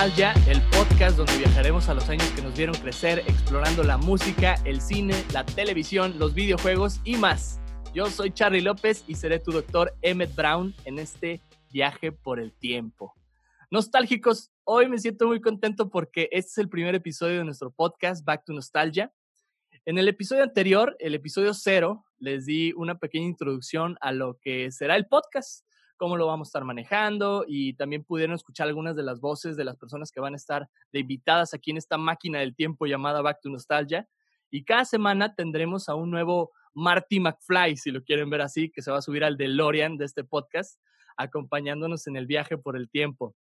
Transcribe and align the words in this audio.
Nostalgia, 0.00 0.32
el 0.48 0.62
podcast 0.70 1.18
donde 1.18 1.36
viajaremos 1.36 1.90
a 1.90 1.94
los 1.94 2.08
años 2.08 2.24
que 2.30 2.40
nos 2.40 2.56
vieron 2.56 2.74
crecer 2.74 3.18
explorando 3.26 3.82
la 3.82 3.98
música, 3.98 4.54
el 4.64 4.80
cine, 4.80 5.12
la 5.34 5.44
televisión, 5.44 6.18
los 6.18 6.32
videojuegos 6.32 7.02
y 7.04 7.16
más. 7.16 7.60
Yo 7.92 8.06
soy 8.06 8.30
Charlie 8.30 8.62
López 8.62 9.04
y 9.06 9.16
seré 9.16 9.40
tu 9.40 9.52
doctor 9.52 9.94
Emmett 10.00 10.34
Brown 10.34 10.74
en 10.86 10.98
este 10.98 11.42
viaje 11.70 12.12
por 12.12 12.40
el 12.40 12.50
tiempo. 12.54 13.12
Nostálgicos, 13.70 14.50
hoy 14.64 14.88
me 14.88 14.96
siento 14.96 15.26
muy 15.26 15.42
contento 15.42 15.90
porque 15.90 16.30
este 16.32 16.52
es 16.52 16.58
el 16.58 16.70
primer 16.70 16.94
episodio 16.94 17.36
de 17.36 17.44
nuestro 17.44 17.70
podcast 17.70 18.24
Back 18.24 18.46
to 18.46 18.54
Nostalgia. 18.54 19.12
En 19.84 19.98
el 19.98 20.08
episodio 20.08 20.44
anterior, 20.44 20.96
el 20.98 21.14
episodio 21.14 21.52
cero, 21.52 22.06
les 22.18 22.46
di 22.46 22.72
una 22.74 22.98
pequeña 22.98 23.26
introducción 23.26 23.98
a 24.00 24.12
lo 24.12 24.38
que 24.40 24.72
será 24.72 24.96
el 24.96 25.08
podcast 25.08 25.66
cómo 26.00 26.16
lo 26.16 26.26
vamos 26.26 26.48
a 26.48 26.48
estar 26.48 26.64
manejando 26.64 27.44
y 27.46 27.74
también 27.74 28.04
pudieron 28.04 28.34
escuchar 28.34 28.66
algunas 28.66 28.96
de 28.96 29.02
las 29.02 29.20
voces 29.20 29.54
de 29.54 29.64
las 29.64 29.76
personas 29.76 30.10
que 30.10 30.18
van 30.18 30.32
a 30.32 30.38
estar 30.38 30.66
de 30.94 31.00
invitadas 31.00 31.52
aquí 31.52 31.72
en 31.72 31.76
esta 31.76 31.98
máquina 31.98 32.38
del 32.38 32.56
tiempo 32.56 32.86
llamada 32.86 33.20
Back 33.20 33.42
to 33.42 33.50
Nostalgia. 33.50 34.08
Y 34.50 34.64
cada 34.64 34.86
semana 34.86 35.34
tendremos 35.34 35.90
a 35.90 35.94
un 35.94 36.10
nuevo 36.10 36.52
Marty 36.72 37.20
McFly, 37.20 37.76
si 37.76 37.90
lo 37.90 38.02
quieren 38.02 38.30
ver 38.30 38.40
así, 38.40 38.70
que 38.70 38.80
se 38.80 38.90
va 38.90 38.96
a 38.96 39.02
subir 39.02 39.24
al 39.24 39.36
DeLorean 39.36 39.98
de 39.98 40.06
este 40.06 40.24
podcast, 40.24 40.80
acompañándonos 41.18 42.06
en 42.06 42.16
el 42.16 42.26
viaje 42.26 42.56
por 42.56 42.78
el 42.78 42.88
tiempo. 42.88 43.36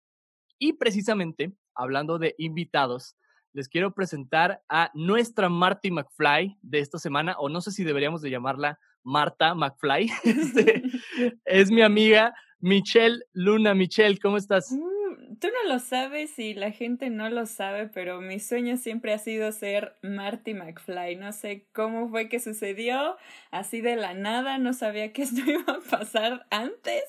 Y 0.57 0.73
precisamente, 0.73 1.53
hablando 1.75 2.17
de 2.17 2.33
invitados, 2.39 3.15
les 3.53 3.69
quiero 3.69 3.93
presentar 3.93 4.63
a 4.67 4.89
nuestra 4.95 5.47
Marty 5.47 5.91
McFly 5.91 6.57
de 6.63 6.79
esta 6.79 6.97
semana, 6.97 7.35
o 7.37 7.49
no 7.49 7.61
sé 7.61 7.71
si 7.71 7.83
deberíamos 7.83 8.23
de 8.23 8.31
llamarla 8.31 8.79
Marta 9.03 9.53
McFly. 9.53 10.09
Este, 10.23 10.81
es 11.45 11.69
mi 11.69 11.83
amiga 11.83 12.33
Michelle 12.59 13.23
Luna. 13.33 13.73
Michelle, 13.75 14.17
¿cómo 14.17 14.37
estás? 14.37 14.71
Mm, 14.71 15.37
tú 15.39 15.47
no 15.47 15.73
lo 15.73 15.79
sabes 15.79 16.37
y 16.39 16.53
la 16.53 16.71
gente 16.71 17.09
no 17.09 17.29
lo 17.29 17.45
sabe, 17.45 17.87
pero 17.87 18.21
mi 18.21 18.39
sueño 18.39 18.77
siempre 18.77 19.13
ha 19.13 19.19
sido 19.19 19.51
ser 19.51 19.95
Marty 20.01 20.53
McFly. 20.53 21.15
No 21.17 21.31
sé 21.33 21.67
cómo 21.73 22.09
fue 22.09 22.29
que 22.29 22.39
sucedió, 22.39 23.17
así 23.51 23.81
de 23.81 23.95
la 23.95 24.13
nada, 24.13 24.57
no 24.57 24.73
sabía 24.73 25.13
que 25.13 25.21
esto 25.23 25.41
iba 25.49 25.73
a 25.73 25.79
pasar 25.89 26.47
antes, 26.49 27.03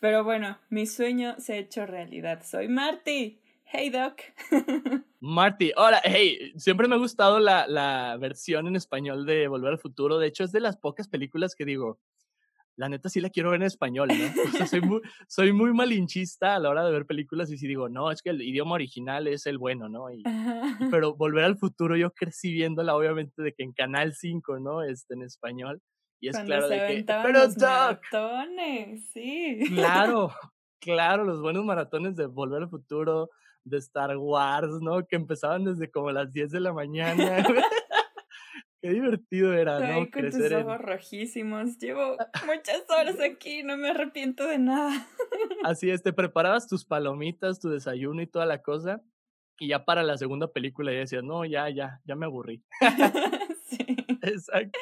pero 0.00 0.24
bueno, 0.24 0.58
mi 0.70 0.86
sueño 0.86 1.34
se 1.38 1.54
ha 1.54 1.56
hecho 1.56 1.86
realidad. 1.86 2.42
Soy 2.44 2.68
Marty. 2.68 3.40
Hey 3.66 3.90
Doc. 3.90 4.20
Marty, 5.20 5.72
hola, 5.76 6.00
hey, 6.04 6.52
siempre 6.56 6.86
me 6.86 6.94
ha 6.94 6.98
gustado 6.98 7.40
la, 7.40 7.66
la 7.66 8.16
versión 8.20 8.68
en 8.68 8.76
español 8.76 9.26
de 9.26 9.48
Volver 9.48 9.72
al 9.72 9.78
Futuro. 9.78 10.18
De 10.18 10.28
hecho, 10.28 10.44
es 10.44 10.52
de 10.52 10.60
las 10.60 10.76
pocas 10.76 11.08
películas 11.08 11.56
que 11.56 11.64
digo, 11.64 11.98
la 12.76 12.88
neta 12.88 13.08
sí 13.08 13.20
la 13.20 13.30
quiero 13.30 13.50
ver 13.50 13.60
en 13.60 13.66
español, 13.66 14.08
¿no? 14.08 14.66
soy, 14.66 14.80
muy, 14.80 15.00
soy 15.28 15.52
muy 15.52 15.72
malinchista 15.72 16.56
a 16.56 16.58
la 16.58 16.70
hora 16.70 16.84
de 16.84 16.92
ver 16.92 17.06
películas 17.06 17.50
y 17.50 17.58
si 17.58 17.66
digo, 17.66 17.88
no, 17.88 18.10
es 18.10 18.22
que 18.22 18.30
el 18.30 18.42
idioma 18.42 18.74
original 18.74 19.28
es 19.28 19.46
el 19.46 19.58
bueno, 19.58 19.88
¿no? 19.88 20.10
Y, 20.10 20.22
pero 20.90 21.14
Volver 21.14 21.44
al 21.44 21.56
Futuro 21.56 21.96
yo 21.96 22.10
crecí 22.12 22.52
viéndola 22.52 22.96
obviamente 22.96 23.42
de 23.42 23.52
que 23.52 23.62
en 23.62 23.72
Canal 23.72 24.14
5, 24.14 24.58
¿no? 24.58 24.82
Este, 24.82 25.14
en 25.14 25.22
español. 25.22 25.80
Y 26.20 26.28
es 26.28 26.38
claro 26.38 26.68
de 26.68 26.78
que, 26.78 27.04
pero 27.06 27.48
maratones, 27.48 29.10
sí. 29.12 29.60
Claro, 29.74 30.32
claro, 30.80 31.24
los 31.24 31.40
buenos 31.42 31.64
maratones 31.64 32.16
de 32.16 32.26
Volver 32.26 32.62
al 32.62 32.70
Futuro, 32.70 33.30
de 33.64 33.78
Star 33.78 34.16
Wars, 34.16 34.80
¿no? 34.80 35.06
Que 35.06 35.16
empezaban 35.16 35.64
desde 35.64 35.90
como 35.90 36.10
las 36.12 36.32
10 36.32 36.50
de 36.50 36.60
la 36.60 36.72
mañana. 36.72 37.44
Qué 38.84 38.90
divertido 38.90 39.54
era, 39.54 39.80
¿no? 39.80 40.10
con 40.10 40.30
tus 40.30 40.52
ojos 40.52 40.78
rojísimos. 40.78 41.78
Llevo 41.78 42.18
muchas 42.44 42.84
horas 42.90 43.18
aquí, 43.18 43.62
no 43.62 43.78
me 43.78 43.88
arrepiento 43.88 44.46
de 44.46 44.58
nada. 44.58 45.08
Así 45.64 45.88
es, 45.88 46.02
te 46.02 46.12
preparabas 46.12 46.68
tus 46.68 46.84
palomitas, 46.84 47.60
tu 47.60 47.70
desayuno 47.70 48.20
y 48.20 48.26
toda 48.26 48.44
la 48.44 48.60
cosa. 48.60 49.02
Y 49.58 49.68
ya 49.68 49.86
para 49.86 50.02
la 50.02 50.18
segunda 50.18 50.52
película 50.52 50.92
ya 50.92 50.98
decías, 50.98 51.24
no, 51.24 51.46
ya, 51.46 51.70
ya, 51.70 52.02
ya 52.04 52.14
me 52.14 52.26
aburrí. 52.26 52.62
sí. 53.64 53.78
Exacto. 54.20 54.78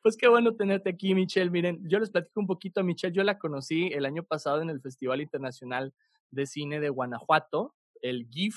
Pues 0.00 0.16
qué 0.16 0.26
bueno 0.26 0.56
tenerte 0.56 0.88
aquí, 0.88 1.14
Michelle. 1.14 1.50
Miren, 1.50 1.86
yo 1.86 1.98
les 1.98 2.08
platico 2.08 2.40
un 2.40 2.46
poquito 2.46 2.80
a 2.80 2.82
Michelle. 2.82 3.14
Yo 3.14 3.24
la 3.24 3.38
conocí 3.38 3.88
el 3.88 4.06
año 4.06 4.22
pasado 4.22 4.62
en 4.62 4.70
el 4.70 4.80
Festival 4.80 5.20
Internacional 5.20 5.92
de 6.30 6.46
Cine 6.46 6.80
de 6.80 6.88
Guanajuato, 6.88 7.74
el 8.00 8.26
GIF, 8.30 8.56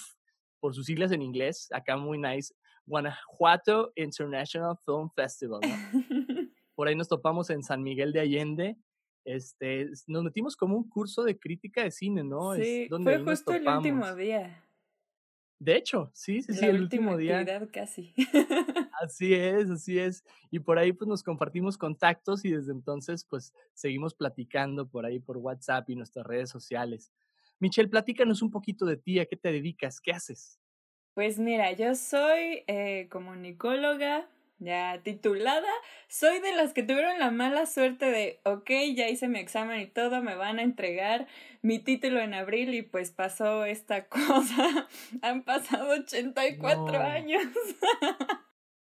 por 0.62 0.74
sus 0.74 0.86
siglas 0.86 1.12
en 1.12 1.24
inglés, 1.24 1.68
acá 1.74 1.98
muy 1.98 2.18
nice. 2.18 2.54
Guanajuato 2.88 3.92
International 3.96 4.76
Film 4.84 5.10
Festival. 5.14 5.62
Por 6.76 6.88
ahí 6.88 6.96
nos 6.96 7.08
topamos 7.08 7.50
en 7.50 7.62
San 7.62 7.84
Miguel 7.84 8.14
de 8.14 8.22
Allende. 8.22 8.78
Este, 9.26 9.90
nos 10.08 10.24
metimos 10.24 10.56
como 10.56 10.78
un 10.78 10.88
curso 10.88 11.24
de 11.24 11.38
crítica 11.38 11.84
de 11.84 11.92
cine, 11.92 12.24
¿no? 12.24 12.56
Sí, 12.56 12.88
fue 13.04 13.20
justo 13.20 13.54
el 13.54 13.68
último 13.68 14.16
día. 14.16 14.64
De 15.60 15.76
hecho, 15.76 16.12
sí, 16.14 16.42
sí, 16.44 16.54
sí, 16.54 16.66
el 16.66 16.82
último 16.82 17.18
día. 17.18 17.44
casi. 17.72 18.14
Así 19.02 19.34
es, 19.34 19.70
así 19.70 20.00
es. 20.00 20.24
Y 20.50 20.58
por 20.60 20.80
ahí 20.80 20.92
pues 20.92 21.08
nos 21.08 21.22
compartimos 21.22 21.78
contactos 21.78 22.44
y 22.46 22.52
desde 22.52 22.72
entonces 22.72 23.24
pues 23.24 23.54
seguimos 23.76 24.16
platicando 24.16 24.88
por 24.88 25.06
ahí 25.06 25.20
por 25.20 25.38
WhatsApp 25.38 25.88
y 25.92 25.96
nuestras 25.96 26.26
redes 26.26 26.50
sociales. 26.50 27.12
Michelle, 27.60 27.90
platícanos 27.90 28.42
un 28.42 28.50
poquito 28.50 28.86
de 28.86 28.98
ti, 28.98 29.20
¿a 29.20 29.28
qué 29.28 29.36
te 29.36 29.52
dedicas? 29.52 30.02
¿Qué 30.02 30.12
haces? 30.12 30.60
Pues 31.18 31.40
mira, 31.40 31.72
yo 31.72 31.96
soy 31.96 32.64
eh, 32.68 33.08
comunicóloga, 33.10 34.28
ya 34.60 35.02
titulada. 35.02 35.68
Soy 36.08 36.40
de 36.42 36.56
las 36.56 36.74
que 36.74 36.84
tuvieron 36.84 37.18
la 37.18 37.32
mala 37.32 37.66
suerte 37.66 38.06
de, 38.06 38.40
ok, 38.44 38.70
ya 38.94 39.10
hice 39.10 39.28
mi 39.28 39.40
examen 39.40 39.82
y 39.82 39.88
todo, 39.88 40.22
me 40.22 40.36
van 40.36 40.60
a 40.60 40.62
entregar 40.62 41.26
mi 41.64 41.80
título 41.80 42.20
en 42.20 42.36
abril 42.36 42.76
y 42.76 42.84
pues 42.84 43.10
pasó 43.10 43.66
esta 43.66 44.06
cosa. 44.10 44.88
Han 45.24 45.42
pasado 45.42 45.90
84 46.02 47.02
años. 47.02 47.48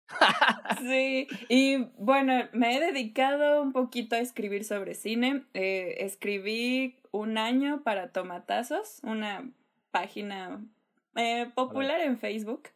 sí, 0.81 1.27
y 1.47 1.77
bueno, 1.97 2.47
me 2.53 2.77
he 2.77 2.79
dedicado 2.79 3.63
un 3.63 3.73
poquito 3.73 4.15
a 4.15 4.19
escribir 4.19 4.65
sobre 4.65 4.93
cine. 4.93 5.45
Eh, 5.55 5.95
escribí 6.01 6.95
un 7.09 7.39
año 7.39 7.81
para 7.81 8.11
Tomatazos, 8.11 8.99
una 9.01 9.49
página 9.89 10.61
eh, 11.15 11.49
popular 11.55 12.01
en 12.01 12.17
Facebook. 12.17 12.69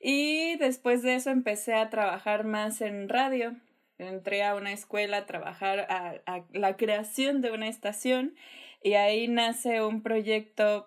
Y 0.00 0.56
después 0.56 1.02
de 1.02 1.14
eso 1.14 1.30
empecé 1.30 1.74
a 1.74 1.90
trabajar 1.90 2.44
más 2.44 2.80
en 2.80 3.08
radio. 3.08 3.56
Entré 3.98 4.44
a 4.44 4.54
una 4.54 4.72
escuela 4.72 5.18
a 5.18 5.26
trabajar 5.26 5.86
a, 5.90 6.20
a 6.26 6.44
la 6.52 6.76
creación 6.76 7.40
de 7.40 7.50
una 7.50 7.68
estación 7.68 8.34
y 8.82 8.94
ahí 8.94 9.26
nace 9.26 9.82
un 9.82 10.02
proyecto 10.02 10.86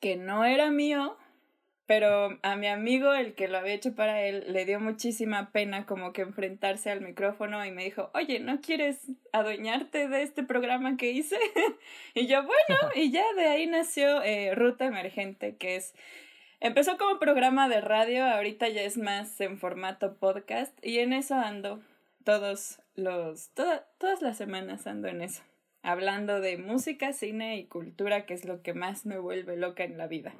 que 0.00 0.16
no 0.16 0.44
era 0.44 0.70
mío, 0.70 1.16
pero 1.94 2.38
a 2.40 2.56
mi 2.56 2.68
amigo, 2.68 3.12
el 3.12 3.34
que 3.34 3.48
lo 3.48 3.58
había 3.58 3.74
hecho 3.74 3.94
para 3.94 4.22
él, 4.22 4.46
le 4.48 4.64
dio 4.64 4.80
muchísima 4.80 5.50
pena 5.50 5.84
como 5.84 6.14
que 6.14 6.22
enfrentarse 6.22 6.90
al 6.90 7.02
micrófono 7.02 7.62
y 7.66 7.70
me 7.70 7.84
dijo, 7.84 8.10
oye, 8.14 8.40
¿no 8.40 8.62
quieres 8.62 9.08
adueñarte 9.30 10.08
de 10.08 10.22
este 10.22 10.42
programa 10.42 10.96
que 10.96 11.10
hice? 11.10 11.36
y 12.14 12.28
yo, 12.28 12.44
bueno, 12.44 12.80
y 12.94 13.10
ya 13.10 13.30
de 13.34 13.46
ahí 13.46 13.66
nació 13.66 14.22
eh, 14.22 14.54
Ruta 14.54 14.86
Emergente, 14.86 15.56
que 15.56 15.76
es, 15.76 15.94
empezó 16.60 16.96
como 16.96 17.18
programa 17.18 17.68
de 17.68 17.82
radio, 17.82 18.24
ahorita 18.24 18.70
ya 18.70 18.80
es 18.80 18.96
más 18.96 19.38
en 19.42 19.58
formato 19.58 20.14
podcast 20.14 20.72
y 20.82 21.00
en 21.00 21.12
eso 21.12 21.34
ando 21.34 21.82
todos 22.24 22.80
los, 22.94 23.50
todas 23.50 24.22
las 24.22 24.38
semanas 24.38 24.86
ando 24.86 25.08
en 25.08 25.20
eso, 25.20 25.42
hablando 25.82 26.40
de 26.40 26.56
música, 26.56 27.12
cine 27.12 27.58
y 27.58 27.66
cultura, 27.66 28.24
que 28.24 28.32
es 28.32 28.46
lo 28.46 28.62
que 28.62 28.72
más 28.72 29.04
me 29.04 29.18
vuelve 29.18 29.58
loca 29.58 29.84
en 29.84 29.98
la 29.98 30.06
vida. 30.06 30.32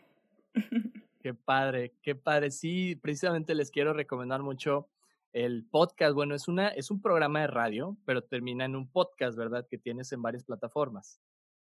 Qué 1.23 1.35
padre, 1.35 1.95
qué 2.03 2.17
padre. 2.17 2.51
Sí, 2.51 2.97
precisamente 2.97 3.55
les 3.55 3.71
quiero 3.71 3.93
recomendar 3.93 4.43
mucho 4.43 4.89
el 5.33 5.65
podcast. 5.65 6.15
Bueno, 6.15 6.35
es, 6.35 6.49
una, 6.49 6.69
es 6.69 6.91
un 6.91 7.01
programa 7.01 7.43
de 7.43 7.47
radio, 7.47 7.97
pero 8.05 8.25
termina 8.25 8.65
en 8.65 8.75
un 8.75 8.91
podcast, 8.91 9.39
¿verdad? 9.39 9.67
Que 9.71 9.79
tienes 9.79 10.11
en 10.13 10.21
varias 10.21 10.45
plataformas. 10.45 11.21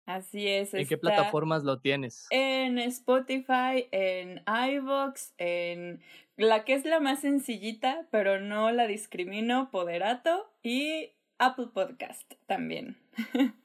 Así 0.05 0.47
es. 0.49 0.75
¿En 0.75 0.87
qué 0.87 0.99
plataformas 0.99 1.65
lo 1.65 1.81
tienes? 1.81 2.27
En 2.31 2.79
Spotify, 2.79 3.89
en 3.91 4.43
iVoox, 4.47 5.33
en 5.39 6.03
la 6.37 6.65
que 6.65 6.75
es 6.75 6.85
la 6.85 7.01
más 7.01 7.21
sencillita, 7.21 8.07
pero 8.11 8.41
no 8.41 8.71
la 8.71 8.87
discrimino, 8.87 9.71
Poderato 9.71 10.51
y 10.63 11.13
Apple 11.39 11.69
Podcast 11.73 12.35
también. 12.47 12.99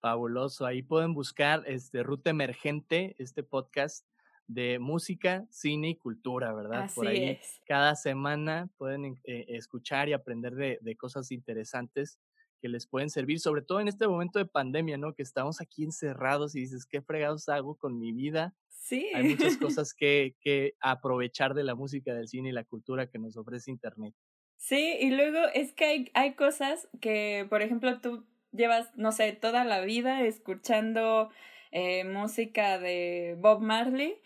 Fabuloso. 0.00 0.66
Ahí 0.66 0.82
pueden 0.82 1.14
buscar 1.14 1.62
este 1.66 2.02
Ruta 2.02 2.30
Emergente, 2.30 3.14
este 3.18 3.42
podcast 3.42 4.06
de 4.52 4.80
música, 4.80 5.46
cine 5.50 5.90
y 5.90 5.94
cultura, 5.94 6.52
¿verdad? 6.52 6.90
Por 6.92 7.06
ahí 7.06 7.38
cada 7.66 7.94
semana 7.94 8.68
pueden 8.78 9.20
eh, 9.22 9.44
escuchar 9.48 10.08
y 10.08 10.12
aprender 10.12 10.56
de, 10.56 10.78
de, 10.80 10.96
cosas 10.96 11.30
interesantes 11.30 12.18
que 12.60 12.68
les 12.68 12.88
pueden 12.88 13.10
servir, 13.10 13.38
sobre 13.38 13.62
todo 13.62 13.78
en 13.80 13.86
este 13.86 14.08
momento 14.08 14.40
de 14.40 14.46
pandemia, 14.46 14.98
¿no? 14.98 15.14
Que 15.14 15.22
estamos 15.22 15.60
aquí 15.60 15.84
encerrados 15.84 16.56
y 16.56 16.60
dices, 16.60 16.84
¿qué 16.84 17.00
fregados 17.00 17.48
hago 17.48 17.76
con 17.76 17.96
mi 17.96 18.12
vida? 18.12 18.52
Sí. 18.68 19.08
Hay 19.14 19.28
muchas 19.28 19.56
cosas 19.78 19.94
que, 19.94 20.34
que 20.40 20.74
aprovechar 20.80 21.54
de 21.54 21.62
la 21.62 21.76
música, 21.76 22.12
del 22.12 22.26
cine 22.26 22.48
y 22.48 22.52
la 22.52 22.64
cultura 22.64 23.08
que 23.08 23.20
nos 23.20 23.36
ofrece 23.36 23.70
Internet. 23.70 24.14
Sí, 24.56 24.96
y 25.00 25.10
luego 25.10 25.38
es 25.54 25.72
que 25.72 25.84
hay, 25.84 26.10
hay 26.14 26.34
cosas 26.34 26.88
que, 27.00 27.46
por 27.48 27.62
ejemplo, 27.62 28.00
tú 28.00 28.26
llevas, 28.50 28.90
no 28.96 29.12
sé, 29.12 29.32
toda 29.32 29.64
la 29.64 29.80
vida 29.80 30.22
escuchando 30.22 31.30
eh, 31.70 32.02
música 32.02 32.80
de 32.80 33.36
Bob 33.38 33.60
Marley 33.60 34.20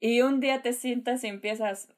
y 0.00 0.22
un 0.22 0.40
día 0.40 0.62
te 0.62 0.72
sientas 0.72 1.24
y 1.24 1.28
empiezas, 1.28 1.88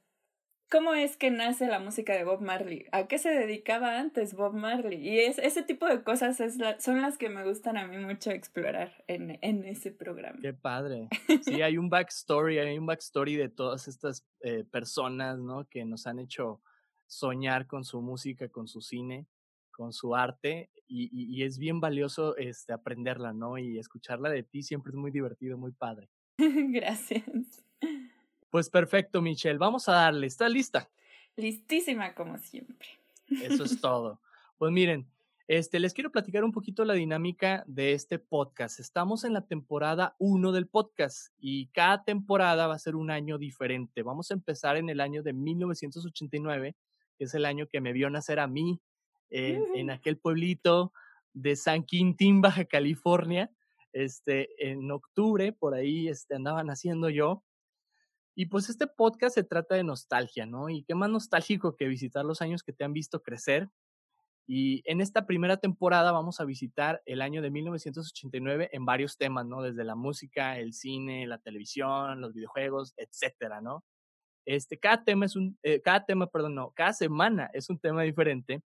¿cómo 0.71 0.95
es 0.95 1.17
que 1.17 1.31
nace 1.31 1.67
la 1.67 1.79
música 1.79 2.15
de 2.15 2.25
Bob 2.25 2.41
Marley? 2.41 2.87
¿A 2.93 3.06
qué 3.06 3.19
se 3.19 3.31
dedicaba 3.31 3.99
antes 3.99 4.35
Bob 4.35 4.55
Marley? 4.55 5.06
Y 5.06 5.21
es, 5.21 5.39
ese 5.39 5.62
tipo 5.62 5.87
de 5.87 6.03
cosas 6.03 6.41
es 6.41 6.59
son 6.79 7.03
las 7.03 7.19
que 7.19 7.29
me 7.29 7.45
gustan 7.45 7.77
a 7.77 7.87
mí 7.87 7.97
mucho 7.99 8.31
explorar 8.31 9.05
en, 9.06 9.39
en 9.43 9.65
ese 9.65 9.91
programa. 9.91 10.39
Qué 10.41 10.53
padre. 10.53 11.09
Sí, 11.43 11.62
hay 11.62 11.79
un 11.79 11.89
backstory, 11.89 12.59
hay 12.59 12.79
un 12.79 12.87
backstory 12.87 13.37
de 13.37 13.49
todas 13.49 13.89
estas 13.89 14.27
eh, 14.41 14.65
personas, 14.65 15.39
¿no? 15.39 15.67
Que 15.69 15.85
nos 15.85 16.06
han 16.06 16.19
hecho 16.19 16.61
soñar 17.06 17.67
con 17.67 17.85
su 17.85 18.03
música, 18.03 18.49
con 18.49 18.69
su 18.69 18.83
cine, 18.83 19.27
con 19.71 19.93
su 19.93 20.15
arte 20.15 20.71
y, 20.87 21.09
y, 21.12 21.43
es 21.44 21.59
bien 21.59 21.81
valioso 21.81 22.37
este, 22.37 22.73
aprenderla, 22.73 23.33
¿no? 23.33 23.59
Y 23.59 23.79
escucharla 23.79 24.31
de 24.31 24.43
ti 24.43 24.62
siempre 24.62 24.91
es 24.91 24.97
muy 24.97 25.11
divertido, 25.11 25.56
muy 25.59 25.73
padre. 25.73 26.09
Gracias. 26.39 27.68
Pues 28.51 28.71
perfecto, 28.71 29.21
Michelle. 29.21 29.59
Vamos 29.59 29.89
a 29.89 29.93
darle. 29.93 30.27
¿Estás 30.27 30.51
lista? 30.51 30.89
Listísima 31.37 32.15
como 32.15 32.39
siempre. 32.39 32.89
Eso 33.29 33.65
es 33.65 33.81
todo. 33.81 34.21
Pues 34.57 34.73
miren, 34.73 35.07
este, 35.49 35.81
les 35.81 35.95
quiero 35.95 36.11
platicar 36.11 36.45
un 36.45 36.53
poquito 36.53 36.85
la 36.85 36.95
dinámica 36.95 37.65
de 37.67 37.93
este 37.93 38.19
podcast. 38.19 38.81
Estamos 38.81 39.25
en 39.25 39.33
la 39.33 39.47
temporada 39.47 40.15
1 40.19 40.53
del 40.53 40.67
podcast 40.67 41.33
y 41.39 41.69
cada 41.69 42.05
temporada 42.05 42.67
va 42.67 42.75
a 42.75 42.79
ser 42.79 42.97
un 42.97 43.11
año 43.11 43.39
diferente. 43.39 44.03
Vamos 44.03 44.31
a 44.31 44.35
empezar 44.35 44.77
en 44.77 44.91
el 44.91 45.01
año 45.01 45.23
de 45.23 45.33
1989, 45.33 46.77
que 47.17 47.25
es 47.25 47.35
el 47.35 47.45
año 47.45 47.67
que 47.67 47.81
me 47.81 47.93
vio 47.93 48.11
nacer 48.11 48.41
a 48.41 48.47
mí 48.47 48.81
en, 49.31 49.65
en 49.75 49.91
aquel 49.91 50.19
pueblito 50.19 50.93
de 51.33 51.57
San 51.57 51.85
Quintín, 51.85 52.41
Baja 52.41 52.65
California. 52.65 53.51
Este, 53.93 54.71
en 54.71 54.91
octubre, 54.91 55.53
por 55.53 55.75
ahí 55.75 56.09
este, 56.09 56.35
andaba 56.35 56.63
naciendo 56.63 57.09
yo. 57.09 57.43
Y 58.40 58.46
pues 58.46 58.69
este 58.69 58.87
podcast 58.87 59.35
se 59.35 59.43
trata 59.43 59.75
de 59.75 59.82
nostalgia, 59.82 60.46
¿no? 60.46 60.69
Y 60.69 60.85
qué 60.85 60.94
más 60.94 61.11
nostálgico 61.11 61.75
que 61.75 61.88
visitar 61.88 62.25
los 62.25 62.40
años 62.40 62.62
que 62.62 62.73
te 62.73 62.85
han 62.85 62.93
visto 62.93 63.20
crecer. 63.20 63.69
Y 64.46 64.81
en 64.88 65.00
esta 65.00 65.26
primera 65.26 65.56
temporada 65.56 66.12
vamos 66.12 66.38
a 66.38 66.44
visitar 66.44 67.02
el 67.05 67.20
año 67.20 67.43
de 67.43 67.50
1989 67.50 68.70
en 68.70 68.85
varios 68.85 69.17
temas, 69.17 69.44
¿no? 69.44 69.61
Desde 69.61 69.82
la 69.82 69.96
música, 69.96 70.56
el 70.56 70.73
cine, 70.73 71.26
la 71.26 71.38
televisión, 71.38 72.20
los 72.20 72.32
videojuegos, 72.32 72.94
etcétera, 72.96 73.61
¿no? 73.61 73.82
Este, 74.46 74.79
cada 74.79 75.02
tema 75.02 75.26
es 75.26 75.34
un, 75.34 75.58
eh, 75.64 75.82
cada 75.82 76.05
tema, 76.05 76.29
perdón, 76.29 76.55
no, 76.55 76.70
cada 76.76 76.93
semana 76.93 77.50
es 77.55 77.69
un 77.69 77.81
tema 77.81 78.05
diferente. 78.05 78.62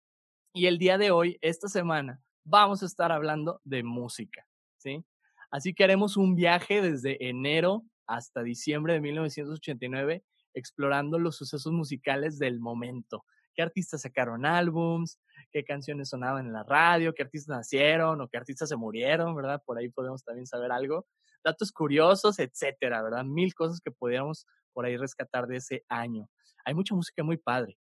Y 0.55 0.65
el 0.65 0.79
día 0.79 0.97
de 0.97 1.11
hoy, 1.11 1.37
esta 1.43 1.69
semana, 1.69 2.23
vamos 2.43 2.83
a 2.83 2.87
estar 2.87 3.13
hablando 3.13 3.61
de 3.65 3.83
música, 3.83 4.47
¿sí? 4.79 5.05
Así 5.51 5.75
que 5.75 5.85
haremos 5.85 6.17
un 6.17 6.37
viaje 6.37 6.81
desde 6.81 7.29
enero 7.29 7.85
hasta 8.09 8.43
diciembre 8.43 8.95
de 8.95 9.01
1989 9.01 10.25
explorando 10.55 11.19
los 11.19 11.37
sucesos 11.37 11.73
musicales 11.73 12.39
del 12.39 12.59
momento. 12.59 13.25
¿Qué 13.55 13.63
artistas 13.63 14.03
sacaron 14.03 14.47
álbums? 14.47 15.19
¿Qué 15.51 15.65
canciones 15.65 16.11
sonaban 16.11 16.47
en 16.47 16.53
la 16.53 16.63
radio? 16.63 17.13
¿Qué 17.15 17.23
artistas 17.23 17.57
nacieron 17.57 18.21
o 18.21 18.29
qué 18.29 18.39
artistas 18.39 18.69
se 18.69 18.77
murieron? 18.77 19.35
¿Verdad? 19.35 19.63
Por 19.65 19.79
ahí 19.79 19.89
podemos 19.89 20.25
también 20.25 20.47
saber 20.47 20.73
algo. 20.73 21.07
Datos 21.45 21.73
curiosos, 21.73 22.39
etcétera, 22.39 23.03
¿verdad? 23.03 23.25
Mil 23.25 23.55
cosas 23.55 23.81
que 23.81 23.91
podríamos 23.91 24.47
por 24.73 24.85
ahí 24.85 24.97
rescatar 24.97 25.47
de 25.47 25.57
ese 25.57 25.85
año. 25.89 26.29
Hay 26.65 26.75
mucha 26.75 26.95
música 26.95 27.23
muy 27.23 27.37
padre. 27.37 27.79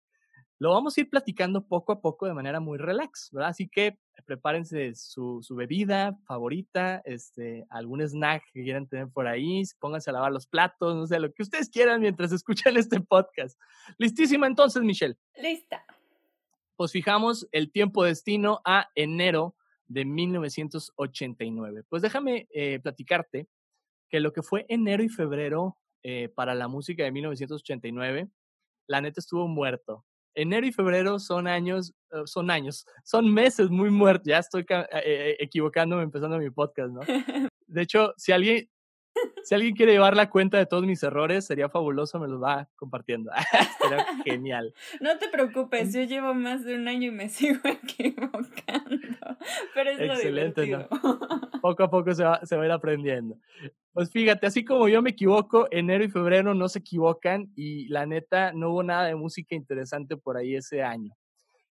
Lo 0.57 0.71
vamos 0.71 0.97
a 0.97 1.01
ir 1.01 1.09
platicando 1.09 1.67
poco 1.67 1.91
a 1.91 1.99
poco 1.99 2.25
de 2.25 2.33
manera 2.33 2.61
muy 2.61 2.77
relax, 2.77 3.29
¿verdad? 3.33 3.49
Así 3.49 3.67
que 3.67 3.99
prepárense 4.25 4.95
su, 4.95 5.39
su, 5.43 5.53
bebida 5.53 6.17
favorita, 6.25 7.01
este, 7.03 7.65
algún 7.69 8.01
snack 8.01 8.43
que 8.53 8.63
quieran 8.63 8.87
tener 8.87 9.09
por 9.09 9.27
ahí, 9.27 9.63
pónganse 9.79 10.09
a 10.09 10.13
lavar 10.13 10.31
los 10.31 10.47
platos, 10.47 10.95
no 10.95 11.05
sé, 11.07 11.19
lo 11.19 11.33
que 11.33 11.43
ustedes 11.43 11.69
quieran 11.69 11.99
mientras 11.99 12.31
escuchan 12.31 12.77
este 12.77 13.01
podcast. 13.01 13.59
¿Listísima 13.97 14.47
entonces, 14.47 14.81
Michelle? 14.81 15.17
Lista. 15.35 15.85
Pues 16.77 16.91
fijamos 16.93 17.47
el 17.51 17.71
tiempo 17.71 18.05
destino 18.05 18.61
a 18.63 18.89
enero 18.95 19.55
de 19.87 20.05
1989. 20.05 21.83
Pues 21.89 22.01
déjame 22.01 22.47
eh, 22.51 22.79
platicarte 22.79 23.47
que 24.09 24.21
lo 24.21 24.31
que 24.31 24.41
fue 24.41 24.65
enero 24.69 25.03
y 25.03 25.09
febrero 25.09 25.77
eh, 26.03 26.29
para 26.29 26.55
la 26.55 26.67
música 26.67 27.03
de 27.03 27.11
1989, 27.11 28.29
la 28.87 29.01
neta 29.01 29.19
estuvo 29.19 29.47
muerto 29.47 30.05
enero 30.35 30.67
y 30.67 30.71
febrero 30.71 31.19
son 31.19 31.47
años, 31.47 31.93
eh, 32.11 32.21
son 32.25 32.51
años, 32.51 32.85
son 33.03 33.33
meses 33.33 33.69
muy 33.69 33.89
muertos. 33.89 34.27
Ya 34.27 34.39
estoy 34.39 34.65
eh, 34.69 34.85
eh, 34.91 35.37
equivocándome 35.39 36.03
empezando 36.03 36.37
mi 36.37 36.49
podcast, 36.49 36.91
¿no? 36.91 37.01
De 37.67 37.81
hecho, 37.81 38.13
si 38.17 38.31
alguien, 38.31 38.69
si 39.43 39.55
alguien 39.55 39.75
quiere 39.75 39.93
llevar 39.93 40.15
la 40.15 40.29
cuenta 40.29 40.57
de 40.57 40.65
todos 40.65 40.85
mis 40.85 41.01
errores, 41.03 41.45
sería 41.45 41.69
fabuloso, 41.69 42.19
me 42.19 42.27
los 42.27 42.41
va 42.41 42.67
compartiendo. 42.75 43.31
Sería 43.81 44.05
genial. 44.23 44.73
No 45.01 45.17
te 45.17 45.29
preocupes, 45.29 45.93
yo 45.93 46.01
llevo 46.03 46.33
más 46.33 46.63
de 46.63 46.75
un 46.75 46.87
año 46.87 47.07
y 47.09 47.11
me 47.11 47.29
sigo 47.29 47.59
equivocando. 47.63 48.47
Pero 49.73 49.89
es 49.89 49.99
Excelente, 49.99 50.65
lo 50.67 50.77
divertido. 50.77 50.89
Poco 51.61 51.83
a 51.83 51.89
poco 51.89 52.13
se 52.13 52.23
va, 52.23 52.39
se 52.45 52.55
va 52.55 52.63
a 52.63 52.65
ir 52.65 52.71
aprendiendo. 52.71 53.37
Pues 53.93 54.11
fíjate, 54.11 54.45
así 54.47 54.65
como 54.65 54.89
yo 54.89 55.01
me 55.01 55.11
equivoco, 55.11 55.67
enero 55.71 56.03
y 56.03 56.09
febrero 56.09 56.53
no 56.53 56.67
se 56.67 56.79
equivocan 56.79 57.51
y 57.55 57.87
la 57.87 58.05
neta 58.05 58.51
no 58.51 58.71
hubo 58.71 58.83
nada 58.83 59.05
de 59.05 59.15
música 59.15 59.55
interesante 59.55 60.17
por 60.17 60.37
ahí 60.37 60.55
ese 60.55 60.83
año. 60.83 61.15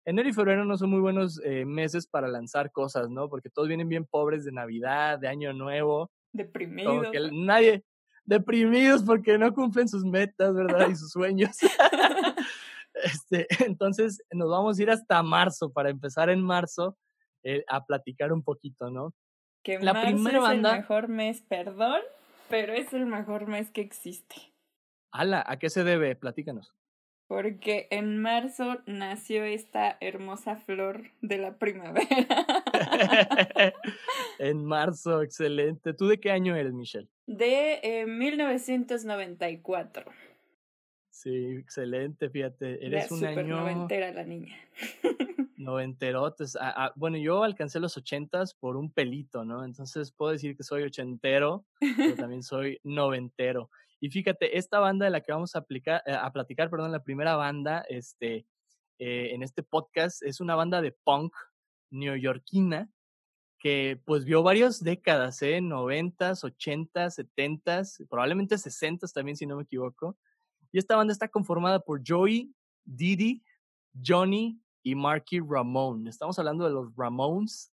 Enero 0.06 0.28
y 0.28 0.32
febrero 0.32 0.64
no 0.64 0.76
son 0.76 0.90
muy 0.90 1.00
buenos 1.00 1.40
eh, 1.44 1.64
meses 1.64 2.06
para 2.06 2.28
lanzar 2.28 2.70
cosas, 2.72 3.08
¿no? 3.08 3.28
Porque 3.28 3.50
todos 3.50 3.68
vienen 3.68 3.88
bien 3.88 4.04
pobres 4.04 4.44
de 4.44 4.52
Navidad, 4.52 5.18
de 5.18 5.28
Año 5.28 5.52
Nuevo. 5.52 6.10
Deprimidos. 6.34 7.10
que 7.10 7.30
nadie, 7.32 7.84
deprimidos 8.24 9.02
porque 9.04 9.38
no 9.38 9.54
cumplen 9.54 9.88
sus 9.88 10.04
metas, 10.04 10.54
¿verdad? 10.54 10.88
Y 10.90 10.96
sus 10.96 11.12
sueños. 11.12 11.56
este, 12.94 13.46
entonces 13.64 14.22
nos 14.32 14.50
vamos 14.50 14.78
a 14.78 14.82
ir 14.82 14.90
hasta 14.90 15.22
marzo 15.22 15.72
para 15.72 15.90
empezar 15.90 16.28
en 16.28 16.42
marzo 16.42 16.98
eh, 17.44 17.64
a 17.68 17.84
platicar 17.84 18.32
un 18.32 18.42
poquito, 18.42 18.90
¿no? 18.90 19.14
Que 19.62 19.78
la 19.78 20.02
primera 20.02 20.40
banda... 20.40 20.70
es 20.70 20.74
el 20.74 20.80
mejor 20.80 21.08
mes, 21.08 21.40
perdón, 21.42 22.00
pero 22.50 22.74
es 22.74 22.92
el 22.92 23.06
mejor 23.06 23.46
mes 23.46 23.70
que 23.70 23.80
existe. 23.80 24.36
Ala, 25.10 25.42
¿a 25.46 25.58
qué 25.58 25.70
se 25.70 25.84
debe? 25.84 26.16
Platícanos. 26.16 26.74
Porque 27.26 27.88
en 27.90 28.18
marzo 28.20 28.82
nació 28.86 29.44
esta 29.44 29.96
hermosa 30.00 30.56
flor 30.56 31.10
de 31.22 31.38
la 31.38 31.56
primavera. 31.58 32.06
en 34.38 34.64
marzo, 34.64 35.22
excelente. 35.22 35.94
¿Tú 35.94 36.08
de 36.08 36.20
qué 36.20 36.30
año 36.30 36.54
eres, 36.54 36.74
Michelle? 36.74 37.08
De 37.26 37.80
eh, 37.82 38.06
1994. 38.06 40.04
Sí, 41.08 41.56
excelente, 41.56 42.28
fíjate. 42.28 42.84
Eres 42.84 43.10
un 43.10 43.24
año. 43.24 43.56
noventera 43.56 44.12
la 44.12 44.24
niña. 44.24 44.56
Noventerotes. 45.56 46.56
Ah, 46.56 46.74
ah, 46.76 46.92
bueno, 46.96 47.16
yo 47.16 47.42
alcancé 47.42 47.80
los 47.80 47.96
ochentas 47.96 48.52
por 48.52 48.76
un 48.76 48.90
pelito, 48.90 49.44
¿no? 49.44 49.64
Entonces 49.64 50.12
puedo 50.12 50.32
decir 50.32 50.56
que 50.56 50.62
soy 50.62 50.82
ochentero, 50.82 51.64
pero 51.78 52.14
también 52.16 52.42
soy 52.42 52.78
noventero. 52.82 53.70
Y 54.04 54.10
fíjate, 54.10 54.58
esta 54.58 54.80
banda 54.80 55.06
de 55.06 55.10
la 55.10 55.22
que 55.22 55.32
vamos 55.32 55.56
a, 55.56 55.64
eh, 55.66 56.00
platicar, 56.30 56.68
perdón, 56.68 56.92
la 56.92 57.02
primera 57.02 57.36
banda 57.36 57.86
este, 57.88 58.46
eh, 58.98 59.30
en 59.32 59.42
este 59.42 59.62
podcast 59.62 60.22
es 60.22 60.42
una 60.42 60.54
banda 60.54 60.82
de 60.82 60.92
punk 60.92 61.34
neoyorquina 61.88 62.90
que 63.58 63.98
pues 64.04 64.26
vio 64.26 64.42
varias 64.42 64.84
décadas, 64.84 65.40
¿eh? 65.40 65.62
Noventas, 65.62 66.44
ochentas, 66.44 67.14
setentas, 67.14 67.96
probablemente 68.10 68.58
sesentas 68.58 69.14
también, 69.14 69.38
si 69.38 69.46
no 69.46 69.56
me 69.56 69.62
equivoco. 69.62 70.18
Y 70.70 70.78
esta 70.78 70.96
banda 70.96 71.14
está 71.14 71.28
conformada 71.28 71.80
por 71.80 72.02
Joey, 72.06 72.54
Didi, 72.84 73.42
Johnny, 74.06 74.60
y 74.82 74.94
Marky 74.94 75.40
Ramone. 75.40 76.10
Estamos 76.10 76.38
hablando 76.38 76.66
de 76.66 76.72
los 76.72 76.94
Ramones. 76.94 77.72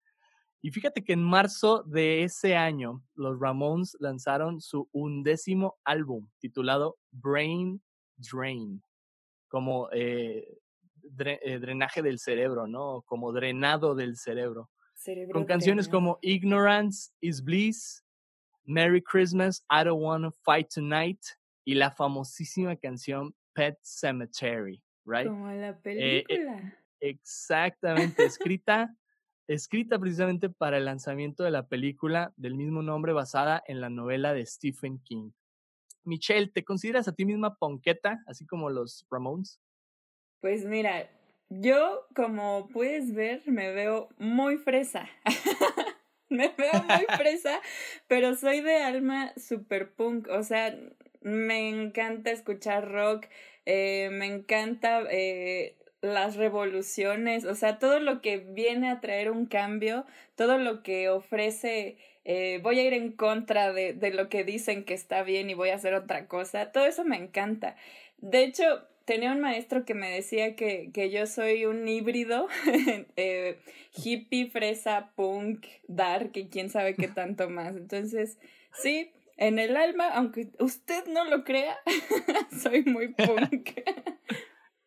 Y 0.65 0.71
fíjate 0.71 1.05
que 1.05 1.13
en 1.13 1.23
marzo 1.23 1.83
de 1.83 2.23
ese 2.23 2.57
año, 2.57 3.05
los 3.17 3.39
Ramones 3.39 3.99
lanzaron 4.01 4.63
su 4.63 4.89
undécimo 4.93 5.77
álbum 5.85 6.27
titulado 6.39 6.97
Brain 7.11 7.83
Drain, 8.17 8.83
como 9.49 9.91
eh, 9.93 10.59
eh, 11.19 11.59
drenaje 11.59 12.01
del 12.01 12.19
cerebro, 12.19 12.67
¿no? 12.67 13.03
Como 13.03 13.31
drenado 13.31 13.95
del 13.95 14.17
cerebro. 14.17 14.71
con 15.35 15.45
canciones 15.45 15.87
como 15.87 16.19
Ignorance 16.23 17.11
is 17.21 17.45
Bliss, 17.45 18.03
Merry 18.65 19.03
Christmas, 19.03 19.63
I 19.71 19.85
Don't 19.85 20.03
Wanna 20.03 20.31
Fight 20.31 20.69
Tonight 20.75 21.21
y 21.67 21.75
la 21.75 21.91
famosísima 21.91 22.75
canción 22.75 23.35
Pet 23.53 23.79
Cemetery, 23.83 24.83
right? 25.05 25.27
Como 25.27 25.47
la 25.47 25.69
eh, 25.69 26.25
película. 26.25 26.79
Exactamente, 27.01 28.25
escrita, 28.25 28.97
escrita 29.47 29.99
precisamente 29.99 30.49
para 30.49 30.79
el 30.79 30.87
lanzamiento 30.87 31.45
de 31.45 31.51
la 31.51 31.67
película 31.69 32.33
del 32.37 32.55
mismo 32.55 32.83
nombre 32.83 33.13
basada 33.13 33.63
en 33.67 33.81
la 33.81 33.91
novela 33.91 34.33
de 34.33 34.47
Stephen 34.47 35.01
King. 35.01 35.31
Michelle, 36.05 36.51
¿te 36.53 36.65
consideras 36.65 37.09
a 37.09 37.13
ti 37.13 37.25
misma 37.25 37.57
ponqueta, 37.57 38.23
así 38.27 38.47
como 38.47 38.71
los 38.71 39.07
Ramones? 39.11 39.61
Pues 40.41 40.65
mira, 40.65 41.11
yo 41.49 42.07
como 42.15 42.69
puedes 42.69 43.15
ver 43.15 43.43
me 43.47 43.73
veo 43.73 44.09
muy 44.19 44.59
fresa. 44.59 45.09
me 46.29 46.49
veo 46.49 46.83
muy 46.83 47.07
fresa, 47.17 47.61
pero 48.07 48.35
soy 48.35 48.61
de 48.61 48.77
alma 48.83 49.33
super 49.37 49.95
punk. 49.95 50.29
O 50.29 50.43
sea, 50.43 50.77
me 51.23 51.69
encanta 51.69 52.31
escuchar 52.31 52.91
rock, 52.91 53.27
eh, 53.65 54.11
me 54.13 54.27
encanta 54.27 55.03
eh, 55.11 55.77
las 56.05 56.37
revoluciones, 56.37 57.45
o 57.45 57.55
sea, 57.55 57.79
todo 57.79 57.99
lo 57.99 58.21
que 58.21 58.39
viene 58.39 58.91
a 58.91 59.01
traer 59.01 59.31
un 59.31 59.47
cambio, 59.47 60.05
todo 60.37 60.59
lo 60.59 60.83
que 60.83 61.09
ofrece, 61.09 61.97
eh, 62.25 62.61
voy 62.63 62.79
a 62.79 62.85
ir 62.85 62.93
en 62.93 63.13
contra 63.13 63.73
de, 63.73 63.95
de 63.95 64.13
lo 64.13 64.29
que 64.29 64.45
dicen 64.45 64.85
que 64.85 64.95
está 64.95 65.23
bien 65.23 65.49
y 65.49 65.55
voy 65.55 65.71
a 65.71 65.77
hacer 65.77 65.95
otra 65.95 66.27
cosa, 66.27 66.73
todo 66.73 66.85
eso 66.85 67.05
me 67.05 67.17
encanta. 67.17 67.77
De 68.19 68.45
hecho, 68.45 68.87
tenía 69.05 69.33
un 69.33 69.41
maestro 69.41 69.85
que 69.85 69.95
me 69.95 70.11
decía 70.11 70.57
que, 70.57 70.91
que 70.93 71.11
yo 71.11 71.27
soy 71.27 71.65
un 71.65 71.87
híbrido, 71.89 72.49
eh, 73.17 73.59
hippie, 73.97 74.51
fresa, 74.51 75.13
punk, 75.15 75.67
dark 75.89 76.33
y 76.35 76.49
quién 76.49 76.71
sabe 76.71 76.95
qué 76.95 77.09
tanto 77.09 77.49
más. 77.49 77.77
Entonces, 77.77 78.39
sí, 78.73 79.11
en 79.37 79.59
el 79.59 79.77
alma, 79.77 80.09
aunque 80.11 80.51
usted 80.59 81.07
no 81.07 81.25
lo 81.25 81.45
crea, 81.45 81.79
soy 82.63 82.83
muy 82.85 83.09
punk. 83.09 83.71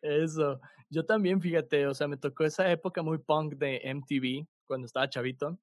Eso. 0.00 0.60
Yo 0.90 1.04
también, 1.04 1.40
fíjate, 1.40 1.86
o 1.86 1.94
sea, 1.94 2.08
me 2.08 2.16
tocó 2.16 2.44
esa 2.44 2.70
época 2.70 3.02
muy 3.02 3.18
punk 3.18 3.54
de 3.54 3.80
MTV 3.84 4.46
cuando 4.66 4.86
estaba 4.86 5.08
chavito. 5.08 5.58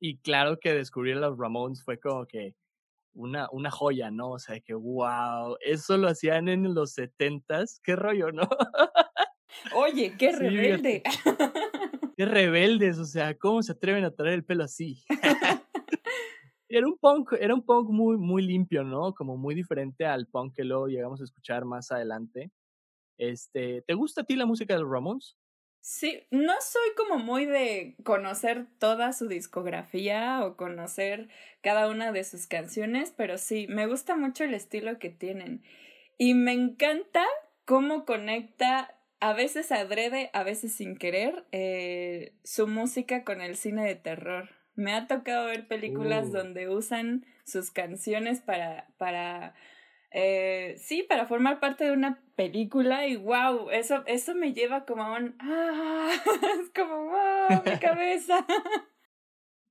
Y 0.00 0.18
claro 0.18 0.58
que 0.58 0.74
descubrir 0.74 1.16
a 1.16 1.20
los 1.20 1.38
Ramones 1.38 1.84
fue 1.84 2.00
como 2.00 2.26
que 2.26 2.56
una, 3.12 3.48
una 3.52 3.70
joya, 3.70 4.10
¿no? 4.10 4.30
O 4.32 4.38
sea, 4.38 4.58
que 4.60 4.74
wow, 4.74 5.56
eso 5.60 5.96
lo 5.96 6.08
hacían 6.08 6.48
en 6.48 6.74
los 6.74 6.92
setentas, 6.92 7.80
qué 7.84 7.96
rollo, 7.96 8.32
¿no? 8.32 8.48
Oye, 9.74 10.16
qué 10.18 10.32
rebelde. 10.36 11.02
qué 12.16 12.24
rebeldes, 12.24 12.98
o 12.98 13.04
sea, 13.04 13.36
¿cómo 13.36 13.62
se 13.62 13.72
atreven 13.72 14.04
a 14.04 14.10
traer 14.10 14.34
el 14.34 14.44
pelo 14.44 14.64
así? 14.64 15.02
era 16.68 16.86
un 16.86 16.96
punk, 16.98 17.32
era 17.38 17.54
un 17.54 17.62
punk 17.62 17.90
muy, 17.90 18.16
muy 18.16 18.42
limpio, 18.42 18.84
¿no? 18.84 19.12
Como 19.14 19.36
muy 19.36 19.54
diferente 19.54 20.06
al 20.06 20.26
punk 20.26 20.54
que 20.54 20.64
luego 20.64 20.86
llegamos 20.86 21.20
a 21.20 21.24
escuchar 21.24 21.64
más 21.64 21.90
adelante. 21.92 22.50
Este, 23.20 23.82
¿te 23.82 23.92
gusta 23.92 24.22
a 24.22 24.24
ti 24.24 24.34
la 24.34 24.46
música 24.46 24.72
de 24.72 24.80
los 24.80 24.90
Ramones? 24.90 25.36
Sí, 25.82 26.26
no 26.30 26.54
soy 26.60 26.94
como 26.96 27.18
muy 27.22 27.44
de 27.44 27.96
conocer 28.02 28.66
toda 28.78 29.12
su 29.12 29.28
discografía 29.28 30.42
o 30.42 30.56
conocer 30.56 31.28
cada 31.62 31.88
una 31.88 32.12
de 32.12 32.24
sus 32.24 32.46
canciones, 32.46 33.12
pero 33.14 33.36
sí, 33.36 33.66
me 33.68 33.86
gusta 33.86 34.16
mucho 34.16 34.44
el 34.44 34.54
estilo 34.54 34.98
que 34.98 35.10
tienen. 35.10 35.62
Y 36.16 36.32
me 36.32 36.52
encanta 36.52 37.24
cómo 37.66 38.06
conecta, 38.06 38.98
a 39.20 39.34
veces 39.34 39.70
adrede, 39.70 40.30
a 40.32 40.42
veces 40.42 40.74
sin 40.74 40.96
querer, 40.96 41.44
eh, 41.52 42.34
su 42.42 42.66
música 42.66 43.22
con 43.24 43.42
el 43.42 43.56
cine 43.56 43.86
de 43.86 43.96
terror. 43.96 44.48
Me 44.76 44.94
ha 44.94 45.06
tocado 45.06 45.46
ver 45.46 45.68
películas 45.68 46.28
uh. 46.28 46.32
donde 46.32 46.70
usan 46.70 47.26
sus 47.44 47.70
canciones 47.70 48.40
para, 48.40 48.88
para 48.96 49.54
eh, 50.12 50.74
sí, 50.78 51.04
para 51.04 51.26
formar 51.26 51.60
parte 51.60 51.84
de 51.84 51.92
una 51.92 52.20
película 52.34 53.06
y 53.06 53.16
wow, 53.16 53.70
eso, 53.70 54.02
eso 54.06 54.34
me 54.34 54.52
lleva 54.52 54.84
como 54.84 55.04
a 55.04 55.18
un, 55.18 55.36
ah, 55.40 56.10
es 56.60 56.70
como, 56.74 57.04
wow, 57.06 57.62
mi 57.64 57.78
cabeza. 57.78 58.46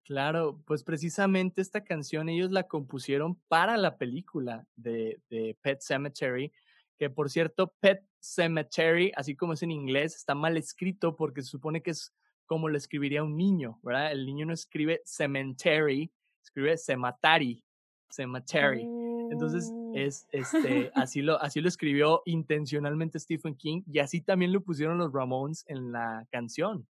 Claro, 0.06 0.60
pues 0.66 0.84
precisamente 0.84 1.62
esta 1.62 1.84
canción 1.84 2.30
ellos 2.30 2.50
la 2.50 2.64
compusieron 2.64 3.36
para 3.48 3.78
la 3.78 4.00
película 4.00 4.66
de, 4.76 5.22
de 5.30 5.56
Pet 5.62 5.82
Cemetery, 5.82 6.52
que 6.98 7.12
por 7.12 7.30
cierto, 7.30 7.76
Pet 7.80 8.04
Cemetery, 8.20 9.12
así 9.16 9.36
como 9.36 9.54
es 9.54 9.62
en 9.62 9.70
inglés, 9.70 10.16
está 10.16 10.34
mal 10.34 10.58
escrito 10.58 11.16
porque 11.16 11.44
se 11.44 11.50
supone 11.50 11.84
que 11.84 11.92
es 11.92 12.12
como 12.48 12.70
lo 12.70 12.78
escribiría 12.78 13.22
un 13.22 13.38
niño, 13.38 13.80
¿verdad? 13.84 14.12
El 14.12 14.26
niño 14.26 14.48
no 14.48 14.54
escribe 14.54 15.04
cemetery, 15.06 16.12
escribe 16.44 16.76
cematari, 16.76 17.64
cemetery. 18.10 18.88
Entonces. 19.30 19.72
Es, 19.96 20.28
este, 20.32 20.92
así, 20.96 21.22
lo, 21.22 21.42
así 21.42 21.62
lo 21.62 21.68
escribió 21.68 22.22
intencionalmente 22.26 23.20
Stephen 23.20 23.56
King 23.56 23.82
y 23.86 24.00
así 24.00 24.22
también 24.22 24.52
lo 24.54 24.62
pusieron 24.62 24.98
los 24.98 25.12
Ramones 25.12 25.64
en 25.68 25.92
la 25.92 26.28
canción. 26.32 26.88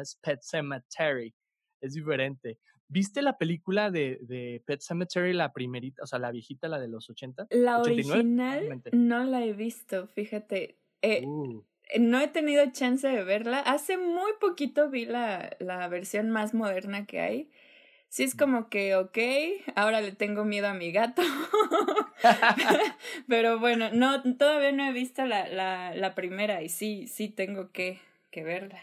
Es 0.00 0.16
Pet 0.16 0.40
Cemetery. 0.42 1.34
Es 1.80 1.94
diferente. 1.94 2.58
¿Viste 2.88 3.22
la 3.22 3.36
película 3.36 3.90
de, 3.90 4.18
de, 4.22 4.62
Pet 4.64 4.80
Cemetery, 4.80 5.32
la 5.32 5.52
primerita, 5.52 6.02
o 6.02 6.06
sea, 6.06 6.18
la 6.18 6.30
viejita, 6.30 6.68
la 6.68 6.80
de 6.80 6.88
los 6.88 7.08
80? 7.10 7.48
La 7.50 7.78
original 7.78 8.82
no 8.92 9.24
la 9.24 9.44
he 9.44 9.52
visto, 9.52 10.06
fíjate. 10.08 10.78
Eh, 11.02 11.24
uh. 11.24 11.64
No 11.98 12.20
he 12.20 12.28
tenido 12.28 12.64
chance 12.72 13.06
de 13.06 13.24
verla. 13.24 13.60
Hace 13.60 13.96
muy 13.96 14.32
poquito 14.40 14.90
vi 14.90 15.06
la, 15.06 15.56
la 15.58 15.88
versión 15.88 16.30
más 16.30 16.54
moderna 16.54 17.06
que 17.06 17.20
hay 17.20 17.50
sí 18.08 18.24
es 18.24 18.34
como 18.34 18.68
que, 18.68 18.96
ok, 18.96 19.18
ahora 19.74 20.00
le 20.00 20.12
tengo 20.12 20.44
miedo 20.44 20.68
a 20.68 20.74
mi 20.74 20.92
gato. 20.92 21.22
Pero 23.28 23.58
bueno, 23.58 23.90
no, 23.92 24.22
todavía 24.36 24.72
no 24.72 24.84
he 24.84 24.92
visto 24.92 25.24
la, 25.24 25.48
la, 25.48 25.94
la 25.94 26.14
primera 26.14 26.62
y 26.62 26.68
sí, 26.68 27.06
sí 27.06 27.28
tengo 27.28 27.70
que, 27.72 28.00
que 28.30 28.42
verla. 28.42 28.80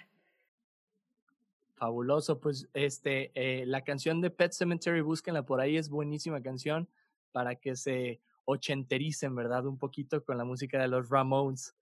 Fabuloso, 1.76 2.40
pues 2.40 2.70
este, 2.74 3.32
eh, 3.36 3.66
la 3.66 3.84
canción 3.84 4.22
de 4.22 4.30
Pet 4.30 4.54
Cemetery, 4.54 5.02
búsquenla 5.02 5.46
por 5.46 5.60
ahí, 5.60 5.78
es 5.78 5.90
buenísima 5.90 6.42
canción 6.42 6.90
para 7.32 7.56
que 7.56 7.76
se 7.76 8.22
ochentericen, 8.46 9.36
¿verdad? 9.36 9.66
Un 9.66 9.78
poquito 9.78 10.24
con 10.24 10.38
la 10.38 10.46
música 10.46 10.80
de 10.80 10.88
los 10.88 11.10
Ramones. 11.10 11.76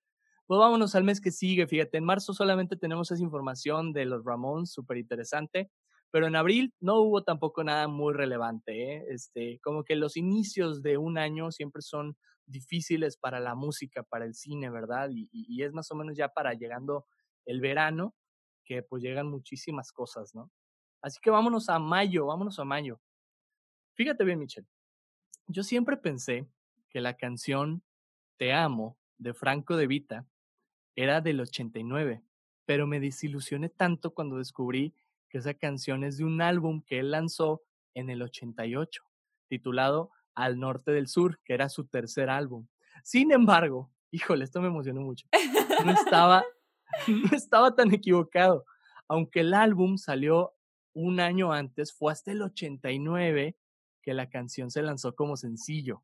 Pues 0.48 0.57
vámonos 0.57 0.95
al 0.95 1.03
mes 1.03 1.22
que 1.22 1.31
sigue, 1.31 1.67
fíjate, 1.67 1.98
en 1.98 2.05
marzo 2.05 2.33
solamente 2.33 2.75
tenemos 2.75 3.12
esa 3.12 3.22
información 3.22 3.93
de 3.93 4.05
los 4.05 4.25
Ramones, 4.25 4.72
súper 4.72 4.98
interesante 4.98 5.69
pero 6.13 6.27
en 6.27 6.36
abril 6.36 6.75
no 6.79 7.01
hubo 7.01 7.24
tampoco 7.24 7.63
nada 7.63 7.88
muy 7.88 8.13
relevante. 8.13 8.98
¿eh? 8.98 9.05
Este, 9.10 9.60
como 9.63 9.84
que 9.84 9.96
los 9.96 10.15
inicios 10.15 10.84
de 10.84 11.00
un 11.00 11.17
año 11.17 11.51
siempre 11.51 11.82
son 11.82 12.15
difíciles 12.46 13.17
para 13.17 13.39
la 13.39 13.55
música, 13.55 14.03
para 14.03 14.25
el 14.25 14.36
cine, 14.36 14.70
¿verdad? 14.70 15.10
Y, 15.12 15.63
es 15.63 15.74
más 15.74 15.89
o 15.89 15.96
menos 15.96 16.15
ya 16.15 16.29
para 16.29 16.53
llegando 16.53 17.08
el 17.46 17.62
verano 17.62 18.13
que 18.63 18.84
pues 18.84 19.01
llegan 19.01 19.27
muchísimas 19.27 19.91
cosas, 19.91 20.36
¿no? 20.36 20.51
Así 21.01 21.20
que 21.20 21.32
vámonos 21.32 21.67
a 21.67 21.79
mayo, 21.79 22.27
vámonos 22.27 22.60
a 22.60 22.63
mayo. 22.63 23.01
Fíjate 23.96 24.24
bien, 24.24 24.38
Michelle. 24.38 24.67
Yo 25.48 25.63
siempre 25.63 25.98
pensé 25.98 26.48
que 26.91 27.01
la 27.01 27.17
canción 27.17 27.82
Te 28.38 28.53
amo 28.53 29.00
de 29.17 29.34
Franco 29.34 29.77
de 29.77 29.88
Vita 29.88 30.27
era 30.96 31.22
del 31.22 31.39
89, 31.39 32.22
pero 32.65 32.86
me 32.86 33.00
desilusioné 33.00 33.70
tanto 33.70 34.13
cuando 34.13 34.38
descubrí 34.38 34.93
que 35.34 35.40
esa 35.40 35.56
canción 35.56 36.04
es 36.04 36.18
de 36.18 36.25
un 36.25 36.44
álbum 36.44 36.84
que 36.86 37.00
él 37.00 37.10
lanzó 37.10 37.63
en 37.96 38.12
el 38.12 38.22
88, 38.22 39.02
titulado 39.48 40.12
Al 40.36 40.60
Norte 40.60 40.92
del 40.92 41.08
Sur, 41.08 41.40
que 41.44 41.56
era 41.56 41.70
su 41.70 41.88
tercer 41.88 42.30
álbum. 42.30 42.68
Sin 43.04 43.32
embargo, 43.32 43.92
híjole, 44.12 44.44
esto 44.44 44.62
me 44.62 44.68
emocionó 44.68 45.02
mucho. 45.02 45.28
No 45.84 45.92
estaba, 45.92 46.46
no 47.08 47.36
estaba 47.36 47.74
tan 47.74 47.92
equivocado. 47.92 48.63
Aunque 49.08 49.40
el 49.40 49.56
álbum 49.56 49.98
salió 49.98 50.54
un 50.94 51.20
año 51.20 51.52
antes, 51.52 51.92
fue 51.94 52.12
hasta 52.12 52.32
el 52.32 52.44
89 52.44 53.58
que 54.04 54.13
la 54.13 54.30
canción 54.30 54.70
se 54.70 54.84
lanzó 54.84 55.16
como 55.16 55.36
sencillo. 55.36 56.04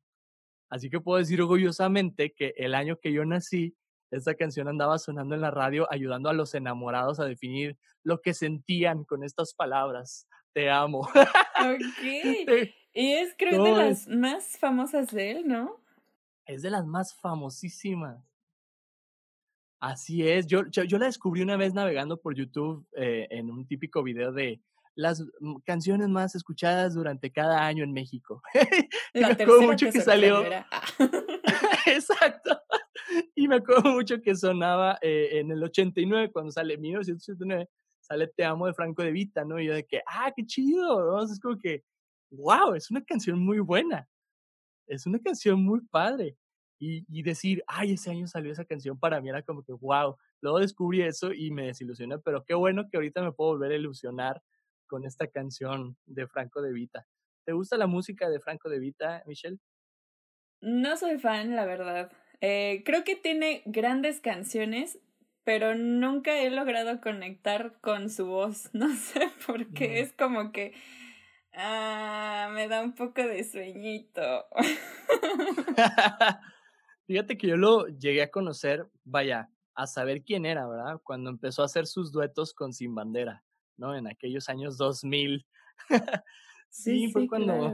Así 0.71 0.89
que 0.89 1.01
puedo 1.01 1.19
decir 1.19 1.39
orgullosamente 1.39 2.33
que 2.33 2.55
el 2.57 2.73
año 2.73 2.97
que 2.97 3.13
yo 3.13 3.25
nací, 3.25 3.77
esta 4.11 4.35
canción 4.35 4.67
andaba 4.67 4.97
sonando 4.97 5.35
en 5.35 5.41
la 5.41 5.51
radio 5.51 5.87
ayudando 5.91 6.29
a 6.29 6.33
los 6.33 6.53
enamorados 6.55 7.19
a 7.19 7.25
definir 7.25 7.77
lo 8.03 8.21
que 8.21 8.33
sentían 8.33 9.03
con 9.03 9.23
estas 9.23 9.53
palabras. 9.53 10.27
Te 10.53 10.69
amo. 10.69 11.01
Ok. 11.01 12.03
y 12.93 13.13
es 13.13 13.35
creo 13.37 13.63
de 13.63 13.71
las 13.71 14.07
más 14.07 14.57
famosas 14.57 15.11
de 15.11 15.31
él, 15.31 15.47
¿no? 15.47 15.83
Es 16.45 16.63
de 16.63 16.71
las 16.71 16.85
más 16.85 17.13
famosísimas. 17.13 18.23
Así 19.79 20.27
es. 20.27 20.47
Yo, 20.47 20.65
yo, 20.67 20.97
la 20.97 21.05
descubrí 21.05 21.41
una 21.41 21.55
vez 21.55 21.73
navegando 21.73 22.19
por 22.19 22.35
YouTube 22.35 22.85
eh, 22.97 23.27
en 23.29 23.49
un 23.49 23.65
típico 23.65 24.03
video 24.03 24.33
de 24.33 24.61
las 24.95 25.23
canciones 25.63 26.09
más 26.09 26.35
escuchadas 26.35 26.93
durante 26.93 27.31
cada 27.31 27.65
año 27.65 27.85
en 27.85 27.93
México. 27.93 28.41
La 29.13 29.35
tercera 29.35 29.61
mucho 29.61 29.89
que 29.91 30.01
salió. 30.01 30.43
Exacto. 31.85 32.61
Y 33.35 33.47
me 33.47 33.55
acuerdo 33.57 33.91
mucho 33.91 34.21
que 34.21 34.35
sonaba 34.35 34.97
eh, 35.01 35.39
en 35.39 35.51
el 35.51 35.63
89, 35.63 36.31
cuando 36.31 36.51
sale 36.51 36.77
1989, 36.77 37.69
sale 37.99 38.27
Te 38.27 38.43
Amo 38.43 38.67
de 38.67 38.73
Franco 38.73 39.03
de 39.03 39.11
Vita, 39.11 39.45
¿no? 39.45 39.59
Y 39.59 39.67
yo 39.67 39.73
de 39.73 39.85
que, 39.85 40.01
ah, 40.07 40.31
qué 40.35 40.45
chido, 40.45 40.99
¿no? 41.05 41.23
Es 41.23 41.39
como 41.39 41.57
que, 41.57 41.83
wow, 42.31 42.73
es 42.75 42.91
una 42.91 43.03
canción 43.03 43.39
muy 43.39 43.59
buena. 43.59 44.07
Es 44.87 45.05
una 45.05 45.19
canción 45.19 45.63
muy 45.63 45.81
padre. 45.81 46.37
Y, 46.79 47.05
y 47.09 47.23
decir, 47.23 47.63
ay, 47.67 47.93
ese 47.93 48.11
año 48.11 48.27
salió 48.27 48.51
esa 48.53 48.63
canción, 48.65 48.97
para 48.97 49.19
mí 49.21 49.29
era 49.29 49.43
como 49.43 49.63
que, 49.63 49.73
wow. 49.73 50.15
Luego 50.41 50.59
descubrí 50.59 51.01
eso 51.01 51.33
y 51.33 51.51
me 51.51 51.67
desilusioné, 51.67 52.19
pero 52.19 52.43
qué 52.45 52.53
bueno 52.53 52.87
que 52.89 52.97
ahorita 52.97 53.21
me 53.21 53.33
puedo 53.33 53.51
volver 53.51 53.73
a 53.73 53.75
ilusionar 53.75 54.41
con 54.87 55.05
esta 55.05 55.27
canción 55.27 55.97
de 56.05 56.27
Franco 56.27 56.61
de 56.61 56.71
Vita. 56.73 57.05
¿Te 57.45 57.53
gusta 57.53 57.77
la 57.77 57.87
música 57.87 58.29
de 58.29 58.39
Franco 58.39 58.69
de 58.69 58.79
Vita, 58.79 59.23
Michelle? 59.25 59.59
No 60.61 60.95
soy 60.97 61.17
fan, 61.19 61.55
la 61.55 61.65
verdad. 61.65 62.11
Eh, 62.41 62.83
creo 62.85 63.03
que 63.03 63.15
tiene 63.15 63.63
grandes 63.65 64.21
canciones, 64.21 64.99
pero 65.43 65.75
nunca 65.75 66.39
he 66.39 66.49
logrado 66.49 67.01
conectar 67.01 67.79
con 67.81 68.09
su 68.09 68.27
voz. 68.27 68.69
No 68.73 68.95
sé 68.95 69.29
por 69.45 69.73
qué. 69.73 69.99
Es 69.99 70.13
como 70.13 70.51
que 70.51 70.73
Ah, 71.53 72.49
me 72.53 72.67
da 72.67 72.81
un 72.81 72.93
poco 72.93 73.21
de 73.21 73.43
sueñito. 73.43 74.45
Fíjate 77.07 77.37
que 77.37 77.47
yo 77.47 77.57
lo 77.57 77.87
llegué 77.87 78.21
a 78.21 78.29
conocer, 78.31 78.87
vaya, 79.03 79.49
a 79.73 79.87
saber 79.87 80.23
quién 80.23 80.45
era, 80.45 80.67
¿verdad? 80.67 81.01
Cuando 81.03 81.29
empezó 81.29 81.63
a 81.63 81.65
hacer 81.65 81.87
sus 81.87 82.11
duetos 82.11 82.53
con 82.53 82.71
Sin 82.71 82.93
Bandera, 82.93 83.43
¿no? 83.77 83.95
En 83.95 84.07
aquellos 84.07 84.47
años 84.47 84.77
2000. 84.77 85.45
sí, 86.69 87.11
fue 87.11 87.27
cuando 87.27 87.73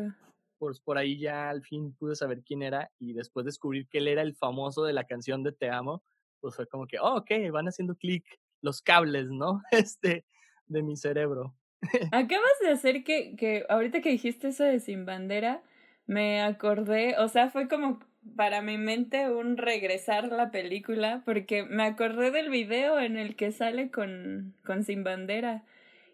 por, 0.65 0.81
por 0.83 0.97
ahí 0.97 1.19
ya 1.19 1.49
al 1.49 1.61
fin 1.61 1.93
pude 1.93 2.15
saber 2.15 2.41
quién 2.43 2.63
era 2.63 2.89
y 2.97 3.13
después 3.13 3.45
descubrir 3.45 3.87
que 3.87 3.99
él 3.99 4.07
era 4.07 4.23
el 4.23 4.35
famoso 4.35 4.83
de 4.83 4.93
la 4.93 5.03
canción 5.03 5.43
de 5.43 5.51
Te 5.51 5.69
Amo, 5.69 6.03
pues 6.39 6.55
fue 6.55 6.67
como 6.67 6.87
que, 6.87 6.97
oh, 6.99 7.17
ok, 7.17 7.29
van 7.51 7.67
haciendo 7.67 7.95
clic 7.95 8.25
los 8.61 8.81
cables, 8.81 9.29
¿no? 9.29 9.61
Este, 9.71 10.25
de 10.65 10.81
mi 10.81 10.97
cerebro. 10.97 11.55
Acabas 12.11 12.59
de 12.63 12.69
hacer 12.71 13.03
que, 13.03 13.35
que 13.35 13.63
ahorita 13.69 14.01
que 14.01 14.09
dijiste 14.09 14.47
eso 14.47 14.63
de 14.63 14.79
Sin 14.79 15.05
Bandera, 15.05 15.61
me 16.07 16.41
acordé, 16.41 17.15
o 17.19 17.27
sea, 17.27 17.51
fue 17.51 17.67
como 17.67 17.99
para 18.35 18.63
mi 18.63 18.79
mente 18.79 19.29
un 19.29 19.57
regresar 19.57 20.31
la 20.31 20.49
película, 20.49 21.21
porque 21.25 21.61
me 21.63 21.83
acordé 21.83 22.31
del 22.31 22.49
video 22.49 22.99
en 22.99 23.17
el 23.17 23.35
que 23.35 23.51
sale 23.51 23.91
con, 23.91 24.55
con 24.65 24.83
Sin 24.83 25.03
Bandera. 25.03 25.63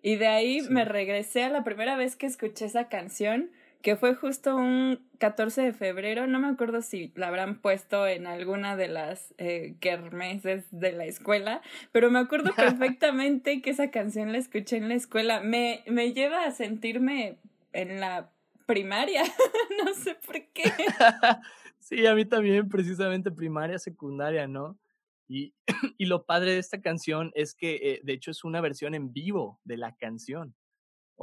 Y 0.01 0.17
de 0.17 0.27
ahí 0.27 0.61
me 0.69 0.83
regresé 0.83 1.43
a 1.43 1.49
la 1.49 1.63
primera 1.63 1.95
vez 1.95 2.17
que 2.17 2.25
escuché 2.25 2.65
esa 2.65 2.89
canción 2.89 3.49
que 3.81 3.95
fue 3.95 4.15
justo 4.15 4.55
un 4.55 4.99
14 5.19 5.61
de 5.61 5.73
febrero, 5.73 6.27
no 6.27 6.39
me 6.39 6.47
acuerdo 6.47 6.81
si 6.81 7.11
la 7.15 7.27
habrán 7.27 7.59
puesto 7.59 8.07
en 8.07 8.27
alguna 8.27 8.75
de 8.75 8.87
las 8.87 9.33
eh, 9.37 9.75
kermeses 9.79 10.65
de 10.71 10.91
la 10.91 11.05
escuela, 11.05 11.61
pero 11.91 12.09
me 12.09 12.19
acuerdo 12.19 12.51
perfectamente 12.55 13.61
que 13.61 13.71
esa 13.71 13.91
canción 13.91 14.31
la 14.31 14.37
escuché 14.37 14.77
en 14.77 14.89
la 14.89 14.95
escuela. 14.95 15.41
Me, 15.41 15.83
me 15.87 16.13
lleva 16.13 16.45
a 16.45 16.51
sentirme 16.51 17.37
en 17.73 17.99
la 17.99 18.31
primaria, 18.65 19.23
no 19.85 19.93
sé 19.93 20.15
por 20.25 20.41
qué. 20.53 20.63
sí, 21.79 22.05
a 22.05 22.15
mí 22.15 22.25
también, 22.25 22.69
precisamente 22.69 23.31
primaria, 23.31 23.79
secundaria, 23.79 24.47
¿no? 24.47 24.79
Y, 25.27 25.53
y 25.97 26.05
lo 26.05 26.25
padre 26.25 26.53
de 26.53 26.59
esta 26.59 26.81
canción 26.81 27.31
es 27.35 27.53
que, 27.53 27.75
eh, 27.75 28.01
de 28.03 28.13
hecho, 28.13 28.31
es 28.31 28.43
una 28.43 28.61
versión 28.61 28.95
en 28.95 29.11
vivo 29.11 29.59
de 29.63 29.77
la 29.77 29.95
canción. 29.95 30.55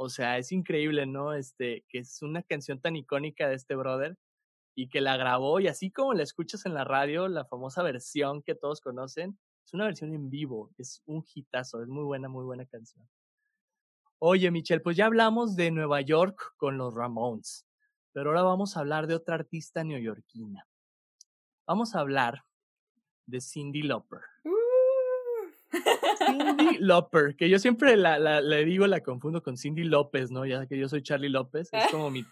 O 0.01 0.07
sea, 0.07 0.37
es 0.37 0.53
increíble, 0.53 1.05
¿no? 1.05 1.33
Este, 1.33 1.83
que 1.89 1.99
es 1.99 2.21
una 2.21 2.41
canción 2.41 2.79
tan 2.79 2.95
icónica 2.95 3.49
de 3.49 3.55
este 3.55 3.75
brother 3.75 4.17
y 4.73 4.87
que 4.87 5.01
la 5.01 5.17
grabó 5.17 5.59
y 5.59 5.67
así 5.67 5.91
como 5.91 6.13
la 6.13 6.23
escuchas 6.23 6.65
en 6.65 6.73
la 6.73 6.85
radio, 6.85 7.27
la 7.27 7.43
famosa 7.43 7.83
versión 7.83 8.41
que 8.41 8.55
todos 8.55 8.79
conocen, 8.79 9.37
es 9.65 9.73
una 9.73 9.83
versión 9.83 10.13
en 10.13 10.29
vivo, 10.29 10.71
es 10.77 11.03
un 11.05 11.25
hitazo, 11.35 11.81
es 11.81 11.89
muy 11.89 12.05
buena, 12.05 12.29
muy 12.29 12.45
buena 12.45 12.65
canción. 12.65 13.05
Oye, 14.19 14.49
Michelle, 14.51 14.79
pues 14.79 14.95
ya 14.95 15.05
hablamos 15.05 15.57
de 15.57 15.69
Nueva 15.69 15.99
York 15.99 16.53
con 16.55 16.77
los 16.77 16.93
Ramones, 16.93 17.67
pero 18.13 18.29
ahora 18.29 18.43
vamos 18.43 18.77
a 18.77 18.79
hablar 18.79 19.05
de 19.05 19.15
otra 19.15 19.35
artista 19.35 19.83
neoyorquina. 19.83 20.65
Vamos 21.67 21.93
a 21.93 21.99
hablar 21.99 22.45
de 23.25 23.41
Cindy 23.41 23.81
Lauper. 23.81 24.21
Cindy 26.17 26.77
Lauper, 26.79 27.35
que 27.35 27.49
yo 27.49 27.59
siempre 27.59 27.95
la, 27.95 28.19
la, 28.19 28.41
le 28.41 28.65
digo, 28.65 28.87
la 28.87 29.01
confundo 29.01 29.41
con 29.41 29.57
Cindy 29.57 29.83
López, 29.83 30.31
¿no? 30.31 30.45
Ya 30.45 30.65
que 30.65 30.77
yo 30.77 30.89
soy 30.89 31.03
Charlie 31.03 31.29
López, 31.29 31.69
es 31.71 31.83
como 31.91 32.09
mi, 32.09 32.25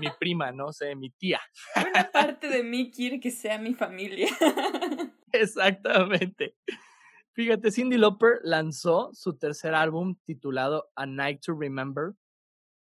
mi 0.00 0.08
prima, 0.18 0.52
¿no? 0.52 0.66
O 0.66 0.72
sea, 0.72 0.94
mi 0.96 1.10
tía. 1.10 1.40
Una 1.76 2.10
parte 2.10 2.48
de 2.48 2.62
mí 2.62 2.90
quiere 2.90 3.20
que 3.20 3.30
sea 3.30 3.58
mi 3.58 3.74
familia. 3.74 4.28
Exactamente. 5.32 6.56
Fíjate, 7.32 7.70
Cindy 7.70 7.98
Lauper 7.98 8.40
lanzó 8.42 9.10
su 9.12 9.36
tercer 9.36 9.74
álbum 9.74 10.16
titulado 10.24 10.90
A 10.96 11.06
Night 11.06 11.40
to 11.44 11.54
Remember 11.54 12.14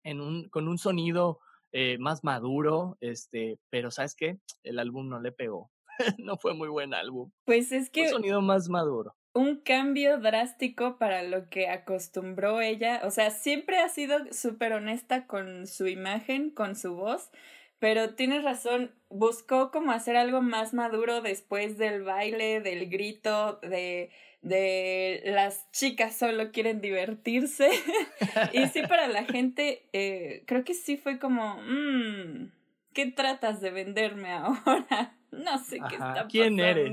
en 0.02 0.20
un, 0.20 0.48
con 0.48 0.66
un 0.66 0.78
sonido 0.78 1.38
eh, 1.72 1.98
más 1.98 2.24
maduro, 2.24 2.96
este, 3.00 3.58
pero 3.68 3.90
¿sabes 3.90 4.16
qué? 4.16 4.38
El 4.64 4.78
álbum 4.78 5.08
no 5.08 5.20
le 5.20 5.30
pegó. 5.30 5.70
no 6.18 6.36
fue 6.36 6.54
muy 6.54 6.68
buen 6.68 6.94
álbum. 6.94 7.30
Pues 7.44 7.70
es 7.70 7.90
que... 7.90 8.02
Un 8.04 8.08
sonido 8.08 8.40
más 8.40 8.68
maduro 8.68 9.14
un 9.32 9.56
cambio 9.56 10.18
drástico 10.18 10.96
para 10.98 11.22
lo 11.22 11.48
que 11.48 11.68
acostumbró 11.68 12.60
ella. 12.60 13.00
O 13.04 13.10
sea, 13.10 13.30
siempre 13.30 13.78
ha 13.78 13.88
sido 13.88 14.18
súper 14.32 14.72
honesta 14.72 15.26
con 15.26 15.66
su 15.66 15.86
imagen, 15.86 16.50
con 16.50 16.76
su 16.76 16.94
voz, 16.94 17.30
pero 17.78 18.14
tienes 18.14 18.42
razón, 18.42 18.92
buscó 19.08 19.70
como 19.70 19.92
hacer 19.92 20.16
algo 20.16 20.42
más 20.42 20.74
maduro 20.74 21.22
después 21.22 21.78
del 21.78 22.02
baile, 22.02 22.60
del 22.60 22.90
grito, 22.90 23.58
de, 23.62 24.10
de 24.42 25.22
las 25.26 25.70
chicas 25.72 26.16
solo 26.16 26.50
quieren 26.50 26.80
divertirse. 26.80 27.70
y 28.52 28.66
sí, 28.68 28.82
para 28.82 29.08
la 29.08 29.24
gente, 29.24 29.88
eh, 29.92 30.42
creo 30.46 30.64
que 30.64 30.74
sí 30.74 30.96
fue 30.96 31.18
como, 31.18 31.56
mmm, 31.62 32.50
¿qué 32.92 33.06
tratas 33.06 33.60
de 33.60 33.70
venderme 33.70 34.32
ahora? 34.32 35.16
No 35.32 35.58
sé 35.58 35.78
qué 35.88 35.94
está 35.94 36.26
pasando. 36.26 36.28
¿Quién 36.28 36.58
eres? 36.58 36.92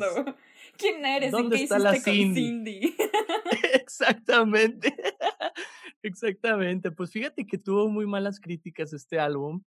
¿Quién 0.78 1.06
eres? 1.06 1.32
¿Dónde 1.32 1.58
qué 1.58 1.63
está 1.63 1.80
la 1.80 1.96
Cindy? 1.96 2.96
Exactamente. 3.74 4.96
Exactamente. 6.04 6.92
Pues 6.92 7.12
fíjate 7.12 7.46
que 7.46 7.58
tuvo 7.58 7.90
muy 7.90 8.06
malas 8.06 8.40
críticas 8.40 8.94
este 8.94 9.20
álbum 9.20 9.63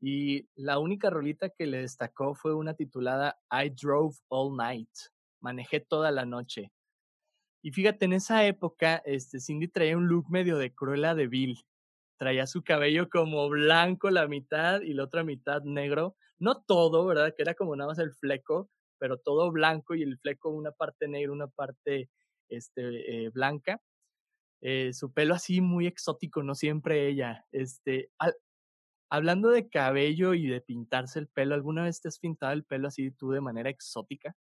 y 0.00 0.48
la 0.54 0.78
única 0.78 1.10
rolita 1.10 1.50
que 1.50 1.66
le 1.66 1.78
destacó 1.78 2.34
fue 2.34 2.54
una 2.54 2.74
titulada 2.74 3.40
I 3.50 3.70
Drove 3.70 4.16
All 4.28 4.56
Night. 4.56 4.90
Manejé 5.40 5.80
toda 5.80 6.10
la 6.10 6.24
noche. 6.24 6.72
Y 7.64 7.70
fíjate, 7.70 8.06
en 8.06 8.12
esa 8.12 8.44
época, 8.44 9.02
este, 9.06 9.38
Cindy 9.38 9.68
traía 9.68 9.96
un 9.96 10.08
look 10.08 10.28
medio 10.28 10.58
de 10.58 10.74
Cruella 10.74 11.14
de 11.14 11.28
Vil. 11.28 11.56
Traía 12.18 12.46
su 12.48 12.64
cabello 12.64 13.08
como 13.08 13.48
blanco 13.48 14.10
la 14.10 14.26
mitad 14.26 14.80
y 14.80 14.94
la 14.94 15.04
otra 15.04 15.22
mitad 15.22 15.62
negro. 15.62 16.16
No 16.38 16.60
todo, 16.60 17.06
¿verdad? 17.06 17.32
Que 17.36 17.42
era 17.42 17.54
como 17.54 17.76
nada 17.76 17.90
más 17.90 17.98
el 18.00 18.12
fleco, 18.12 18.68
pero 19.02 19.18
todo 19.18 19.50
blanco 19.50 19.96
y 19.96 20.04
el 20.04 20.16
fleco 20.16 20.48
una 20.50 20.70
parte 20.70 21.08
negra, 21.08 21.32
una 21.32 21.48
parte 21.48 22.08
este, 22.48 23.24
eh, 23.24 23.30
blanca. 23.30 23.82
Eh, 24.60 24.92
su 24.92 25.12
pelo 25.12 25.34
así 25.34 25.60
muy 25.60 25.88
exótico, 25.88 26.44
no 26.44 26.54
siempre 26.54 27.08
ella. 27.08 27.44
Este, 27.50 28.12
hablando 29.10 29.50
de 29.50 29.68
cabello 29.68 30.34
y 30.34 30.46
de 30.46 30.60
pintarse 30.60 31.18
el 31.18 31.26
pelo, 31.26 31.56
¿alguna 31.56 31.82
vez 31.82 32.00
te 32.00 32.06
has 32.06 32.20
pintado 32.20 32.52
el 32.52 32.62
pelo 32.62 32.86
así 32.86 33.10
tú 33.10 33.32
de 33.32 33.40
manera 33.40 33.70
exótica? 33.70 34.36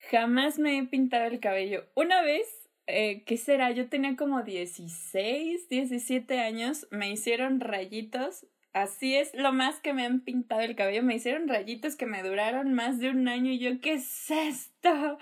Jamás 0.00 0.58
me 0.58 0.76
he 0.76 0.84
pintado 0.84 1.24
el 1.24 1.40
cabello. 1.40 1.86
Una 1.96 2.20
vez, 2.20 2.68
eh, 2.86 3.24
¿qué 3.24 3.38
será? 3.38 3.70
Yo 3.70 3.88
tenía 3.88 4.16
como 4.16 4.42
16, 4.42 5.66
17 5.70 6.40
años, 6.40 6.86
me 6.90 7.10
hicieron 7.10 7.60
rayitos 7.60 8.46
Así 8.74 9.14
es 9.14 9.32
lo 9.34 9.52
más 9.52 9.78
que 9.78 9.94
me 9.94 10.04
han 10.04 10.20
pintado 10.20 10.60
el 10.60 10.74
cabello. 10.74 11.04
Me 11.04 11.14
hicieron 11.14 11.46
rayitos 11.46 11.94
que 11.94 12.06
me 12.06 12.24
duraron 12.24 12.74
más 12.74 12.98
de 12.98 13.08
un 13.08 13.28
año 13.28 13.52
y 13.52 13.60
yo, 13.60 13.80
¿qué 13.80 13.94
es 13.94 14.30
esto? 14.32 15.18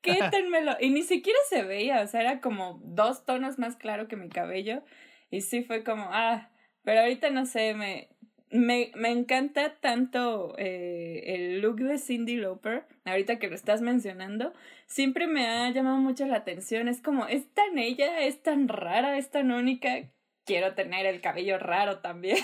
Quítenmelo. 0.00 0.76
Y 0.80 0.90
ni 0.90 1.02
siquiera 1.02 1.38
se 1.48 1.62
veía, 1.62 2.02
o 2.02 2.06
sea, 2.08 2.22
era 2.22 2.40
como 2.40 2.80
dos 2.82 3.24
tonos 3.24 3.56
más 3.56 3.76
claro 3.76 4.08
que 4.08 4.16
mi 4.16 4.28
cabello. 4.28 4.82
Y 5.30 5.42
sí 5.42 5.62
fue 5.62 5.84
como, 5.84 6.08
ah, 6.10 6.50
pero 6.82 7.00
ahorita 7.02 7.30
no 7.30 7.46
sé, 7.46 7.72
me, 7.74 8.08
me, 8.50 8.90
me 8.96 9.10
encanta 9.10 9.76
tanto 9.78 10.56
eh, 10.58 11.22
el 11.24 11.60
look 11.60 11.76
de 11.76 11.98
Cindy 11.98 12.36
Lauper, 12.36 12.84
ahorita 13.04 13.38
que 13.38 13.48
lo 13.48 13.54
estás 13.54 13.80
mencionando, 13.80 14.52
siempre 14.86 15.28
me 15.28 15.46
ha 15.46 15.70
llamado 15.70 15.98
mucho 15.98 16.26
la 16.26 16.38
atención. 16.38 16.88
Es 16.88 17.00
como, 17.00 17.28
es 17.28 17.48
tan 17.54 17.78
ella, 17.78 18.22
es 18.22 18.42
tan 18.42 18.66
rara, 18.66 19.18
es 19.18 19.30
tan 19.30 19.52
única 19.52 20.10
quiero 20.48 20.74
tener 20.74 21.06
el 21.06 21.20
cabello 21.20 21.58
raro 21.58 22.00
también. 22.00 22.38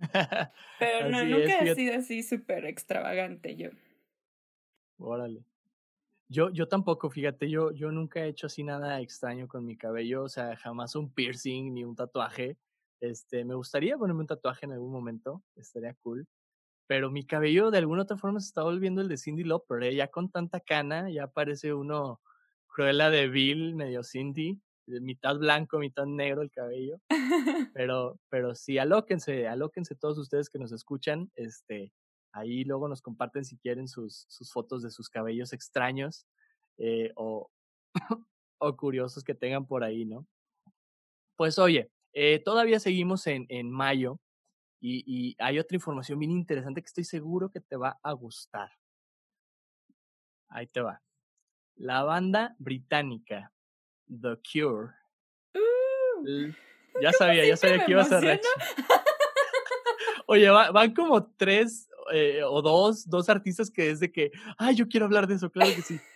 Pero 0.78 1.10
no, 1.10 1.24
nunca 1.24 1.58
he 1.58 1.74
sido 1.74 1.94
así 1.98 2.22
súper 2.22 2.64
extravagante 2.64 3.56
yo. 3.56 3.70
Órale. 4.98 5.44
Yo, 6.28 6.50
yo 6.50 6.66
tampoco, 6.66 7.10
fíjate, 7.10 7.48
yo, 7.48 7.72
yo 7.72 7.92
nunca 7.92 8.24
he 8.24 8.28
hecho 8.28 8.46
así 8.48 8.64
nada 8.64 9.00
extraño 9.00 9.48
con 9.48 9.64
mi 9.64 9.76
cabello, 9.76 10.24
o 10.24 10.28
sea, 10.28 10.56
jamás 10.56 10.96
un 10.96 11.12
piercing 11.12 11.72
ni 11.74 11.84
un 11.84 11.94
tatuaje. 11.94 12.56
Este, 13.00 13.44
me 13.44 13.54
gustaría 13.54 13.96
ponerme 13.96 14.22
un 14.22 14.26
tatuaje 14.26 14.66
en 14.66 14.72
algún 14.72 14.90
momento, 14.90 15.42
estaría 15.56 15.94
cool. 16.02 16.26
Pero 16.86 17.10
mi 17.10 17.24
cabello 17.24 17.70
de 17.70 17.78
alguna 17.78 18.02
otra 18.02 18.16
forma 18.16 18.40
se 18.40 18.48
está 18.48 18.62
volviendo 18.62 19.02
el 19.02 19.08
de 19.08 19.18
Cindy 19.18 19.44
Lauper, 19.44 19.82
¿eh? 19.82 19.94
ya 19.94 20.08
con 20.08 20.30
tanta 20.30 20.60
cana, 20.60 21.10
ya 21.10 21.28
parece 21.28 21.72
uno 21.74 22.20
cruela 22.66 23.10
de 23.10 23.28
Bill, 23.28 23.74
medio 23.74 24.02
Cindy 24.02 24.58
mitad 25.00 25.36
blanco, 25.36 25.78
mitad 25.78 26.06
negro 26.06 26.42
el 26.42 26.50
cabello. 26.50 27.00
Pero, 27.74 28.18
pero 28.30 28.54
sí, 28.54 28.78
alóquense, 28.78 29.46
alóquense 29.46 29.94
todos 29.94 30.18
ustedes 30.18 30.50
que 30.50 30.58
nos 30.58 30.72
escuchan. 30.72 31.30
Este, 31.36 31.92
ahí 32.32 32.64
luego 32.64 32.88
nos 32.88 33.02
comparten 33.02 33.44
si 33.44 33.56
quieren 33.58 33.86
sus, 33.88 34.26
sus 34.28 34.52
fotos 34.52 34.82
de 34.82 34.90
sus 34.90 35.08
cabellos 35.08 35.52
extraños 35.52 36.26
eh, 36.78 37.12
o, 37.14 37.50
o 38.58 38.76
curiosos 38.76 39.22
que 39.22 39.34
tengan 39.34 39.66
por 39.66 39.84
ahí, 39.84 40.04
¿no? 40.04 40.26
Pues 41.36 41.58
oye, 41.58 41.90
eh, 42.14 42.40
todavía 42.44 42.80
seguimos 42.80 43.26
en, 43.26 43.46
en 43.48 43.70
mayo 43.70 44.18
y, 44.80 45.04
y 45.06 45.36
hay 45.38 45.58
otra 45.58 45.76
información 45.76 46.18
bien 46.18 46.32
interesante 46.32 46.82
que 46.82 46.86
estoy 46.86 47.04
seguro 47.04 47.50
que 47.50 47.60
te 47.60 47.76
va 47.76 47.98
a 48.02 48.12
gustar. 48.12 48.70
Ahí 50.48 50.66
te 50.66 50.80
va. 50.80 51.02
La 51.76 52.02
banda 52.02 52.56
británica 52.58 53.52
The 54.08 54.36
Cure 54.42 54.94
Ya 57.00 57.12
sabía, 57.12 57.46
ya 57.46 57.56
sabía 57.56 57.84
que 57.84 57.92
ibas 57.92 58.10
a 58.10 58.20
reaccionar. 58.20 58.64
Oye, 60.26 60.50
van 60.50 60.94
como 60.94 61.24
tres 61.36 61.88
eh, 62.12 62.42
o 62.44 62.60
dos, 62.60 63.08
dos 63.08 63.28
artistas 63.28 63.70
que 63.70 63.90
es 63.90 64.00
de 64.00 64.10
que, 64.10 64.30
ay, 64.58 64.74
yo 64.74 64.88
quiero 64.88 65.06
hablar 65.06 65.26
de 65.26 65.34
eso, 65.34 65.50
claro 65.50 65.74
que 65.74 65.82
sí. 65.82 65.98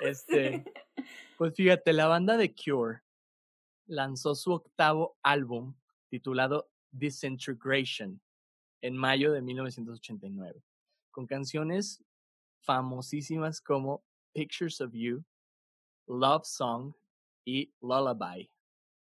Este, 0.00 0.62
pues 1.38 1.54
fíjate, 1.54 1.94
la 1.94 2.06
banda 2.06 2.36
de 2.36 2.54
Cure 2.54 3.00
lanzó 3.86 4.34
su 4.34 4.52
octavo 4.52 5.16
álbum 5.22 5.74
titulado 6.10 6.68
Disintegration 6.90 8.20
en 8.82 8.96
mayo 8.96 9.32
de 9.32 9.40
1989, 9.40 10.62
con 11.10 11.26
canciones 11.26 12.04
famosísimas 12.60 13.62
como 13.62 14.04
Pictures 14.34 14.82
of 14.82 14.90
You, 14.92 15.24
Love 16.06 16.44
Song 16.44 16.92
y 17.44 17.72
Lullaby. 17.80 18.50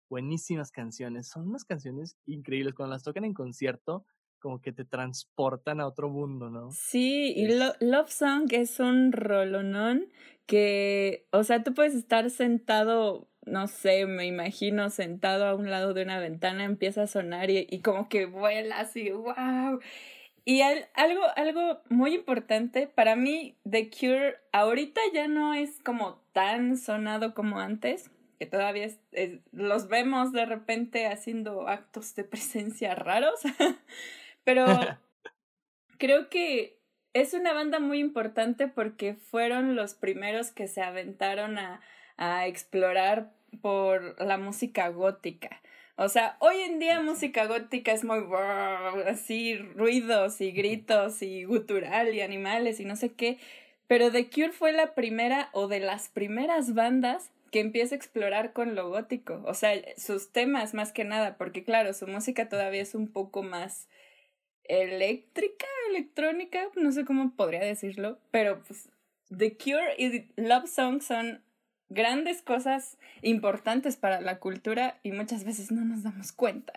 Buenísimas 0.10 0.72
canciones, 0.72 1.30
son 1.30 1.48
unas 1.50 1.64
canciones 1.64 2.18
increíbles. 2.26 2.74
Cuando 2.74 2.94
las 2.94 3.04
tocan 3.04 3.24
en 3.24 3.34
concierto, 3.34 4.06
como 4.40 4.60
que 4.62 4.74
te 4.74 4.84
transportan 4.84 5.80
a 5.80 5.88
otro 5.88 6.10
mundo, 6.10 6.50
¿no? 6.50 6.72
Sí, 6.72 7.34
y 7.36 7.48
Love 7.48 8.12
Song 8.12 8.52
es 8.52 8.80
un 8.80 9.14
rolonón 9.14 10.10
que, 10.48 11.28
o 11.32 11.44
sea, 11.44 11.64
tú 11.64 11.74
puedes 11.74 11.94
estar 11.96 12.30
sentado, 12.30 13.30
no 13.46 13.68
sé, 13.68 14.06
me 14.06 14.26
imagino 14.26 14.90
sentado 14.90 15.46
a 15.46 15.56
un 15.56 15.70
lado 15.70 15.94
de 15.94 16.04
una 16.04 16.20
ventana, 16.20 16.66
empieza 16.66 17.04
a 17.04 17.08
sonar 17.08 17.50
y, 17.50 17.68
y 17.70 17.82
como 17.82 18.10
que 18.10 18.26
vuela 18.26 18.80
así, 18.80 19.12
wow. 19.12 19.80
Y 20.44 20.62
algo, 20.62 21.22
algo 21.36 21.82
muy 21.90 22.16
importante 22.16 22.88
para 22.88 23.16
mí, 23.16 23.56
The 23.70 23.92
Cure 23.92 24.38
ahorita 24.52 25.00
ya 25.14 25.28
no 25.28 25.54
es 25.54 25.80
como 25.84 26.24
tan 26.34 26.78
sonado 26.78 27.36
como 27.36 27.60
antes, 27.60 28.10
que 28.42 28.48
todavía 28.48 28.90
los 29.52 29.88
vemos 29.88 30.32
de 30.32 30.48
repente 30.48 31.06
haciendo 31.06 31.68
actos 31.68 32.16
de 32.16 32.24
presencia 32.24 32.96
raros, 32.96 33.40
pero 34.44 34.66
creo 36.00 36.28
que 36.28 36.80
es 37.14 37.36
una 37.36 37.54
banda 37.54 37.80
muy 37.80 38.00
importante 38.00 38.68
porque 38.68 39.14
fueron 39.14 39.76
los 39.76 39.94
primeros 39.94 40.50
que 40.50 40.68
se 40.68 40.82
aventaron 40.82 41.60
a, 41.60 41.82
a 42.18 42.48
explorar 42.48 43.32
por 43.62 44.20
la 44.20 44.40
música 44.40 44.90
gótica. 44.90 45.62
O 45.96 46.10
sea, 46.10 46.36
hoy 46.40 46.62
en 46.62 46.80
día 46.80 47.00
música 47.00 47.46
gótica 47.46 47.92
es 47.92 48.04
muy 48.04 48.24
así, 49.06 49.56
ruidos 49.56 50.42
y 50.42 50.52
gritos 50.52 51.22
y 51.22 51.44
gutural 51.44 52.16
y 52.16 52.22
animales 52.22 52.80
y 52.80 52.86
no 52.86 52.96
sé 52.96 53.14
qué. 53.14 53.38
Pero 53.86 54.12
The 54.12 54.32
Cure 54.32 54.52
fue 54.52 54.72
la 54.72 54.96
primera 54.96 55.50
o 55.54 55.68
de 55.68 55.80
las 55.80 56.10
primeras 56.10 56.74
bandas 56.74 57.30
que 57.52 57.60
empieza 57.60 57.94
a 57.94 57.98
explorar 57.98 58.54
con 58.54 58.76
lo 58.76 58.90
gótico. 58.90 59.44
O 59.46 59.54
sea, 59.54 59.74
sus 59.98 60.32
temas 60.32 60.74
más 60.74 60.92
que 60.94 61.04
nada, 61.04 61.38
porque 61.38 61.64
claro, 61.64 61.94
su 61.94 62.08
música 62.08 62.50
todavía 62.50 62.82
es 62.82 62.96
un 62.96 63.12
poco 63.12 63.44
más 63.44 63.88
eléctrica, 64.64 65.68
electrónica, 65.90 66.70
no 66.76 66.92
sé 66.92 67.04
cómo 67.04 67.36
podría 67.36 67.60
decirlo, 67.60 68.20
pero 68.32 68.64
pues 68.64 68.90
The 69.36 69.58
Cure 69.58 69.96
y 69.98 70.32
Love 70.42 70.70
Song 70.70 71.02
son 71.02 71.44
grandes 71.90 72.42
cosas 72.42 72.98
importantes 73.22 73.98
para 73.98 74.22
la 74.22 74.40
cultura 74.40 75.00
y 75.04 75.12
muchas 75.12 75.44
veces 75.44 75.72
no 75.72 75.84
nos 75.84 76.04
damos 76.04 76.32
cuenta. 76.32 76.74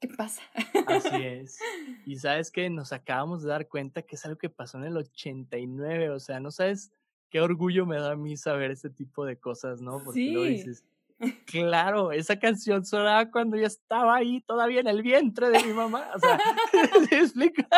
¿Qué 0.00 0.08
pasa? 0.08 0.42
Así 0.86 1.08
es. 1.22 1.58
Y 2.06 2.16
sabes 2.16 2.50
que 2.50 2.70
nos 2.70 2.92
acabamos 2.92 3.42
de 3.42 3.50
dar 3.50 3.68
cuenta 3.68 4.02
que 4.02 4.16
es 4.16 4.24
algo 4.24 4.38
que 4.38 4.50
pasó 4.50 4.78
en 4.78 4.84
el 4.84 4.96
89, 4.96 6.10
o 6.10 6.20
sea, 6.20 6.38
no 6.38 6.50
sabes 6.52 6.92
qué 7.32 7.40
orgullo 7.40 7.86
me 7.86 7.96
da 7.96 8.12
a 8.12 8.16
mí 8.16 8.36
saber 8.36 8.70
ese 8.70 8.90
tipo 8.90 9.24
de 9.24 9.38
cosas, 9.38 9.80
¿no? 9.80 10.04
Porque 10.04 10.20
sí. 10.20 10.30
lo 10.30 10.42
dices. 10.42 10.84
Claro, 11.46 12.10
esa 12.10 12.36
canción 12.36 12.84
sonaba 12.84 13.30
cuando 13.30 13.56
yo 13.56 13.64
estaba 13.64 14.16
ahí 14.16 14.40
todavía 14.40 14.80
en 14.80 14.88
el 14.88 15.02
vientre 15.02 15.50
de 15.50 15.62
mi 15.62 15.72
mamá. 15.72 16.10
O 16.16 16.18
sea, 16.18 16.36
¿se 17.08 17.18
explica? 17.20 17.68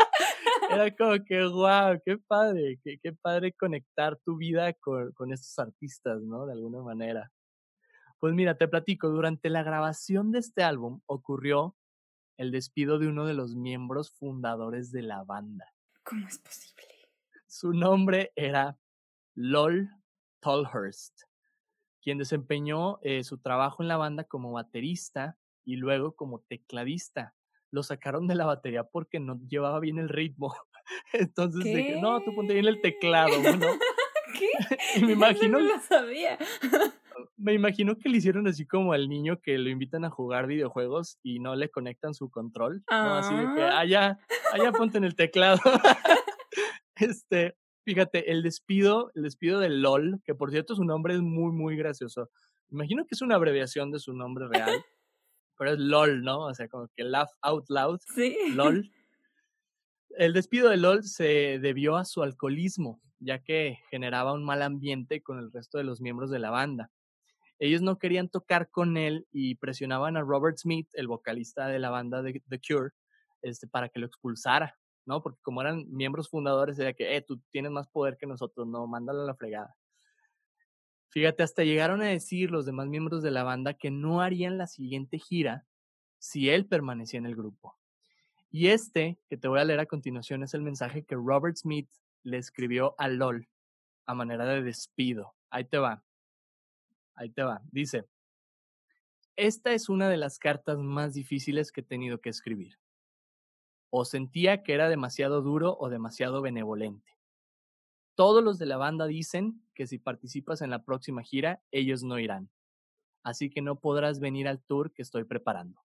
Era 0.71 0.90
como 0.97 1.23
que, 1.23 1.45
wow, 1.45 2.01
qué 2.03 2.17
padre, 2.17 2.81
qué, 2.83 2.99
qué 3.03 3.12
padre 3.12 3.53
conectar 3.53 4.17
tu 4.25 4.38
vida 4.38 4.73
con, 4.73 5.12
con 5.12 5.31
estos 5.31 5.59
artistas, 5.59 6.23
¿no? 6.23 6.47
De 6.47 6.55
alguna 6.55 6.81
manera. 6.81 7.31
Pues 8.19 8.33
mira, 8.33 8.57
te 8.57 8.67
platico, 8.67 9.11
durante 9.11 9.51
la 9.51 9.62
grabación 9.62 10.33
de 10.33 10.38
este 10.38 10.62
álbum 10.62 11.03
ocurrió 11.05 11.77
el 12.38 12.51
despido 12.51 12.99
de 12.99 13.09
uno 13.09 13.27
de 13.27 13.35
los 13.35 13.57
miembros 13.57 14.11
fundadores 14.11 14.90
de 14.90 15.03
la 15.03 15.23
banda. 15.23 15.71
¿Cómo 16.03 16.27
es 16.27 16.38
posible? 16.38 16.87
Su 17.47 17.75
nombre 17.75 18.33
era 18.37 18.79
Lol 19.35 19.88
Tolhurst, 20.40 21.23
quien 22.03 22.18
desempeñó 22.18 22.99
eh, 23.03 23.25
su 23.25 23.38
trabajo 23.38 23.83
en 23.83 23.88
la 23.88 23.97
banda 23.97 24.25
como 24.25 24.53
baterista 24.53 25.37
y 25.64 25.77
luego 25.77 26.14
como 26.14 26.40
tecladista 26.40 27.35
lo 27.70 27.83
sacaron 27.83 28.29
de 28.29 28.35
la 28.37 28.47
batería 28.47 28.85
porque 28.85 29.18
no 29.18 29.40
llevaba 29.49 29.81
bien 29.81 29.99
el 29.99 30.09
ritmo. 30.09 30.55
Entonces 31.12 31.64
dije, 31.64 31.99
no, 32.01 32.20
tú 32.20 32.35
ponte 32.35 32.53
bien 32.55 32.66
el 32.66 32.81
teclado, 32.81 33.33
¿no? 33.42 33.66
¿Qué? 34.38 34.49
y 34.97 35.05
me 35.05 35.12
imagino. 35.12 35.59
No 35.59 35.66
lo 35.75 35.81
sabía. 35.81 36.38
me 37.37 37.53
imagino 37.55 37.97
que 37.99 38.09
le 38.09 38.18
hicieron 38.18 38.47
así 38.47 38.66
como 38.66 38.92
al 38.92 39.09
niño 39.09 39.40
que 39.40 39.59
lo 39.59 39.70
invitan 39.70 40.05
a 40.05 40.11
jugar 40.11 40.47
videojuegos 40.47 41.18
y 41.23 41.40
no 41.40 41.57
le 41.57 41.68
conectan 41.70 42.14
su 42.14 42.31
control. 42.31 42.85
¿no? 42.90 43.14
Así 43.14 43.35
de 43.35 43.55
que, 43.55 43.62
Ah. 43.62 43.79
allá, 43.81 44.18
allá 44.53 44.73
ponte 44.73 44.99
en 44.99 45.05
el 45.05 45.16
teclado. 45.16 45.59
este, 46.97 47.57
fíjate, 47.85 48.31
el 48.33 48.42
despido, 48.42 49.11
el 49.14 49.23
despido 49.23 49.61
de 49.61 49.68
LOL, 49.68 50.20
que 50.25 50.35
por 50.35 50.51
cierto 50.51 50.75
su 50.75 50.85
nombre 50.85 51.14
es 51.14 51.20
muy, 51.20 51.53
muy 51.53 51.77
gracioso. 51.77 52.31
Imagino 52.70 53.05
que 53.05 53.14
es 53.14 53.23
una 53.23 53.37
abreviación 53.37 53.90
de 53.90 53.99
su 53.99 54.12
nombre 54.12 54.49
real, 54.49 54.70
pero 55.59 55.73
es 55.73 55.79
LOL, 55.79 56.23
¿no? 56.23 56.47
O 56.47 56.55
sea, 56.55 56.68
como 56.68 56.88
que 56.97 57.05
laugh 57.05 57.31
out 57.42 57.64
loud, 57.68 58.01
Sí. 58.14 58.37
LOL. 58.55 58.90
El 60.16 60.33
despido 60.33 60.68
de 60.68 60.77
LOL 60.77 61.03
se 61.03 61.59
debió 61.59 61.97
a 61.97 62.05
su 62.05 62.23
alcoholismo, 62.23 63.01
ya 63.18 63.40
que 63.40 63.79
generaba 63.90 64.33
un 64.33 64.44
mal 64.44 64.62
ambiente 64.62 65.23
con 65.23 65.38
el 65.40 65.51
resto 65.51 65.77
de 65.77 65.83
los 65.83 66.01
miembros 66.01 66.31
de 66.31 66.38
la 66.38 66.51
banda. 66.51 66.92
Ellos 67.59 67.83
no 67.83 67.99
querían 67.99 68.29
tocar 68.29 68.70
con 68.70 68.97
él 68.97 69.27
y 69.33 69.57
presionaban 69.57 70.16
a 70.16 70.20
Robert 70.23 70.57
Smith, 70.57 70.88
el 70.92 71.09
vocalista 71.09 71.66
de 71.66 71.81
la 71.81 71.90
banda 71.90 72.23
de 72.23 72.40
The 72.49 72.61
Cure, 72.61 72.90
este, 73.42 73.66
para 73.66 73.88
que 73.88 73.99
lo 73.99 74.07
expulsara, 74.07 74.77
¿no? 75.07 75.23
Porque 75.23 75.40
como 75.43 75.61
eran 75.61 75.87
miembros 75.90 76.29
fundadores, 76.29 76.79
era 76.79 76.93
que, 76.93 77.17
eh, 77.17 77.23
tú 77.23 77.40
tienes 77.51 77.73
más 77.73 77.88
poder 77.88 78.17
que 78.17 78.27
nosotros, 78.27 78.67
no, 78.67 78.87
mándalo 78.87 79.23
a 79.23 79.27
la 79.27 79.35
fregada. 79.35 79.77
Fíjate, 81.09 81.43
hasta 81.43 81.62
llegaron 81.62 82.03
a 82.03 82.07
decir 82.07 82.51
los 82.51 82.67
demás 82.67 82.88
miembros 82.88 83.23
de 83.23 83.31
la 83.31 83.45
banda 83.45 83.75
que 83.75 83.90
no 83.90 84.21
harían 84.21 84.59
la 84.59 84.67
siguiente 84.67 85.19
gira 85.19 85.64
si 86.19 86.51
él 86.51 86.67
permanecía 86.67 87.19
en 87.19 87.27
el 87.27 87.37
grupo. 87.37 87.77
Y 88.51 88.69
este, 88.69 89.19
que 89.29 89.37
te 89.37 89.49
voy 89.49 89.61
a 89.61 89.64
leer 89.64 89.81
a 89.81 89.87
continuación, 89.87 90.43
es 90.43 90.55
el 90.55 90.62
mensaje 90.62 91.05
que 91.05 91.14
Robert 91.17 91.57
Smith 91.57 91.88
le 92.23 92.38
escribió 92.38 92.95
a 92.99 93.09
LOL 93.09 93.49
a 94.07 94.14
manera 94.14 94.45
de 94.45 94.62
despido. 94.62 95.35
Ahí 95.51 95.64
te 95.64 95.79
va. 95.79 96.03
Ahí 97.14 97.31
te 97.31 97.43
va. 97.43 97.62
Dice, 97.71 98.07
esta 99.37 99.73
es 99.73 99.88
una 99.88 100.09
de 100.09 100.17
las 100.17 100.38
cartas 100.38 100.79
más 100.79 101.14
difíciles 101.14 101.73
que 101.73 101.81
he 101.81 101.85
tenido 101.85 102.21
que 102.21 102.31
escribir. 102.31 102.79
O 103.96 104.04
sentía 104.04 104.64
que 104.64 104.74
era 104.74 104.88
demasiado 104.88 105.40
duro 105.40 105.76
o 105.78 105.88
demasiado 105.88 106.42
benevolente. 106.42 107.12
Todos 108.16 108.42
los 108.42 108.59
de 108.59 108.66
la 108.66 108.76
banda 108.76 109.07
dicen 109.07 109.62
que 109.72 109.87
si 109.87 110.00
participas 110.00 110.62
en 110.62 110.70
la 110.70 110.83
próxima 110.83 111.22
gira, 111.22 111.62
ellos 111.70 112.02
no 112.02 112.18
irán. 112.18 112.50
Así 113.22 113.50
que 113.50 113.62
no 113.62 113.78
podrás 113.78 114.18
venir 114.18 114.48
al 114.48 114.61
tour 114.61 114.92
que 114.92 115.02
estoy 115.02 115.22
preparando. 115.22 115.80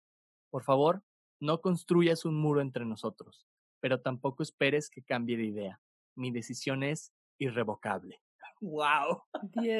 Por 0.48 0.62
favor, 0.62 1.02
no 1.38 1.60
construyas 1.60 2.24
un 2.24 2.40
muro 2.40 2.62
entre 2.62 2.86
nosotros, 2.86 3.46
pero 3.78 4.00
tampoco 4.00 4.42
esperes 4.42 4.88
que 4.88 5.02
cambie 5.02 5.36
de 5.36 5.44
idea. 5.44 5.80
Mi 6.14 6.30
decisión 6.30 6.84
es 6.84 7.12
irrevocable. 7.36 8.22
¡Wow! 8.62 9.22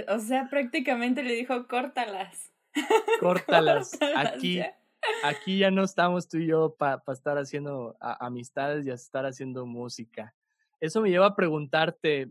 O 0.09 0.19
sea, 0.19 0.51
prácticamente 0.51 1.23
le 1.23 1.33
dijo, 1.33 1.67
córtalas. 1.67 2.53
Córtalas. 3.21 3.93
Córtalas 3.93 4.35
Aquí, 4.35 4.57
ya. 4.57 4.78
Aquí 5.23 5.59
ya 5.59 5.71
no 5.71 5.85
estamos 5.85 6.29
tú 6.29 6.39
y 6.39 6.47
yo 6.47 6.75
para 6.77 7.03
estar 7.13 7.39
haciendo 7.39 7.97
amistades 8.01 8.87
y 8.87 8.91
estar 8.91 9.27
haciendo 9.27 9.67
música. 9.67 10.35
Eso 10.81 11.01
me 11.01 11.11
lleva 11.11 11.27
a 11.27 11.37
preguntarte, 11.37 12.31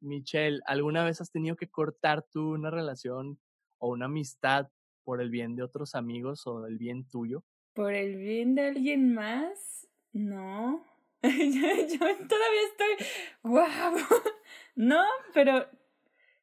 Michelle, 0.00 0.60
¿alguna 0.66 1.04
vez 1.04 1.20
has 1.20 1.30
tenido 1.30 1.56
que 1.56 1.70
cortar 1.70 2.22
tú 2.22 2.52
una 2.52 2.70
relación 2.70 3.38
o 3.78 3.88
una 3.88 4.06
amistad 4.06 4.68
por 5.04 5.20
el 5.20 5.30
bien 5.30 5.56
de 5.56 5.62
otros 5.62 5.94
amigos 5.94 6.46
o 6.46 6.66
el 6.66 6.76
bien 6.76 7.08
tuyo? 7.08 7.44
¿Por 7.74 7.94
el 7.94 8.16
bien 8.16 8.54
de 8.54 8.68
alguien 8.68 9.14
más? 9.14 9.88
No. 10.12 10.84
yo, 11.22 11.28
yo 11.30 11.98
todavía 11.98 12.64
estoy. 12.70 13.06
¡Wow! 13.42 13.98
no, 14.76 15.02
pero 15.32 15.66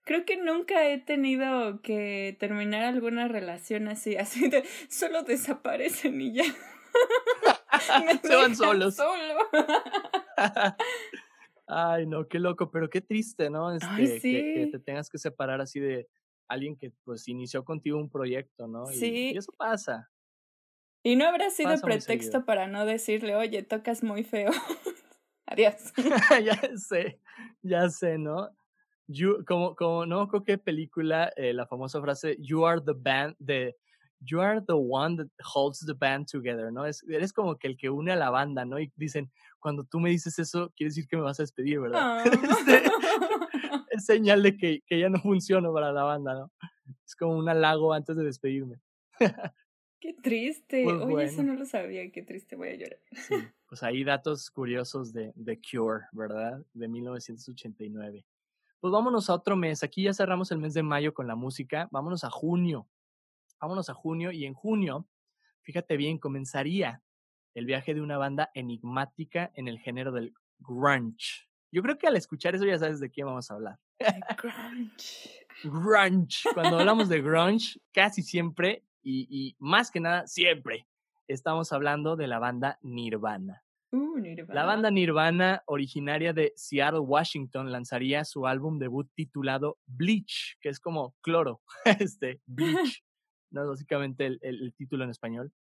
creo 0.06 0.24
que 0.26 0.38
nunca 0.38 0.88
he 0.88 0.98
tenido 1.00 1.82
que 1.82 2.38
terminar 2.40 2.84
alguna 2.86 3.28
relación 3.28 3.88
así. 3.90 4.16
Así 4.18 4.48
de. 4.50 4.64
Solo 4.90 5.24
desaparecen 5.24 6.22
y 6.22 6.34
ya. 6.34 6.44
Se 8.24 8.36
van 8.36 8.56
solos. 8.56 8.96
Solo. 8.96 9.36
Ay, 11.68 12.06
no, 12.06 12.28
qué 12.28 12.40
loco, 12.40 12.70
pero 12.72 12.90
qué 12.90 13.02
triste, 13.02 13.50
¿no? 13.50 13.74
Este, 13.74 13.88
que- 13.98 14.04
que, 14.14 14.20
sí. 14.66 14.72
te 14.72 14.80
tengas 14.80 15.10
que 15.10 15.18
separar 15.18 15.62
así 15.62 15.80
de 15.80 16.08
alguien 16.48 16.78
que 16.78 16.92
pues 17.04 17.28
inició 17.28 17.66
contigo 17.66 17.98
un 17.98 18.10
proyecto, 18.10 18.68
¿no? 18.68 18.90
Y, 18.92 18.96
Sí. 18.96 19.32
y 19.34 19.38
eso 19.38 19.52
pasa. 19.58 20.12
Y 21.04 21.16
no 21.16 21.28
habrá 21.28 21.50
sido 21.50 21.76
pretexto 21.82 22.46
para 22.46 22.68
no 22.68 22.86
decirle, 22.86 23.36
oye, 23.36 23.64
tocas 23.64 24.04
muy 24.04 24.24
feo. 24.24 24.52
Adiós. 25.48 25.94
ya 26.44 26.60
sé, 26.78 27.20
ya 27.62 27.90
sé, 27.90 28.18
¿no? 28.18 28.50
You, 29.08 29.44
como, 29.46 29.76
como 29.76 30.06
no 30.06 30.28
creo 30.28 30.44
qué 30.44 30.58
película, 30.58 31.32
eh, 31.36 31.54
la 31.54 31.68
famosa 31.68 32.02
frase, 32.02 32.38
you 32.40 32.66
are 32.66 32.82
the 32.82 32.94
band, 32.96 33.36
de 33.40 33.76
you 34.20 34.42
are 34.42 34.62
the 34.62 34.74
one 34.74 35.18
that 35.18 35.28
holds 35.44 35.80
the 35.86 35.94
band 35.94 36.28
together, 36.28 36.72
¿no? 36.72 36.86
Es, 36.86 37.04
eres 37.08 37.32
como 37.32 37.56
que 37.58 37.68
el 37.68 37.78
que 37.78 37.90
une 37.90 38.12
a 38.12 38.16
la 38.16 38.30
banda, 38.30 38.66
¿no? 38.66 38.80
Y 38.80 38.92
dicen, 38.96 39.32
cuando 39.60 39.84
tú 39.84 40.00
me 40.00 40.10
dices 40.10 40.40
eso, 40.40 40.72
quiere 40.76 40.90
decir 40.90 41.08
que 41.08 41.18
me 41.18 41.24
vas 41.24 41.40
a 41.40 41.44
despedir, 41.44 41.80
¿verdad? 41.80 42.24
Este, 42.60 42.84
es 43.92 44.06
señal 44.06 44.44
de 44.44 44.58
que, 44.58 44.82
que 44.86 45.00
ya 45.00 45.10
no 45.10 45.20
funciono 45.20 45.74
para 45.74 45.92
la 45.92 46.04
banda, 46.04 46.34
¿no? 46.34 46.52
Es 47.06 47.16
como 47.16 47.38
un 47.38 47.48
halago 47.50 47.94
antes 47.94 48.16
de 48.16 48.24
despedirme. 48.24 48.80
Qué 50.00 50.14
triste. 50.14 50.84
Pues 50.84 51.02
Oye, 51.02 51.24
eso 51.26 51.44
no 51.44 51.56
lo 51.56 51.66
sabía. 51.66 52.12
Qué 52.12 52.22
triste, 52.22 52.56
voy 52.56 52.70
a 52.70 52.76
llorar. 52.76 53.00
Sí, 53.12 53.36
pues 53.68 53.82
ahí 53.82 54.04
datos 54.04 54.52
curiosos 54.52 55.14
de 55.14 55.34
The 55.44 55.60
Cure, 55.60 56.06
¿verdad? 56.12 56.64
De 56.74 56.88
1989. 56.88 58.26
Pues 58.80 58.92
vámonos 58.92 59.30
a 59.30 59.34
otro 59.34 59.56
mes. 59.56 59.84
Aquí 59.84 60.04
ya 60.04 60.14
cerramos 60.14 60.52
el 60.52 60.60
mes 60.60 60.74
de 60.74 60.84
mayo 60.84 61.14
con 61.14 61.28
la 61.28 61.36
música. 61.36 61.88
Vámonos 61.92 62.24
a 62.24 62.30
junio. 62.30 62.88
Vámonos 63.60 63.90
a 63.90 63.94
junio 63.94 64.32
y 64.32 64.46
en 64.46 64.54
junio, 64.54 65.08
fíjate 65.62 65.98
bien, 65.98 66.20
comenzaría 66.20 67.02
el 67.56 67.66
viaje 67.66 67.94
de 67.94 68.02
una 68.02 68.18
banda 68.18 68.52
enigmática 68.54 69.52
en 69.56 69.68
el 69.68 69.80
género 69.80 70.12
del 70.12 70.34
grunge. 70.60 71.48
Yo 71.72 71.82
creo 71.82 71.98
que 71.98 72.08
al 72.08 72.16
escuchar 72.16 72.56
eso 72.56 72.66
ya 72.66 72.78
sabes 72.78 73.00
de 73.00 73.10
qué 73.12 73.24
vamos 73.24 73.50
a 73.50 73.56
hablar. 73.56 73.80
grunge. 74.38 75.48
grunge. 75.64 76.50
Cuando 76.54 76.80
hablamos 76.80 77.10
de 77.10 77.22
grunge, 77.22 77.80
casi 77.92 78.22
siempre 78.22 78.84
y, 79.02 79.56
más 79.60 79.92
que 79.92 80.00
nada, 80.00 80.26
siempre 80.28 80.88
estamos 81.28 81.72
hablando 81.72 82.16
de 82.16 82.28
la 82.28 82.40
banda 82.40 82.80
Nirvana. 82.82 83.65
Uh. 83.96 84.16
La 84.50 84.66
banda 84.66 84.92
Nirvana, 84.92 85.64
originaria 85.68 86.34
de 86.34 86.52
Seattle, 86.58 87.00
Washington, 87.00 87.72
lanzaría 87.72 88.26
su 88.26 88.46
álbum 88.46 88.78
debut 88.78 89.10
titulado 89.16 89.78
Bleach, 89.86 90.58
que 90.60 90.68
es 90.68 90.82
como 90.82 91.16
cloro, 91.22 91.62
este, 92.00 92.42
Bleach, 92.46 93.04
no 93.52 93.70
básicamente 93.70 94.26
el, 94.26 94.40
el, 94.42 94.74
título 94.76 95.06
en 95.06 95.12
español. 95.12 95.54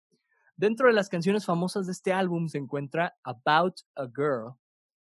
Dentro 0.57 0.87
de 0.87 0.93
las 0.93 1.07
canciones 1.07 1.45
famosas 1.45 1.85
de 1.85 1.93
este 1.93 2.11
álbum 2.11 2.49
se 2.49 2.57
encuentra 2.57 3.15
About 3.23 3.75
a 3.95 4.07
Girl, 4.07 4.55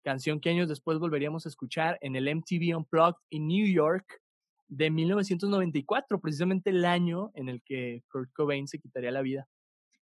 canción 0.03 0.39
que 0.39 0.49
años 0.49 0.67
después 0.67 0.97
volveríamos 0.97 1.45
a 1.45 1.49
escuchar 1.49 1.99
en 2.01 2.15
el 2.15 2.35
MTV 2.35 2.75
Unplugged 2.75 3.21
en 3.29 3.47
New 3.47 3.67
York 3.67 4.21
de 4.67 4.89
1994, 4.89 6.19
precisamente 6.19 6.71
el 6.71 6.85
año 6.85 7.31
en 7.35 7.49
el 7.49 7.61
que 7.63 8.03
Kurt 8.11 8.31
Cobain 8.33 8.67
se 8.67 8.79
quitaría 8.79 9.11
la 9.11 9.21
vida. 9.21 9.47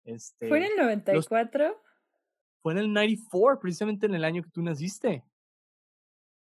Este, 0.03 0.47
¿Fue 0.47 0.57
en 0.57 0.63
el 0.63 0.75
94? 0.77 1.79
Fue 2.63 2.71
en 2.71 2.79
el 2.79 2.93
94, 2.93 3.59
precisamente 3.59 4.05
en 4.05 4.15
el 4.15 4.23
año 4.23 4.41
que 4.41 4.49
tú 4.49 4.61
naciste. 4.63 5.21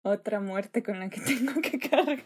Otra 0.03 0.39
muerte 0.39 0.81
con 0.81 0.99
la 0.99 1.09
que 1.09 1.19
tengo 1.21 1.61
que 1.61 1.77
cargar. 1.77 2.23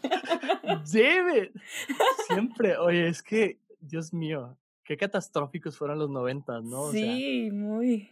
David. 0.62 1.50
Siempre. 2.28 2.76
Oye, 2.78 3.08
es 3.08 3.24
que, 3.24 3.58
Dios 3.80 4.14
mío, 4.14 4.56
qué 4.84 4.96
catastróficos 4.96 5.76
fueron 5.76 5.98
los 5.98 6.08
90, 6.10 6.60
¿no? 6.60 6.92
sí, 6.92 7.50
muy. 7.50 8.08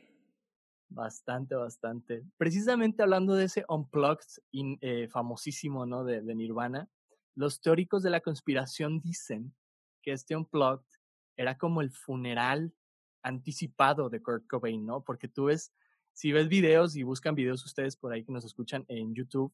Bastante, 0.88 1.54
bastante. 1.54 2.24
Precisamente 2.36 3.04
hablando 3.04 3.34
de 3.36 3.44
ese 3.44 3.64
Unplugged 3.68 4.42
eh, 4.80 5.06
famosísimo, 5.06 5.86
¿no? 5.86 6.02
De, 6.02 6.20
de 6.20 6.34
Nirvana, 6.34 6.88
los 7.36 7.60
teóricos 7.60 8.02
de 8.02 8.10
la 8.10 8.20
conspiración 8.20 9.00
dicen 9.00 9.54
que 10.02 10.10
este 10.10 10.34
Unplugged 10.34 10.98
era 11.36 11.56
como 11.56 11.80
el 11.80 11.92
funeral 11.92 12.74
anticipado 13.22 14.10
de 14.10 14.22
Kurt 14.22 14.46
Cobain, 14.46 14.84
¿no? 14.84 15.02
Porque 15.02 15.28
tú 15.28 15.44
ves, 15.44 15.72
si 16.12 16.32
ves 16.32 16.48
videos 16.48 16.96
y 16.96 17.02
buscan 17.02 17.34
videos 17.34 17.64
ustedes 17.64 17.96
por 17.96 18.12
ahí 18.12 18.24
que 18.24 18.32
nos 18.32 18.44
escuchan 18.44 18.84
en 18.88 19.14
YouTube, 19.14 19.52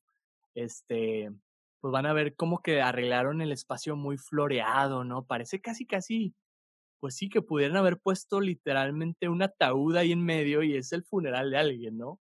este, 0.55 1.31
pues 1.81 1.93
van 1.93 2.07
a 2.07 2.13
ver 2.13 2.35
como 2.37 2.63
que 2.63 2.81
arreglaron 2.81 3.41
el 3.41 3.53
espacio 3.53 3.97
muy 3.97 4.19
floreado, 4.19 5.05
¿no? 5.05 5.27
Parece 5.27 5.61
casi, 5.61 5.87
casi, 5.87 6.35
pues 7.01 7.15
sí, 7.17 7.29
que 7.29 7.43
pudieran 7.43 7.77
haber 7.77 7.99
puesto 7.99 8.41
literalmente 8.41 9.29
un 9.29 9.43
ataúd 9.43 9.97
ahí 9.97 10.13
en 10.13 10.25
medio 10.25 10.63
y 10.63 10.77
es 10.77 10.93
el 10.93 11.05
funeral 11.05 11.51
de 11.51 11.59
alguien, 11.59 11.99
¿no? 11.99 12.21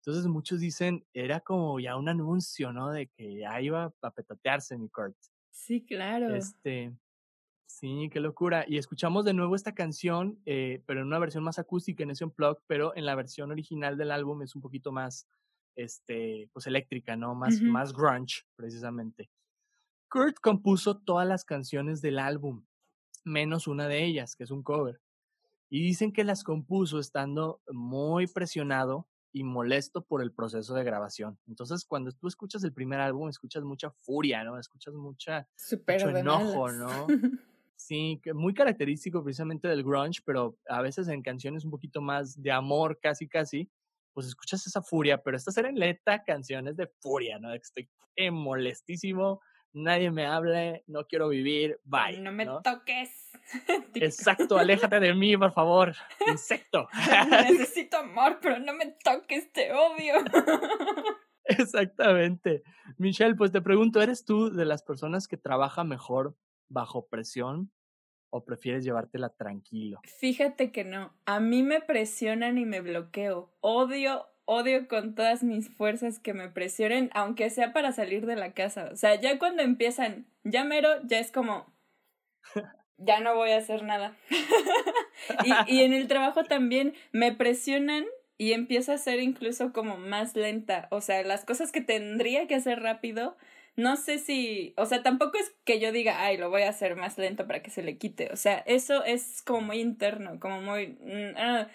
Entonces 0.00 0.26
muchos 0.26 0.60
dicen, 0.60 1.06
era 1.12 1.40
como 1.40 1.78
ya 1.78 1.96
un 1.96 2.08
anuncio, 2.08 2.72
¿no? 2.72 2.90
De 2.90 3.06
que 3.08 3.38
ya 3.38 3.60
iba 3.60 3.92
a 4.02 4.10
petatearse 4.10 4.76
mi 4.76 4.88
Kurt. 4.88 5.16
Sí, 5.52 5.84
claro. 5.84 6.34
Este, 6.34 6.92
sí, 7.82 8.08
qué 8.12 8.20
locura. 8.20 8.64
Y 8.68 8.78
escuchamos 8.78 9.24
de 9.24 9.34
nuevo 9.34 9.56
esta 9.56 9.74
canción, 9.74 10.38
eh, 10.46 10.84
pero 10.86 11.00
en 11.00 11.08
una 11.08 11.18
versión 11.18 11.42
más 11.42 11.58
acústica 11.58 12.04
en 12.04 12.12
ese 12.12 12.24
unplug, 12.24 12.58
pero 12.68 12.94
en 12.94 13.04
la 13.04 13.16
versión 13.16 13.50
original 13.50 13.96
del 13.96 14.12
álbum 14.12 14.40
es 14.42 14.54
un 14.54 14.62
poquito 14.62 14.92
más, 14.92 15.26
este, 15.74 16.48
pues 16.52 16.68
eléctrica, 16.68 17.16
¿no? 17.16 17.34
Más, 17.34 17.60
más 17.60 17.92
grunge, 17.92 18.44
precisamente. 18.54 19.30
Kurt 20.08 20.36
compuso 20.40 20.98
todas 20.98 21.26
las 21.26 21.44
canciones 21.44 22.00
del 22.00 22.20
álbum, 22.20 22.64
menos 23.24 23.66
una 23.66 23.88
de 23.88 24.04
ellas, 24.04 24.36
que 24.36 24.44
es 24.44 24.52
un 24.52 24.62
cover. 24.62 25.00
Y 25.68 25.82
dicen 25.82 26.12
que 26.12 26.22
las 26.22 26.44
compuso 26.44 27.00
estando 27.00 27.62
muy 27.68 28.28
presionado 28.28 29.08
y 29.32 29.42
molesto 29.42 30.04
por 30.04 30.22
el 30.22 30.30
proceso 30.30 30.74
de 30.74 30.84
grabación. 30.84 31.36
Entonces, 31.48 31.84
cuando 31.84 32.12
tú 32.12 32.28
escuchas 32.28 32.62
el 32.62 32.72
primer 32.72 33.00
álbum, 33.00 33.28
escuchas 33.28 33.64
mucha 33.64 33.90
furia, 33.90 34.44
¿no? 34.44 34.56
Escuchas 34.56 34.94
mucha, 34.94 35.48
mucho 35.88 36.16
enojo, 36.16 36.70
¿no? 36.70 37.06
Sí, 37.76 38.20
muy 38.34 38.54
característico 38.54 39.24
precisamente 39.24 39.68
del 39.68 39.82
grunge, 39.82 40.22
pero 40.24 40.56
a 40.68 40.82
veces 40.82 41.08
en 41.08 41.22
canciones 41.22 41.64
un 41.64 41.70
poquito 41.70 42.00
más 42.00 42.40
de 42.40 42.52
amor, 42.52 42.98
casi, 43.00 43.28
casi, 43.28 43.68
pues 44.12 44.26
escuchas 44.26 44.66
esa 44.66 44.82
furia, 44.82 45.18
pero 45.18 45.36
estas 45.36 45.56
eran 45.56 45.74
neta 45.74 46.22
canciones 46.22 46.76
de 46.76 46.88
furia, 47.00 47.38
¿no? 47.38 47.52
Estoy 47.52 47.88
molestísimo, 48.30 49.40
nadie 49.72 50.10
me 50.10 50.26
hable, 50.26 50.84
no 50.86 51.06
quiero 51.06 51.28
vivir, 51.28 51.80
bye. 51.84 52.20
No 52.20 52.32
me 52.32 52.46
toques. 52.46 53.30
Exacto, 53.94 54.58
aléjate 54.58 55.00
de 55.00 55.14
mí, 55.14 55.36
por 55.36 55.52
favor, 55.52 55.94
insecto. 56.26 56.88
Necesito 57.30 57.98
amor, 57.98 58.38
pero 58.40 58.58
no 58.58 58.74
me 58.74 58.94
toques, 59.02 59.52
te 59.52 59.72
odio. 59.72 60.14
Exactamente. 61.44 62.62
Michelle, 62.98 63.34
pues 63.34 63.50
te 63.50 63.60
pregunto, 63.60 64.00
¿eres 64.00 64.24
tú 64.24 64.50
de 64.50 64.64
las 64.64 64.82
personas 64.82 65.26
que 65.26 65.36
trabaja 65.36 65.84
mejor 65.84 66.36
bajo 66.72 67.06
presión 67.06 67.70
o 68.30 68.44
prefieres 68.44 68.84
llevártela 68.84 69.30
tranquilo? 69.30 70.00
Fíjate 70.18 70.72
que 70.72 70.84
no. 70.84 71.14
A 71.26 71.40
mí 71.40 71.62
me 71.62 71.80
presionan 71.80 72.58
y 72.58 72.64
me 72.64 72.80
bloqueo. 72.80 73.52
Odio, 73.60 74.26
odio 74.44 74.88
con 74.88 75.14
todas 75.14 75.42
mis 75.42 75.68
fuerzas 75.68 76.18
que 76.18 76.34
me 76.34 76.48
presionen, 76.48 77.10
aunque 77.14 77.50
sea 77.50 77.72
para 77.72 77.92
salir 77.92 78.26
de 78.26 78.36
la 78.36 78.54
casa. 78.54 78.88
O 78.92 78.96
sea, 78.96 79.20
ya 79.20 79.38
cuando 79.38 79.62
empiezan, 79.62 80.26
ya 80.44 80.64
mero, 80.64 80.88
ya 81.04 81.18
es 81.18 81.30
como, 81.30 81.72
ya 83.04 83.20
no 83.20 83.34
voy 83.34 83.50
a 83.50 83.58
hacer 83.58 83.82
nada. 83.82 84.16
y, 85.66 85.80
en 85.80 85.92
el 85.92 86.08
trabajo 86.08 86.44
también 86.44 86.94
me 87.12 87.32
presionan 87.32 88.04
y 88.38 88.52
empiezo 88.52 88.92
a 88.92 88.98
ser 88.98 89.20
incluso 89.20 89.72
como 89.72 89.96
más 89.96 90.34
lenta. 90.36 90.88
O 90.90 91.00
sea, 91.00 91.22
las 91.22 91.44
cosas 91.44 91.72
que 91.72 91.80
tendría 91.80 92.46
que 92.46 92.54
hacer 92.54 92.80
rápido, 92.80 93.36
no 93.76 93.96
sé 93.96 94.18
si, 94.18 94.74
o 94.76 94.86
sea, 94.86 95.02
tampoco 95.02 95.38
es 95.38 95.54
que 95.64 95.80
yo 95.80 95.92
diga, 95.92 96.22
ay, 96.22 96.36
lo 96.36 96.50
voy 96.50 96.62
a 96.62 96.70
hacer 96.70 96.96
más 96.96 97.16
lento 97.18 97.46
para 97.46 97.62
que 97.62 97.70
se 97.70 97.82
le 97.82 97.96
quite. 97.96 98.30
O 98.32 98.36
sea, 98.36 98.58
eso 98.66 99.04
es 99.04 99.42
como 99.42 99.62
muy 99.62 99.80
interno, 99.80 100.38
como 100.40 100.60
muy... 100.60 100.98
Mm, 101.00 101.36
ah, 101.36 101.68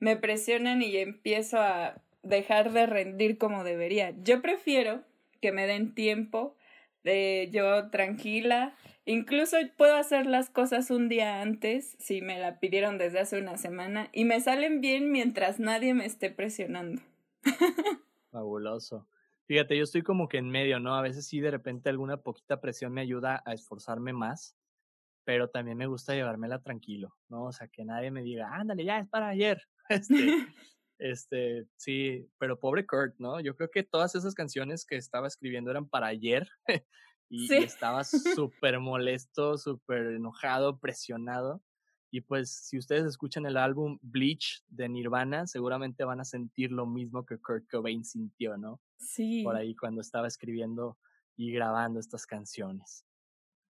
me 0.00 0.16
presionan 0.16 0.82
y 0.82 0.96
empiezo 0.96 1.58
a 1.58 2.02
dejar 2.22 2.72
de 2.72 2.86
rendir 2.86 3.38
como 3.38 3.64
debería. 3.64 4.14
Yo 4.22 4.42
prefiero 4.42 5.02
que 5.40 5.52
me 5.52 5.66
den 5.66 5.94
tiempo 5.94 6.56
de 7.04 7.48
yo 7.52 7.90
tranquila. 7.90 8.74
Incluso 9.06 9.56
puedo 9.76 9.96
hacer 9.96 10.26
las 10.26 10.50
cosas 10.50 10.90
un 10.90 11.08
día 11.08 11.40
antes, 11.40 11.96
si 11.98 12.20
me 12.20 12.38
la 12.38 12.60
pidieron 12.60 12.98
desde 12.98 13.20
hace 13.20 13.38
una 13.38 13.56
semana, 13.56 14.08
y 14.12 14.24
me 14.24 14.40
salen 14.40 14.80
bien 14.80 15.10
mientras 15.10 15.58
nadie 15.58 15.94
me 15.94 16.06
esté 16.06 16.30
presionando. 16.30 17.02
Fabuloso. 18.30 19.06
Fíjate, 19.50 19.76
yo 19.76 19.82
estoy 19.82 20.02
como 20.02 20.28
que 20.28 20.38
en 20.38 20.48
medio, 20.48 20.78
¿no? 20.78 20.94
A 20.94 21.02
veces 21.02 21.26
sí, 21.26 21.40
de 21.40 21.50
repente 21.50 21.90
alguna 21.90 22.18
poquita 22.18 22.60
presión 22.60 22.92
me 22.92 23.00
ayuda 23.00 23.42
a 23.44 23.52
esforzarme 23.52 24.12
más, 24.12 24.56
pero 25.24 25.50
también 25.50 25.76
me 25.76 25.88
gusta 25.88 26.14
llevármela 26.14 26.62
tranquilo, 26.62 27.16
¿no? 27.28 27.46
O 27.46 27.52
sea, 27.52 27.66
que 27.66 27.84
nadie 27.84 28.12
me 28.12 28.22
diga, 28.22 28.48
ándale, 28.54 28.84
ya 28.84 29.00
es 29.00 29.08
para 29.08 29.26
ayer. 29.26 29.60
Este, 29.88 30.14
este, 31.00 31.66
sí, 31.76 32.30
pero 32.38 32.60
pobre 32.60 32.86
Kurt, 32.86 33.16
¿no? 33.18 33.40
Yo 33.40 33.56
creo 33.56 33.72
que 33.72 33.82
todas 33.82 34.14
esas 34.14 34.36
canciones 34.36 34.86
que 34.86 34.94
estaba 34.94 35.26
escribiendo 35.26 35.72
eran 35.72 35.88
para 35.88 36.06
ayer 36.06 36.48
y, 37.28 37.52
estaba 37.52 38.04
súper 38.04 38.78
molesto, 38.78 39.58
súper 39.58 40.12
enojado, 40.12 40.78
presionado. 40.78 41.60
Y 42.10 42.22
pues 42.22 42.50
si 42.50 42.76
ustedes 42.76 43.04
escuchan 43.04 43.46
el 43.46 43.56
álbum 43.56 43.98
Bleach 44.02 44.64
de 44.68 44.88
Nirvana, 44.88 45.46
seguramente 45.46 46.04
van 46.04 46.20
a 46.20 46.24
sentir 46.24 46.72
lo 46.72 46.86
mismo 46.86 47.24
que 47.24 47.38
Kurt 47.38 47.70
Cobain 47.70 48.04
sintió, 48.04 48.56
¿no? 48.58 48.80
Sí. 48.98 49.42
Por 49.44 49.56
ahí 49.56 49.76
cuando 49.76 50.00
estaba 50.00 50.26
escribiendo 50.26 50.98
y 51.36 51.52
grabando 51.52 52.00
estas 52.00 52.26
canciones. 52.26 53.04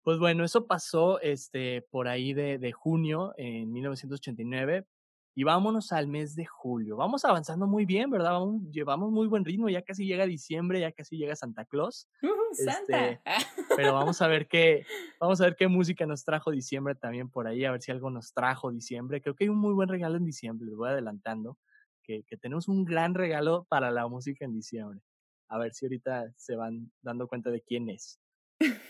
Pues 0.04 0.18
bueno, 0.18 0.44
eso 0.44 0.66
pasó 0.66 1.20
este, 1.22 1.84
por 1.92 2.08
ahí 2.08 2.34
de, 2.34 2.58
de 2.58 2.72
junio 2.72 3.34
en 3.38 3.72
1989 3.72 4.88
y 5.34 5.44
vámonos 5.44 5.92
al 5.92 6.08
mes 6.08 6.36
de 6.36 6.46
julio. 6.46 6.98
Vamos 6.98 7.24
avanzando 7.24 7.66
muy 7.66 7.86
bien, 7.86 8.10
¿verdad? 8.10 8.32
Vamos, 8.32 8.70
llevamos 8.72 9.12
muy 9.12 9.28
buen 9.28 9.46
ritmo, 9.46 9.70
ya 9.70 9.82
casi 9.82 10.06
llega 10.06 10.26
diciembre, 10.26 10.80
ya 10.82 10.92
casi 10.92 11.18
llega 11.18 11.36
Santa 11.36 11.66
Claus. 11.66 12.10
Santa. 12.54 13.10
Este, 13.10 13.22
pero 13.78 13.94
vamos 13.94 14.22
a 14.22 14.28
ver 14.28 14.48
qué, 14.48 14.86
vamos 15.20 15.40
a 15.40 15.46
ver 15.46 15.56
qué 15.56 15.68
música 15.68 16.06
nos 16.06 16.26
trajo 16.26 16.52
diciembre 16.52 16.96
también 16.96 17.30
por 17.30 17.48
ahí, 17.48 17.64
a 17.64 17.72
ver 17.72 17.82
si 17.82 17.92
algo 17.92 18.10
nos 18.10 18.34
trajo 18.34 18.72
diciembre. 18.72 19.22
Creo 19.22 19.36
que 19.36 19.46
hay 19.46 19.50
un 19.50 19.60
muy 19.60 19.74
buen 19.74 19.88
regalo 19.88 20.18
en 20.18 20.26
diciembre, 20.26 20.68
les 20.68 20.76
voy 20.76 20.90
adelantando, 20.90 21.58
que, 22.04 22.24
que 22.24 22.36
tenemos 22.36 22.68
un 22.68 22.84
gran 22.84 23.14
regalo 23.14 23.66
para 23.70 23.90
la 23.92 24.08
música 24.08 24.44
en 24.44 24.54
diciembre. 24.54 25.00
A 25.48 25.58
ver 25.58 25.74
si 25.74 25.86
ahorita 25.86 26.34
se 26.36 26.56
van 26.56 26.92
dando 27.02 27.28
cuenta 27.28 27.52
de 27.52 27.62
quién 27.62 27.90
es. 27.90 28.20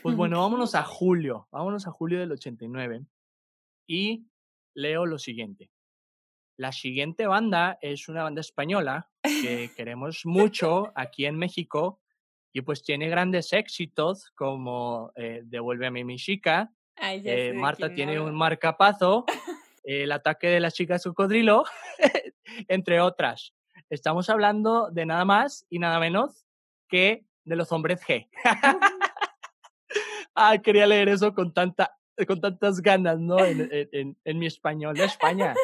Pues 0.02 0.16
bueno, 0.18 0.40
vámonos 0.40 0.74
a 0.74 0.84
julio, 0.84 1.48
vámonos 1.52 1.86
a 1.88 1.92
julio 1.92 2.20
del 2.20 2.32
89 2.32 3.06
y 3.88 4.26
leo 4.74 5.06
lo 5.06 5.20
siguiente. 5.20 5.70
La 6.58 6.72
siguiente 6.72 7.26
banda 7.28 7.78
es 7.82 8.08
una 8.10 8.24
banda 8.24 8.42
española 8.42 9.10
que 9.24 9.72
queremos 9.76 10.22
mucho 10.26 10.92
aquí 10.96 11.26
en 11.26 11.38
México 11.38 12.00
y 12.54 12.62
pues 12.62 12.84
tiene 12.84 13.08
grandes 13.10 13.54
éxitos 13.54 14.32
como 14.36 15.12
eh, 15.16 15.42
Devuélveme 15.46 16.04
mi 16.04 16.18
chica, 16.18 16.72
Ay, 16.98 17.22
eh, 17.26 17.54
Marta 17.54 17.94
tiene 17.94 18.20
un 18.20 18.36
marcapazo, 18.36 19.26
El 19.84 20.12
ataque 20.12 20.48
de 20.48 20.60
las 20.60 20.76
chicas 20.76 21.04
cocodrilo, 21.04 21.64
entre 22.68 23.00
otras. 23.02 23.54
Estamos 23.90 24.30
hablando 24.30 24.92
de 24.92 25.06
nada 25.08 25.26
más 25.26 25.66
y 25.70 25.80
nada 25.80 26.00
menos 26.00 26.46
que 26.88 27.26
de 27.46 27.56
los 27.56 27.72
hombres 27.72 28.00
G. 28.06 28.30
ah, 30.36 30.58
quería 30.60 30.86
leer 30.86 31.10
eso 31.10 31.34
con, 31.34 31.54
tanta, 31.54 31.98
con 32.28 32.40
tantas 32.40 32.80
ganas, 32.82 33.20
¿no? 33.20 33.40
En, 33.40 33.62
en- 33.72 33.90
en- 33.92 34.18
en 34.24 34.40
mi 34.40 34.46
español 34.46 34.96
de 34.96 35.06
España. 35.06 35.56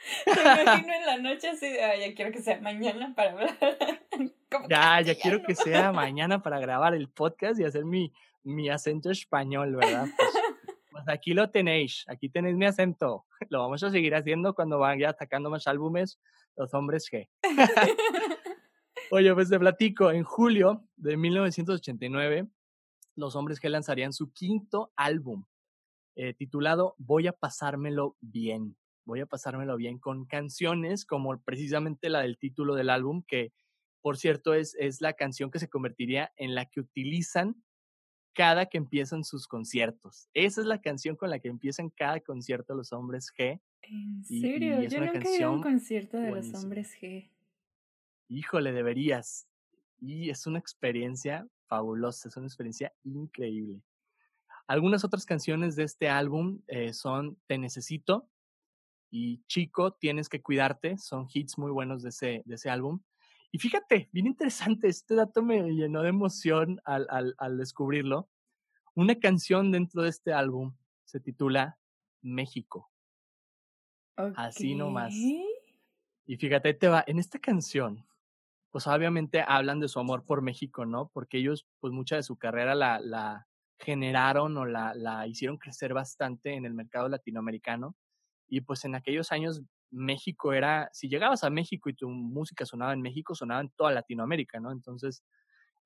Te 0.24 0.62
imagino 0.62 0.94
en 0.94 1.06
la 1.06 1.18
noche 1.18 1.48
así 1.48 1.68
de, 1.68 1.82
"Ay, 1.82 2.00
ya 2.00 2.14
quiero 2.14 2.32
que 2.32 2.40
sea 2.40 2.60
mañana 2.60 3.12
para 3.14 3.32
hablar. 3.32 3.58
Ya, 4.68 5.00
ya 5.00 5.14
quiero 5.14 5.38
castellano". 5.38 5.46
que 5.46 5.54
sea 5.54 5.92
mañana 5.92 6.42
para 6.42 6.58
grabar 6.58 6.94
el 6.94 7.08
podcast 7.08 7.60
y 7.60 7.64
hacer 7.64 7.84
mi, 7.84 8.12
mi 8.42 8.68
acento 8.68 9.10
español, 9.10 9.76
¿verdad? 9.76 10.06
Pues, 10.16 10.32
pues 10.90 11.08
aquí 11.08 11.34
lo 11.34 11.50
tenéis, 11.50 12.04
aquí 12.08 12.28
tenéis 12.28 12.56
mi 12.56 12.66
acento. 12.66 13.26
Lo 13.48 13.60
vamos 13.60 13.82
a 13.84 13.90
seguir 13.90 14.14
haciendo 14.14 14.54
cuando 14.54 14.78
vaya 14.78 15.10
atacando 15.10 15.50
más 15.50 15.66
álbumes 15.66 16.18
los 16.56 16.74
hombres 16.74 17.08
G. 17.10 17.28
Oye, 19.12 19.34
pues 19.34 19.48
te 19.48 19.58
platico, 19.58 20.10
en 20.10 20.24
julio 20.24 20.84
de 20.96 21.16
1989, 21.16 22.48
los 23.16 23.34
hombres 23.34 23.60
G 23.60 23.68
lanzarían 23.68 24.12
su 24.12 24.32
quinto 24.32 24.92
álbum, 24.96 25.44
eh, 26.16 26.34
titulado 26.34 26.94
Voy 26.98 27.26
a 27.26 27.32
pasármelo 27.32 28.16
bien. 28.20 28.76
Voy 29.10 29.20
a 29.20 29.26
pasármelo 29.26 29.76
bien 29.76 29.98
con 29.98 30.26
canciones 30.26 31.04
como 31.06 31.38
precisamente 31.42 32.10
la 32.10 32.20
del 32.22 32.38
título 32.38 32.74
del 32.76 32.90
álbum, 32.90 33.22
que 33.26 33.52
por 34.02 34.16
cierto 34.18 34.54
es, 34.54 34.74
es 34.78 35.00
la 35.02 35.14
canción 35.14 35.50
que 35.50 35.58
se 35.60 35.68
convertiría 35.68 36.32
en 36.36 36.54
la 36.54 36.66
que 36.66 36.80
utilizan 36.80 37.62
cada 38.34 38.66
que 38.66 38.78
empiezan 38.78 39.24
sus 39.24 39.48
conciertos. 39.48 40.28
Esa 40.34 40.60
es 40.62 40.66
la 40.66 40.80
canción 40.80 41.16
con 41.16 41.30
la 41.30 41.40
que 41.40 41.48
empiezan 41.48 41.90
cada 41.90 42.20
concierto 42.20 42.74
los 42.74 42.92
hombres 42.92 43.32
G. 43.36 43.60
¿En 43.82 44.24
Y- 44.28 44.52
y 44.54 44.54
serio? 44.54 44.82
es 44.86 44.94
Yo 44.94 45.00
nunca 45.00 45.28
he 45.28 45.36
ido 45.36 45.48
a 45.48 45.52
un 45.52 45.60
concierto 45.60 46.16
de 46.16 46.32
los 46.32 46.54
hombres 46.54 46.96
G. 47.00 47.28
Híjole, 48.28 48.72
deberías. 48.72 49.48
Y 50.00 50.30
es 50.30 50.46
una 50.46 50.58
experiencia 50.58 51.46
fabulosa, 51.66 52.28
es 52.28 52.36
una 52.36 52.46
experiencia 52.46 52.92
increíble. 53.04 53.82
Algunas 54.68 55.04
otras 55.04 55.26
canciones 55.26 55.76
de 55.76 55.84
este 55.84 56.08
álbum 56.08 56.62
eh, 56.68 56.94
son 56.94 57.38
Te 57.46 57.58
Necesito 57.58 58.28
y 59.10 59.42
Chico, 59.46 59.92
Tienes 59.92 60.28
que 60.28 60.42
Cuidarte, 60.42 60.96
son 60.98 61.26
hits 61.32 61.58
muy 61.58 61.70
buenos 61.70 62.02
de 62.02 62.10
ese, 62.10 62.42
de 62.44 62.54
ese 62.54 62.70
álbum. 62.70 63.00
Y 63.52 63.58
fíjate, 63.58 64.08
bien 64.12 64.26
interesante, 64.26 64.88
este 64.88 65.14
dato 65.14 65.42
me 65.42 65.62
llenó 65.70 66.02
de 66.02 66.10
emoción 66.10 66.80
al, 66.84 67.06
al, 67.10 67.34
al 67.38 67.58
descubrirlo. 67.58 68.28
Una 68.94 69.16
canción 69.16 69.72
dentro 69.72 70.02
de 70.02 70.10
este 70.10 70.32
álbum 70.32 70.74
se 71.04 71.20
titula 71.20 71.78
México. 72.22 72.90
Así 74.36 74.74
nomás. 74.74 75.14
Y 75.14 76.36
fíjate, 76.36 76.74
te 76.74 76.88
va, 76.88 77.02
en 77.06 77.18
esta 77.18 77.38
canción, 77.38 78.06
pues 78.70 78.86
obviamente 78.86 79.42
hablan 79.46 79.80
de 79.80 79.88
su 79.88 79.98
amor 79.98 80.24
por 80.24 80.42
México, 80.42 80.86
¿no? 80.86 81.10
Porque 81.12 81.38
ellos, 81.38 81.66
pues 81.80 81.92
mucha 81.92 82.16
de 82.16 82.22
su 82.22 82.36
carrera 82.36 82.74
la, 82.74 83.00
la 83.00 83.48
generaron 83.78 84.56
o 84.56 84.64
la, 84.64 84.94
la 84.94 85.26
hicieron 85.26 85.58
crecer 85.58 85.94
bastante 85.94 86.54
en 86.54 86.66
el 86.66 86.74
mercado 86.74 87.08
latinoamericano. 87.08 87.96
Y 88.50 88.60
pues 88.62 88.84
en 88.84 88.96
aquellos 88.96 89.32
años 89.32 89.62
México 89.90 90.52
era, 90.52 90.90
si 90.92 91.08
llegabas 91.08 91.44
a 91.44 91.50
México 91.50 91.88
y 91.88 91.94
tu 91.94 92.08
música 92.08 92.66
sonaba 92.66 92.92
en 92.92 93.00
México, 93.00 93.34
sonaba 93.34 93.60
en 93.60 93.70
toda 93.70 93.92
Latinoamérica, 93.92 94.60
¿no? 94.60 94.72
Entonces, 94.72 95.22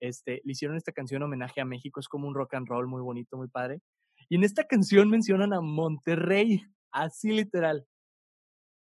este, 0.01 0.41
le 0.45 0.53
hicieron 0.53 0.77
esta 0.77 0.93
canción 0.93 1.23
homenaje 1.23 1.61
a 1.61 1.65
México, 1.65 2.01
es 2.01 2.09
como 2.09 2.27
un 2.27 2.35
rock 2.35 2.55
and 2.55 2.67
roll 2.67 2.87
muy 2.87 3.03
bonito, 3.03 3.37
muy 3.37 3.49
padre. 3.49 3.81
Y 4.29 4.37
en 4.37 4.45
esta 4.45 4.65
canción 4.65 5.11
mencionan 5.11 5.53
a 5.53 5.61
Monterrey, 5.61 6.63
así 6.91 7.33
literal. 7.33 7.87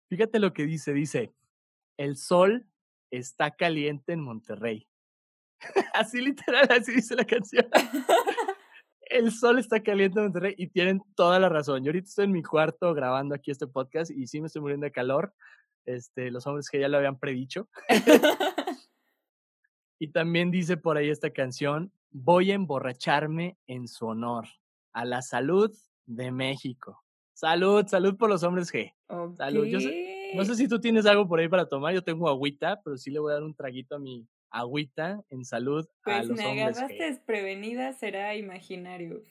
Fíjate 0.10 0.40
lo 0.40 0.54
que 0.54 0.66
dice, 0.66 0.94
dice, 0.94 1.34
el 1.98 2.18
sol 2.18 2.68
está 3.12 3.52
caliente 3.52 4.14
en 4.14 4.22
Monterrey. 4.22 4.88
así 5.94 6.22
literal, 6.22 6.68
así 6.72 6.94
dice 6.94 7.16
la 7.16 7.26
canción. 7.26 7.68
El 9.18 9.32
sol 9.32 9.58
está 9.58 9.82
caliente 9.82 10.20
en 10.20 10.26
Monterrey 10.26 10.54
y 10.58 10.68
tienen 10.68 11.02
toda 11.16 11.40
la 11.40 11.50
razón. 11.50 11.84
Yo 11.84 11.90
ahorita 11.90 12.08
estoy 12.08 12.26
en 12.26 12.32
mi 12.32 12.44
cuarto 12.44 12.94
grabando 12.94 13.34
aquí 13.34 13.50
este 13.50 13.66
podcast 13.66 14.12
y 14.12 14.28
sí 14.28 14.40
me 14.40 14.46
estoy 14.48 14.62
muriendo 14.62 14.86
de 14.86 14.92
calor. 14.92 15.34
Este, 15.86 16.30
los 16.30 16.46
hombres 16.46 16.70
que 16.70 16.80
ya 16.80 16.88
lo 16.88 16.98
habían 16.98 17.18
predicho. 17.20 17.68
Y 20.00 20.10
también 20.10 20.52
dice 20.52 20.78
por 20.78 20.96
ahí 20.96 21.10
esta 21.10 21.32
canción, 21.32 21.92
voy 22.12 22.52
a 22.52 22.54
emborracharme 22.54 23.58
en 23.66 23.88
su 23.88 24.06
honor, 24.06 24.46
a 24.94 25.06
la 25.06 25.24
salud 25.24 25.76
de 26.06 26.32
México. 26.32 27.04
Salud, 27.34 27.84
salud 27.88 28.16
por 28.16 28.30
los 28.30 28.44
hombres 28.44 28.72
G. 28.72 28.94
Salud. 29.38 29.66
Yo 29.66 29.80
sé- 29.80 30.34
no 30.36 30.46
sé 30.46 30.54
si 30.54 30.68
tú 30.68 30.80
tienes 30.80 31.08
algo 31.08 31.28
por 31.28 31.40
ahí 31.40 31.48
para 31.48 31.68
tomar, 31.68 31.96
yo 31.96 32.04
tengo 32.04 32.30
agüita, 32.30 32.80
pero 32.84 32.96
sí 32.96 33.10
le 33.10 33.18
voy 33.18 33.32
a 33.32 33.36
dar 33.36 33.44
un 33.44 33.56
traguito 33.56 33.96
a 33.96 34.00
mi 34.00 34.28
agüita 34.50 35.22
en 35.30 35.44
salud 35.46 35.86
a 35.86 35.90
Pues 36.04 36.28
los 36.28 36.38
me 36.38 36.46
hombres 36.46 36.78
agarraste 36.78 37.04
desprevenida, 37.04 37.94
será 37.94 38.36
imaginario. 38.36 39.22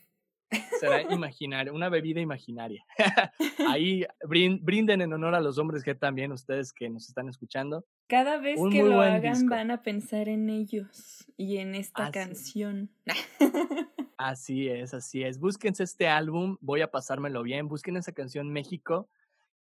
Será 0.79 1.03
imaginaria, 1.13 1.73
una 1.73 1.89
bebida 1.89 2.21
imaginaria. 2.21 2.85
ahí 3.69 4.05
brin- 4.23 4.61
brinden 4.63 5.01
en 5.01 5.13
honor 5.13 5.35
a 5.35 5.41
los 5.41 5.59
hombres 5.59 5.85
G 5.85 5.99
también, 5.99 6.33
ustedes 6.33 6.73
que 6.73 6.89
nos 6.89 7.09
están 7.09 7.29
escuchando. 7.29 7.85
Cada 8.09 8.39
vez 8.39 8.59
Un 8.59 8.71
que 8.71 8.83
lo 8.85 9.01
hagan 9.01 9.33
disco. 9.35 9.51
van 9.51 9.71
a 9.73 9.83
pensar 9.83 10.29
en 10.29 10.49
ellos 10.51 11.27
y 11.37 11.57
en 11.59 11.75
esta 11.75 12.05
Así 12.05 12.13
canción. 12.13 12.91
Así 14.19 14.69
es, 14.69 14.95
así 14.95 15.23
es. 15.25 15.39
Búsquense 15.39 15.83
este 15.83 16.09
álbum, 16.09 16.57
voy 16.63 16.81
a 16.81 16.91
pasármelo 16.91 17.43
bien. 17.43 17.69
Busquen 17.69 17.97
esa 17.99 18.13
canción 18.13 18.49
México 18.51 19.11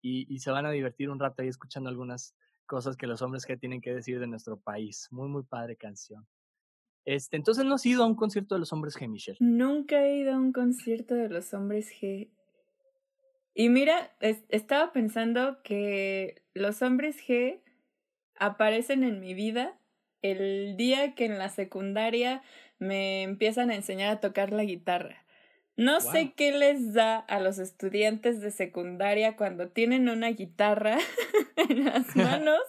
y, 0.01 0.31
y 0.33 0.39
se 0.39 0.51
van 0.51 0.65
a 0.67 0.71
divertir 0.71 1.09
un 1.09 1.19
rato 1.19 1.41
ahí 1.41 1.47
escuchando 1.47 1.89
algunas 1.89 2.35
cosas 2.65 2.97
que 2.97 3.07
los 3.07 3.21
hombres 3.21 3.47
G 3.47 3.59
tienen 3.59 3.81
que 3.81 3.93
decir 3.93 4.19
de 4.19 4.27
nuestro 4.27 4.59
país. 4.59 5.07
Muy, 5.11 5.29
muy 5.29 5.43
padre 5.43 5.75
canción. 5.75 6.27
Este, 7.05 7.35
entonces 7.37 7.65
no 7.65 7.75
has 7.75 7.85
ido 7.85 8.03
a 8.03 8.07
un 8.07 8.15
concierto 8.15 8.55
de 8.55 8.59
los 8.59 8.71
hombres 8.73 8.95
G, 8.97 9.09
Michelle. 9.09 9.37
Nunca 9.41 10.03
he 10.05 10.17
ido 10.19 10.33
a 10.33 10.37
un 10.37 10.53
concierto 10.53 11.15
de 11.15 11.29
los 11.29 11.53
hombres 11.53 11.91
G. 11.91 12.29
Y 13.53 13.69
mira, 13.69 14.15
es- 14.19 14.43
estaba 14.49 14.91
pensando 14.93 15.61
que 15.63 16.43
los 16.53 16.81
hombres 16.81 17.17
G 17.25 17.61
aparecen 18.35 19.03
en 19.03 19.19
mi 19.19 19.33
vida 19.33 19.79
el 20.21 20.75
día 20.77 21.15
que 21.15 21.25
en 21.25 21.37
la 21.37 21.49
secundaria 21.49 22.41
me 22.79 23.23
empiezan 23.23 23.69
a 23.69 23.75
enseñar 23.75 24.09
a 24.17 24.19
tocar 24.21 24.51
la 24.53 24.63
guitarra. 24.63 25.22
No 25.75 26.01
sé 26.01 26.33
qué 26.35 26.51
les 26.51 26.93
da 26.93 27.17
a 27.17 27.39
los 27.39 27.57
estudiantes 27.57 28.41
de 28.41 28.51
secundaria 28.51 29.35
cuando 29.35 29.69
tienen 29.69 30.07
una 30.07 30.29
guitarra 30.29 30.97
en 31.55 31.85
las 31.85 32.15
manos 32.15 32.61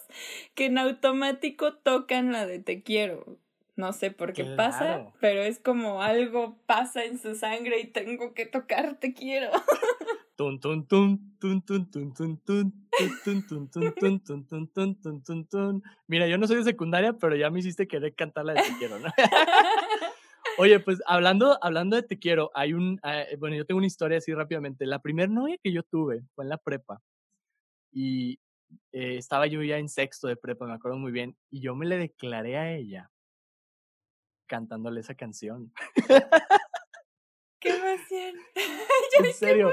que 0.55 0.67
en 0.67 0.79
automático 0.79 1.75
tocan 1.75 2.33
la 2.33 2.47
de 2.47 2.61
te 2.61 2.83
quiero. 2.83 3.39
No 3.77 3.93
sé 3.93 4.11
por 4.13 4.33
qué 4.33 4.45
pasa, 4.45 5.13
pero 5.21 5.43
es 5.43 5.59
como 5.59 6.01
algo 6.01 6.57
pasa 6.65 7.05
en 7.05 7.19
su 7.19 7.35
sangre 7.35 7.81
y 7.81 7.87
tengo 7.89 8.33
que 8.33 8.47
tocar 8.47 8.99
te 9.01 9.13
quiero. 9.13 9.51
Tun, 10.37 10.59
tun, 10.59 10.87
tun, 10.87 11.37
tun, 11.39 11.63
tun, 11.65 11.91
tun, 11.91 12.11
tun, 12.13 12.41
tun, 12.45 12.73
tun, 13.25 13.43
tun, 13.47 13.71
tun, 13.71 13.95
tun, 13.95 14.21
tun, 14.25 14.45
tun, 14.69 15.01
tun, 15.01 15.23
tun, 15.23 15.47
tun. 15.47 15.83
Mira, 16.09 16.27
yo 16.27 16.39
no 16.39 16.47
soy 16.47 16.57
de 16.57 16.65
secundaria, 16.65 17.13
pero 17.13 17.37
ya 17.37 17.51
me 17.51 17.61
hiciste 17.61 17.87
querer 17.87 18.15
cantar 18.15 18.45
la 18.45 18.55
de 18.55 18.63
Te 18.63 18.77
Quiero, 18.79 18.99
¿no? 18.99 19.13
Oye, 20.59 20.81
pues 20.81 21.01
hablando, 21.07 21.59
hablando 21.63 21.97
de 21.97 22.03
Te 22.03 22.19
Quiero, 22.19 22.51
hay 22.55 22.75
un, 22.75 23.01
ah, 23.03 23.25
bueno, 23.39 23.57
yo 23.57 23.67
tengo 23.67 23.79
una 23.79 23.87
historia 23.87 24.19
así 24.19 24.33
rápidamente. 24.33 24.87
La 24.87 25.01
primer 25.01 25.31
novia 25.31 25.59
que 25.63 25.73
yo 25.73 25.83
tuve 25.83 26.23
fue 26.35 26.45
en 26.45 26.49
la 26.51 26.59
prepa 26.59 27.01
y 27.93 28.39
eh, 28.93 29.17
estaba 29.17 29.47
yo 29.47 29.63
ya 29.63 29.79
en 29.79 29.89
sexto 29.89 30.29
de 30.29 30.37
prepa, 30.37 30.67
me 30.67 30.75
acuerdo 30.75 30.99
muy 30.99 31.13
bien, 31.13 31.37
y 31.51 31.61
yo 31.61 31.75
me 31.75 31.87
le 31.87 31.99
declaré 31.99 32.57
a 32.57 32.73
ella 32.73 33.11
cantándole 34.47 35.01
esa 35.01 35.15
canción. 35.15 35.73
¡Qué 37.61 37.71
emoción! 37.71 38.35
en 39.25 39.35
serio. 39.35 39.71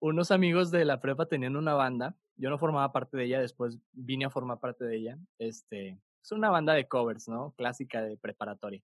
Unos 0.00 0.30
amigos 0.30 0.70
de 0.70 0.84
la 0.84 1.00
prepa 1.00 1.26
tenían 1.26 1.56
una 1.56 1.74
banda. 1.74 2.16
Yo 2.36 2.50
no 2.50 2.58
formaba 2.58 2.92
parte 2.92 3.16
de 3.16 3.24
ella, 3.24 3.40
después 3.40 3.78
vine 3.92 4.24
a 4.24 4.30
formar 4.30 4.60
parte 4.60 4.84
de 4.84 4.96
ella. 4.96 5.18
Este, 5.38 5.98
es 6.26 6.32
una 6.32 6.50
banda 6.50 6.74
de 6.74 6.88
covers, 6.88 7.28
¿no? 7.28 7.52
Clásica 7.56 8.02
de 8.02 8.16
preparatoria. 8.16 8.82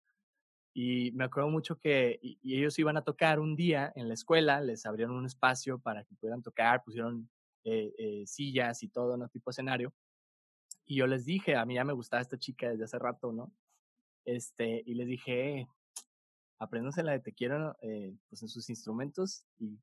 Y 0.74 1.12
me 1.12 1.24
acuerdo 1.24 1.50
mucho 1.50 1.78
que 1.78 2.18
y, 2.20 2.56
ellos 2.56 2.76
iban 2.80 2.96
a 2.96 3.04
tocar 3.04 3.38
un 3.38 3.54
día 3.54 3.92
en 3.94 4.08
la 4.08 4.14
escuela, 4.14 4.60
les 4.60 4.84
abrieron 4.86 5.14
un 5.14 5.24
espacio 5.24 5.78
para 5.78 6.02
que 6.04 6.16
pudieran 6.16 6.42
tocar, 6.42 6.82
pusieron 6.82 7.30
eh, 7.62 7.94
eh, 7.96 8.24
sillas 8.26 8.82
y 8.82 8.88
todo, 8.88 9.16
¿no? 9.16 9.28
Tipo 9.28 9.50
escenario. 9.50 9.94
Y 10.84 10.96
yo 10.96 11.06
les 11.06 11.24
dije, 11.24 11.54
a 11.54 11.64
mí 11.64 11.74
ya 11.74 11.84
me 11.84 11.92
gustaba 11.92 12.22
esta 12.22 12.38
chica 12.38 12.70
desde 12.70 12.84
hace 12.84 12.98
rato, 12.98 13.32
¿no? 13.32 13.52
Este, 14.24 14.82
y 14.84 14.94
les 14.94 15.06
dije, 15.06 15.60
eh, 15.60 15.68
apréndanse 16.58 17.04
la 17.04 17.12
de 17.12 17.20
Te 17.20 17.32
Quiero, 17.32 17.76
eh, 17.82 18.16
pues 18.28 18.42
en 18.42 18.48
sus 18.48 18.68
instrumentos 18.68 19.44
y 19.60 19.78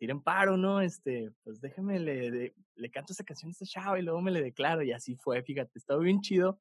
tiren 0.00 0.22
paro, 0.22 0.56
¿no? 0.56 0.80
Este, 0.80 1.30
pues 1.44 1.60
déjenme, 1.60 2.00
le, 2.00 2.54
le 2.74 2.90
canto 2.90 3.12
esa 3.12 3.22
canción 3.22 3.50
a 3.50 3.52
este 3.52 3.66
chavo 3.66 3.98
y 3.98 4.02
luego 4.02 4.22
me 4.22 4.30
le 4.30 4.40
declaro 4.40 4.82
y 4.82 4.92
así 4.92 5.14
fue, 5.14 5.42
fíjate, 5.42 5.78
estaba 5.78 6.00
bien 6.00 6.22
chido. 6.22 6.58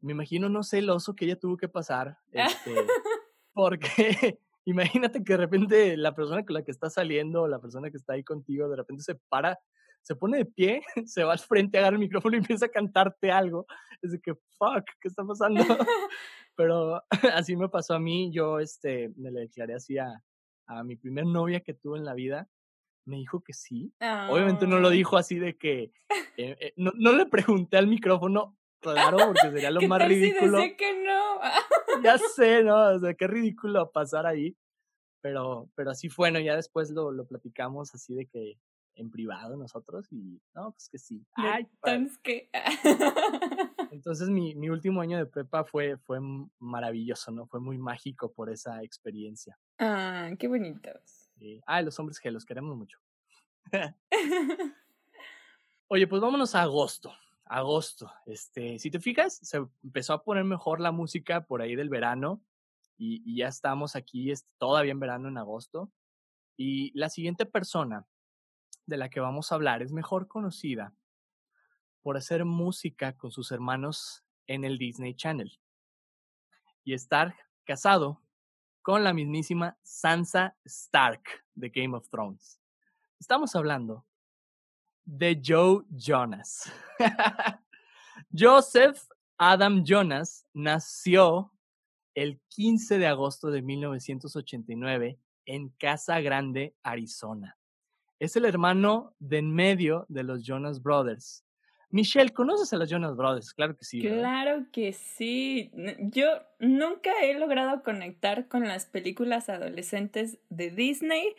Me 0.00 0.12
imagino, 0.12 0.48
no 0.48 0.62
sé, 0.62 0.78
el 0.78 0.88
oso 0.88 1.14
que 1.14 1.24
ella 1.24 1.38
tuvo 1.38 1.56
que 1.56 1.68
pasar, 1.68 2.18
este, 2.30 2.74
porque 3.52 4.38
imagínate 4.64 5.24
que 5.24 5.32
de 5.32 5.36
repente 5.36 5.96
la 5.96 6.14
persona 6.14 6.44
con 6.44 6.54
la 6.54 6.62
que 6.62 6.70
está 6.70 6.88
saliendo, 6.88 7.48
la 7.48 7.60
persona 7.60 7.90
que 7.90 7.96
está 7.96 8.12
ahí 8.12 8.22
contigo, 8.22 8.68
de 8.68 8.76
repente 8.76 9.02
se 9.02 9.16
para, 9.16 9.58
se 10.02 10.14
pone 10.14 10.38
de 10.38 10.44
pie, 10.44 10.82
se 11.04 11.24
va 11.24 11.32
al 11.32 11.40
frente, 11.40 11.78
agarra 11.78 11.96
el 11.96 12.00
micrófono 12.00 12.36
y 12.36 12.38
empieza 12.38 12.66
a 12.66 12.70
cantarte 12.70 13.32
algo. 13.32 13.66
Es 14.02 14.12
de 14.12 14.20
que, 14.20 14.34
fuck, 14.34 14.84
¿qué 15.00 15.08
está 15.08 15.24
pasando? 15.24 15.64
Pero 16.54 17.02
así 17.34 17.56
me 17.56 17.68
pasó 17.68 17.94
a 17.94 17.98
mí, 17.98 18.30
yo 18.32 18.60
este, 18.60 19.10
me 19.16 19.32
le 19.32 19.40
declaré 19.40 19.74
así 19.74 19.98
a, 19.98 20.22
a 20.66 20.84
mi 20.84 20.96
primer 20.96 21.26
novia 21.26 21.60
que 21.60 21.74
tuve 21.74 21.98
en 21.98 22.04
la 22.04 22.14
vida, 22.14 22.48
me 23.04 23.16
dijo 23.16 23.42
que 23.42 23.52
sí. 23.52 23.92
Obviamente 24.28 24.66
no 24.66 24.78
lo 24.78 24.90
dijo 24.90 25.16
así 25.16 25.38
de 25.38 25.56
que, 25.56 25.92
eh, 26.36 26.56
eh, 26.60 26.72
no, 26.76 26.92
no, 26.94 27.12
le 27.12 27.26
pregunté 27.26 27.76
al 27.76 27.86
micrófono, 27.86 28.56
claro, 28.80 29.18
porque 29.18 29.50
sería 29.50 29.70
lo 29.72 29.82
más 29.82 30.06
ridículo. 30.06 30.60
Si 30.60 30.76
que 30.76 31.04
no. 31.04 31.40
ya 32.02 32.18
sé, 32.36 32.62
¿no? 32.62 32.94
O 32.94 32.98
sea, 32.98 33.14
qué 33.14 33.26
ridículo 33.26 33.90
pasar 33.90 34.26
ahí. 34.26 34.56
Pero, 35.20 35.70
pero 35.76 35.92
así 35.92 36.08
fue, 36.08 36.32
¿no? 36.32 36.40
Ya 36.40 36.56
después 36.56 36.90
lo, 36.90 37.12
lo 37.12 37.26
platicamos 37.26 37.94
así 37.94 38.14
de 38.14 38.26
que 38.26 38.58
en 38.94 39.10
privado 39.10 39.56
nosotros 39.56 40.06
y 40.12 40.40
no, 40.54 40.72
pues 40.72 40.88
que 40.88 40.98
sí. 40.98 41.24
Ay, 41.34 41.66
entonces 41.82 42.18
que... 42.18 42.50
Entonces 43.92 44.30
mi, 44.30 44.54
mi 44.54 44.70
último 44.70 45.00
año 45.02 45.18
de 45.18 45.26
prepa 45.26 45.64
fue, 45.64 45.98
fue 45.98 46.18
maravilloso, 46.58 47.30
¿no? 47.30 47.46
Fue 47.46 47.60
muy 47.60 47.76
mágico 47.78 48.32
por 48.32 48.50
esa 48.50 48.82
experiencia. 48.82 49.58
Ah, 49.78 50.30
qué 50.38 50.48
bonitos. 50.48 51.30
Sí. 51.38 51.60
Ah, 51.66 51.82
los 51.82 51.98
hombres 51.98 52.18
que 52.18 52.30
los 52.30 52.46
queremos 52.46 52.76
mucho. 52.76 52.98
Oye, 55.88 56.06
pues 56.06 56.22
vámonos 56.22 56.54
a 56.54 56.62
agosto. 56.62 57.12
Agosto. 57.44 58.10
Este, 58.24 58.78
si 58.78 58.90
te 58.90 58.98
fijas, 58.98 59.38
se 59.42 59.58
empezó 59.82 60.14
a 60.14 60.24
poner 60.24 60.44
mejor 60.44 60.80
la 60.80 60.90
música 60.90 61.44
por 61.44 61.60
ahí 61.60 61.76
del 61.76 61.90
verano 61.90 62.42
y, 62.96 63.22
y 63.30 63.36
ya 63.36 63.48
estamos 63.48 63.94
aquí 63.94 64.30
este, 64.30 64.48
todavía 64.56 64.92
en 64.92 65.00
verano, 65.00 65.28
en 65.28 65.36
agosto. 65.36 65.92
Y 66.56 66.98
la 66.98 67.10
siguiente 67.10 67.44
persona 67.44 68.06
de 68.86 68.96
la 68.96 69.08
que 69.08 69.20
vamos 69.20 69.50
a 69.50 69.54
hablar 69.54 69.82
es 69.82 69.92
mejor 69.92 70.28
conocida 70.28 70.94
por 72.02 72.16
hacer 72.16 72.44
música 72.44 73.16
con 73.16 73.30
sus 73.30 73.52
hermanos 73.52 74.24
en 74.46 74.64
el 74.64 74.78
Disney 74.78 75.14
Channel 75.14 75.58
y 76.84 76.94
estar 76.94 77.34
casado 77.64 78.20
con 78.82 79.04
la 79.04 79.12
mismísima 79.12 79.78
Sansa 79.82 80.56
Stark 80.64 81.22
de 81.54 81.68
Game 81.70 81.96
of 81.96 82.08
Thrones. 82.08 82.60
Estamos 83.20 83.54
hablando 83.54 84.04
de 85.04 85.40
Joe 85.44 85.84
Jonas. 85.90 86.72
Joseph 88.36 88.98
Adam 89.38 89.84
Jonas 89.84 90.46
nació 90.52 91.52
el 92.14 92.40
15 92.48 92.98
de 92.98 93.06
agosto 93.06 93.50
de 93.50 93.62
1989 93.62 95.18
en 95.46 95.68
Casa 95.70 96.20
Grande, 96.20 96.76
Arizona. 96.82 97.56
Es 98.22 98.36
el 98.36 98.44
hermano 98.44 99.16
de 99.18 99.38
en 99.38 99.52
medio 99.52 100.06
de 100.08 100.22
los 100.22 100.44
Jonas 100.44 100.80
Brothers. 100.80 101.44
Michelle, 101.90 102.30
¿conoces 102.30 102.72
a 102.72 102.76
los 102.76 102.88
Jonas 102.88 103.16
Brothers? 103.16 103.52
Claro 103.52 103.76
que 103.76 103.84
sí. 103.84 104.00
Claro 104.00 104.64
que 104.70 104.92
sí. 104.92 105.72
Yo 105.98 106.28
nunca 106.60 107.10
he 107.20 107.36
logrado 107.36 107.82
conectar 107.82 108.46
con 108.46 108.62
las 108.68 108.86
películas 108.86 109.48
adolescentes 109.48 110.38
de 110.50 110.70
Disney 110.70 111.34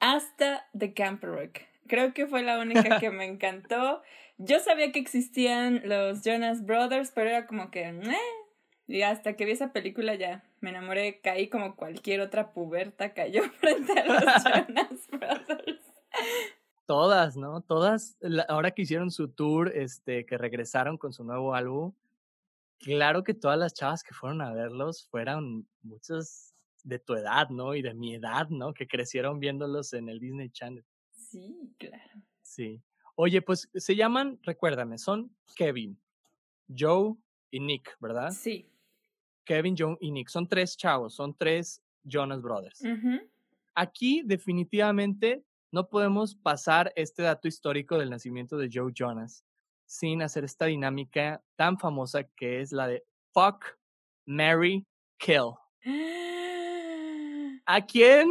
hasta 0.00 0.66
The 0.72 0.94
Camp 0.94 1.22
Rock. 1.22 1.58
Creo 1.86 2.14
que 2.14 2.26
fue 2.26 2.42
la 2.42 2.58
única 2.60 2.98
que 2.98 3.10
me 3.10 3.26
encantó. 3.26 4.00
Yo 4.38 4.58
sabía 4.58 4.90
que 4.90 5.00
existían 5.00 5.82
los 5.84 6.22
Jonas 6.24 6.64
Brothers, 6.64 7.12
pero 7.14 7.28
era 7.28 7.46
como 7.46 7.70
que... 7.70 7.92
Y 8.86 9.02
hasta 9.02 9.34
que 9.34 9.44
vi 9.44 9.50
esa 9.50 9.74
película 9.74 10.14
ya 10.14 10.42
me 10.62 10.70
enamoré, 10.70 11.20
caí 11.20 11.48
como 11.48 11.76
cualquier 11.76 12.22
otra 12.22 12.52
puberta 12.52 13.12
cayó 13.12 13.42
frente 13.60 14.00
a 14.00 14.06
los 14.06 14.24
Jonas 14.44 15.08
Brothers. 15.10 15.81
Todas, 16.86 17.36
¿no? 17.36 17.60
Todas, 17.60 18.18
ahora 18.48 18.72
que 18.72 18.82
hicieron 18.82 19.10
su 19.10 19.28
tour, 19.28 19.70
este, 19.74 20.26
que 20.26 20.36
regresaron 20.36 20.98
con 20.98 21.12
su 21.12 21.24
nuevo 21.24 21.54
álbum, 21.54 21.92
claro 22.80 23.22
que 23.22 23.34
todas 23.34 23.58
las 23.58 23.72
chavas 23.72 24.02
que 24.02 24.14
fueron 24.14 24.42
a 24.42 24.52
verlos 24.52 25.06
fueron 25.08 25.66
muchas 25.82 26.54
de 26.84 26.98
tu 26.98 27.14
edad, 27.14 27.48
¿no? 27.50 27.74
Y 27.74 27.82
de 27.82 27.94
mi 27.94 28.14
edad, 28.14 28.48
¿no? 28.48 28.74
Que 28.74 28.86
crecieron 28.86 29.38
viéndolos 29.38 29.92
en 29.92 30.08
el 30.08 30.18
Disney 30.18 30.50
Channel. 30.50 30.84
Sí, 31.12 31.72
claro. 31.78 32.20
Sí. 32.42 32.82
Oye, 33.14 33.40
pues 33.42 33.70
se 33.72 33.94
llaman, 33.94 34.38
recuérdame, 34.42 34.98
son 34.98 35.34
Kevin, 35.54 35.98
Joe 36.76 37.14
y 37.50 37.60
Nick, 37.60 37.96
¿verdad? 38.00 38.30
Sí. 38.32 38.68
Kevin, 39.44 39.76
Joe 39.78 39.96
y 40.00 40.10
Nick. 40.10 40.28
Son 40.28 40.48
tres 40.48 40.76
chavos, 40.76 41.14
son 41.14 41.34
tres 41.34 41.82
Jonas 42.04 42.42
Brothers. 42.42 42.82
Aquí 43.74 44.22
definitivamente 44.24 45.44
no 45.72 45.88
podemos 45.88 46.34
pasar 46.34 46.92
este 46.96 47.22
dato 47.22 47.48
histórico 47.48 47.98
del 47.98 48.10
nacimiento 48.10 48.58
de 48.58 48.68
Joe 48.72 48.92
Jonas 48.94 49.44
sin 49.86 50.22
hacer 50.22 50.44
esta 50.44 50.66
dinámica 50.66 51.42
tan 51.56 51.78
famosa 51.78 52.24
que 52.24 52.60
es 52.60 52.72
la 52.72 52.86
de 52.86 53.04
fuck, 53.32 53.64
Mary, 54.26 54.86
kill. 55.18 55.54
¿A 57.66 57.86
quién 57.86 58.28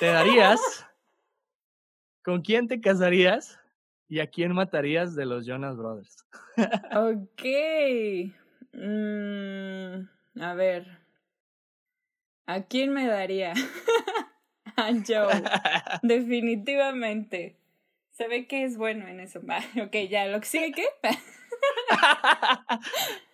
te 0.00 0.06
darías? 0.06 0.60
¿Con 2.24 2.40
quién 2.40 2.68
te 2.68 2.80
casarías? 2.80 3.58
¿Y 4.08 4.20
a 4.20 4.26
quién 4.26 4.52
matarías 4.52 5.14
de 5.14 5.26
los 5.26 5.44
Jonas 5.46 5.76
Brothers? 5.76 6.24
ok. 6.94 7.42
Mm, 8.72 10.08
a 10.40 10.54
ver. 10.54 11.02
¿A 12.46 12.62
quién 12.62 12.92
me 12.92 13.06
daría? 13.06 13.52
a 14.76 14.92
Joe. 15.06 15.42
Definitivamente. 16.02 17.56
Se 18.10 18.28
ve 18.28 18.46
que 18.46 18.64
es 18.64 18.76
bueno 18.76 19.06
en 19.08 19.20
eso. 19.20 19.40
Ok, 19.82 19.96
ya, 20.08 20.26
lo 20.26 20.40
que 20.40 20.46
sigue, 20.46 20.72
¿qué? 20.72 20.84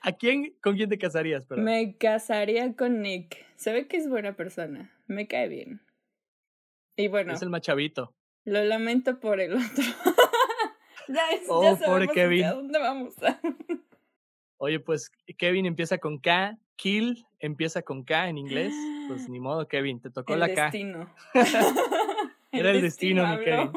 ¿A 0.03 0.13
quién, 0.13 0.55
con 0.63 0.77
quién 0.77 0.89
te 0.89 0.99
casarías? 0.99 1.45
Me 1.51 1.97
casaría 1.97 2.75
con 2.75 3.03
Nick. 3.03 3.45
Se 3.57 3.73
ve 3.73 3.89
que 3.89 3.97
es 3.97 4.09
buena 4.09 4.35
persona. 4.35 4.93
Me 5.07 5.27
cae 5.27 5.49
bien. 5.49 5.81
Y 6.97 7.09
bueno. 7.09 7.33
Es 7.33 7.43
el 7.43 7.51
machavito. 7.51 8.15
Lo 8.45 8.63
lamento 8.65 9.21
por 9.21 9.41
el 9.41 9.55
otro. 9.55 9.85
ya, 11.09 11.31
es, 11.33 11.43
oh, 11.49 11.79
pobre 11.85 12.09
Kevin. 12.09 12.45
¿A 12.45 12.53
dónde 12.53 12.79
vamos? 12.79 13.15
Oye, 14.59 14.81
pues 14.81 15.11
Kevin 15.39 15.67
empieza 15.67 15.99
con 15.99 16.19
K, 16.19 16.59
Kill 16.79 17.27
empieza 17.41 17.83
con 17.83 18.05
K 18.05 18.29
en 18.29 18.39
inglés. 18.39 18.73
Pues 19.09 19.29
ni 19.29 19.41
modo, 19.41 19.69
Kevin, 19.69 20.01
te 20.01 20.11
tocó 20.11 20.37
la 20.37 20.55
K. 20.55 20.65
Destino. 20.65 21.15
Era 22.53 22.71
el 22.71 22.81
destino, 22.81 23.27
mi 23.27 23.45
Kevin. 23.45 23.71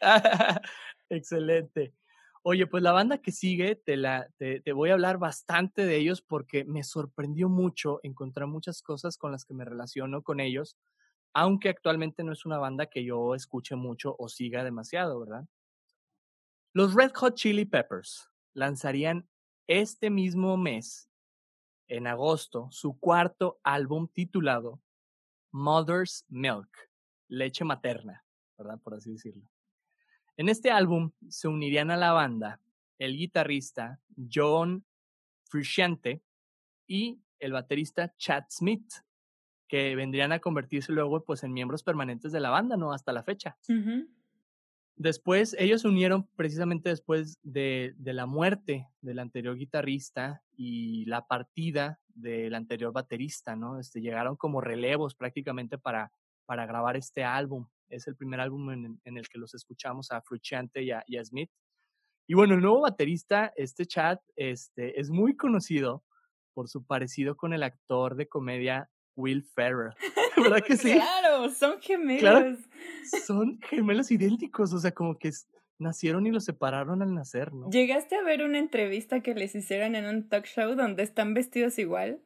Excelente. 1.08 1.94
Oye, 2.42 2.66
pues 2.66 2.82
la 2.82 2.92
banda 2.92 3.18
que 3.18 3.32
sigue, 3.32 3.74
te, 3.74 3.96
la, 3.96 4.28
te, 4.36 4.60
te, 4.60 4.72
voy 4.72 4.90
a 4.90 4.94
hablar 4.94 5.18
bastante 5.18 5.86
de 5.86 5.96
ellos 5.96 6.20
porque 6.20 6.64
me 6.64 6.84
sorprendió 6.84 7.48
mucho 7.48 8.00
encontrar 8.02 8.48
muchas 8.48 8.82
cosas 8.82 9.16
con 9.16 9.32
las 9.32 9.44
que 9.44 9.54
me 9.54 9.64
relaciono 9.64 10.22
con 10.22 10.40
ellos, 10.40 10.76
aunque 11.32 11.68
actualmente 11.68 12.22
no 12.24 12.32
es 12.32 12.44
una 12.44 12.58
banda 12.58 12.86
que 12.86 13.04
yo 13.04 13.34
escuche 13.34 13.76
mucho 13.76 14.14
o 14.18 14.28
siga 14.28 14.64
demasiado, 14.64 15.20
¿verdad? 15.20 15.46
Los 16.74 16.94
Red 16.94 17.12
Hot 17.14 17.34
Chili 17.34 17.64
Peppers 17.64 18.30
lanzarían 18.54 19.28
este 19.66 20.10
mismo 20.10 20.56
mes, 20.56 21.10
en 21.88 22.06
agosto, 22.06 22.68
su 22.70 22.98
cuarto 22.98 23.60
álbum 23.62 24.08
titulado 24.08 24.80
Mother's 25.50 26.24
Milk, 26.28 26.68
leche 27.28 27.64
materna, 27.64 28.24
¿verdad? 28.56 28.78
Por 28.80 28.94
así 28.94 29.12
decirlo. 29.12 29.50
En 30.36 30.48
este 30.48 30.70
álbum 30.70 31.10
se 31.28 31.48
unirían 31.48 31.90
a 31.90 31.96
la 31.96 32.12
banda 32.12 32.60
el 32.98 33.16
guitarrista 33.16 34.00
John 34.32 34.84
Frusciante 35.44 36.22
y 36.86 37.20
el 37.38 37.52
baterista 37.52 38.14
Chad 38.16 38.44
Smith. 38.50 38.92
que 39.68 39.94
vendrían 39.94 40.32
a 40.32 40.38
convertirse 40.38 40.92
luego 40.92 41.24
pues 41.24 41.44
en 41.44 41.52
miembros 41.52 41.82
permanentes 41.82 42.32
de 42.32 42.40
la 42.40 42.50
banda, 42.50 42.76
¿no? 42.76 42.92
Hasta 42.92 43.12
la 43.12 43.22
fecha. 43.22 43.56
Después, 44.98 45.54
ellos 45.60 45.82
se 45.82 45.88
unieron 45.88 46.28
precisamente 46.34 46.88
después 46.88 47.38
de, 47.44 47.94
de, 47.98 48.12
la 48.12 48.26
muerte 48.26 48.88
del 49.00 49.20
anterior 49.20 49.56
guitarrista 49.56 50.42
y 50.56 51.04
la 51.04 51.28
partida 51.28 52.00
del 52.08 52.52
anterior 52.56 52.92
baterista, 52.92 53.54
¿no? 53.54 53.78
Este, 53.78 54.00
llegaron 54.00 54.34
como 54.34 54.60
relevos 54.60 55.14
prácticamente 55.14 55.78
para, 55.78 56.10
para 56.46 56.66
grabar 56.66 56.96
este 56.96 57.22
álbum. 57.22 57.68
Es 57.88 58.08
el 58.08 58.16
primer 58.16 58.40
álbum 58.40 58.72
en, 58.72 59.00
el 59.04 59.28
que 59.28 59.38
los 59.38 59.54
escuchamos 59.54 60.10
a 60.10 60.20
Frusciante 60.20 60.82
y 60.82 60.90
a, 60.90 61.04
y 61.06 61.24
Smith. 61.24 61.50
Y 62.26 62.34
bueno, 62.34 62.54
el 62.54 62.60
nuevo 62.60 62.80
baterista, 62.80 63.52
este 63.54 63.86
Chad, 63.86 64.18
este, 64.34 65.00
es 65.00 65.10
muy 65.10 65.36
conocido 65.36 66.02
por 66.54 66.68
su 66.68 66.84
parecido 66.84 67.36
con 67.36 67.52
el 67.52 67.62
actor 67.62 68.16
de 68.16 68.26
comedia 68.26 68.90
Will 69.18 69.42
Ferrell. 69.42 69.92
¿Verdad 70.36 70.64
que 70.64 70.76
sí? 70.76 70.92
claro, 70.92 71.50
son 71.50 71.80
gemelos. 71.80 72.58
son 73.26 73.60
gemelos 73.68 74.10
idénticos, 74.10 74.72
o 74.72 74.78
sea, 74.78 74.92
como 74.92 75.18
que 75.18 75.32
nacieron 75.78 76.26
y 76.26 76.30
los 76.30 76.44
separaron 76.44 77.02
al 77.02 77.14
nacer, 77.14 77.52
¿no? 77.52 77.68
¿Llegaste 77.70 78.16
a 78.16 78.22
ver 78.22 78.42
una 78.42 78.58
entrevista 78.58 79.20
que 79.20 79.34
les 79.34 79.54
hicieron 79.54 79.94
en 79.96 80.06
un 80.06 80.28
talk 80.28 80.46
show 80.46 80.74
donde 80.74 81.02
están 81.02 81.34
vestidos 81.34 81.78
igual? 81.78 82.20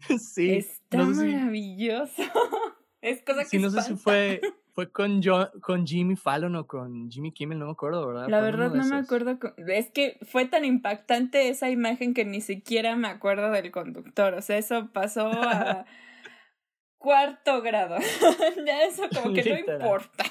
Sí. 0.18 0.52
Está 0.52 1.04
maravilloso. 1.04 2.22
es 3.02 3.22
cosa 3.22 3.42
que 3.42 3.48
Sí, 3.50 3.58
no 3.58 3.68
sé 3.68 3.82
si 3.82 3.96
fue, 3.96 4.40
fue 4.72 4.90
con, 4.90 5.20
con 5.60 5.86
Jimmy 5.86 6.16
Fallon 6.16 6.56
o 6.56 6.66
con 6.66 7.10
Jimmy 7.10 7.32
Kimmel, 7.32 7.58
no 7.58 7.66
me 7.66 7.72
acuerdo, 7.72 8.06
¿verdad? 8.06 8.26
La 8.30 8.40
verdad 8.40 8.72
no 8.72 8.82
me 8.82 8.96
acuerdo. 8.96 9.38
Es 9.68 9.90
que 9.90 10.18
fue 10.22 10.46
tan 10.46 10.64
impactante 10.64 11.50
esa 11.50 11.68
imagen 11.68 12.14
que 12.14 12.24
ni 12.24 12.40
siquiera 12.40 12.96
me 12.96 13.08
acuerdo 13.08 13.50
del 13.50 13.70
conductor. 13.70 14.32
O 14.32 14.40
sea, 14.40 14.56
eso 14.56 14.88
pasó 14.90 15.26
a 15.26 15.84
cuarto 17.00 17.62
grado. 17.62 17.96
ya 18.66 18.84
eso 18.84 19.04
como 19.12 19.34
que 19.34 19.42
no 19.42 19.74
importa. 19.74 20.24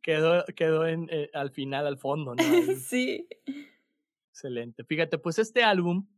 quedó 0.00 0.44
quedó 0.56 0.86
en, 0.86 1.08
eh, 1.12 1.30
al 1.34 1.50
final, 1.50 1.86
al 1.86 1.98
fondo, 1.98 2.34
¿no? 2.34 2.42
sí. 2.80 3.28
Excelente. 4.30 4.82
Fíjate, 4.84 5.18
pues 5.18 5.38
este 5.38 5.62
álbum 5.62 6.08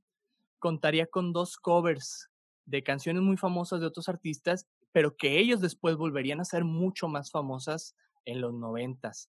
contaría 0.58 1.06
con 1.06 1.32
dos 1.32 1.56
covers 1.58 2.30
de 2.64 2.82
canciones 2.82 3.22
muy 3.22 3.36
famosas 3.36 3.80
de 3.80 3.86
otros 3.86 4.08
artistas, 4.08 4.66
pero 4.92 5.16
que 5.16 5.38
ellos 5.38 5.60
después 5.60 5.96
volverían 5.96 6.40
a 6.40 6.44
ser 6.44 6.64
mucho 6.64 7.08
más 7.08 7.30
famosas 7.30 7.94
en 8.24 8.40
los 8.40 8.54
noventas. 8.54 9.28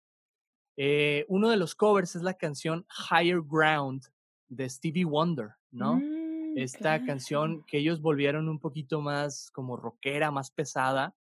Eh, 0.77 1.25
uno 1.27 1.49
de 1.49 1.57
los 1.57 1.73
covers 1.73 2.15
es 2.15 2.21
la 2.21 2.35
canción 2.35 2.85
Higher 3.09 3.41
Ground 3.41 4.03
de 4.47 4.69
Stevie 4.69 5.05
Wonder, 5.05 5.55
¿no? 5.71 5.95
Mm 5.95 6.16
esta 6.63 7.03
canción 7.05 7.63
que 7.67 7.77
ellos 7.77 8.01
volvieron 8.01 8.49
un 8.49 8.59
poquito 8.59 9.01
más 9.01 9.51
como 9.51 9.77
rockera, 9.77 10.31
más 10.31 10.51
pesada, 10.51 11.15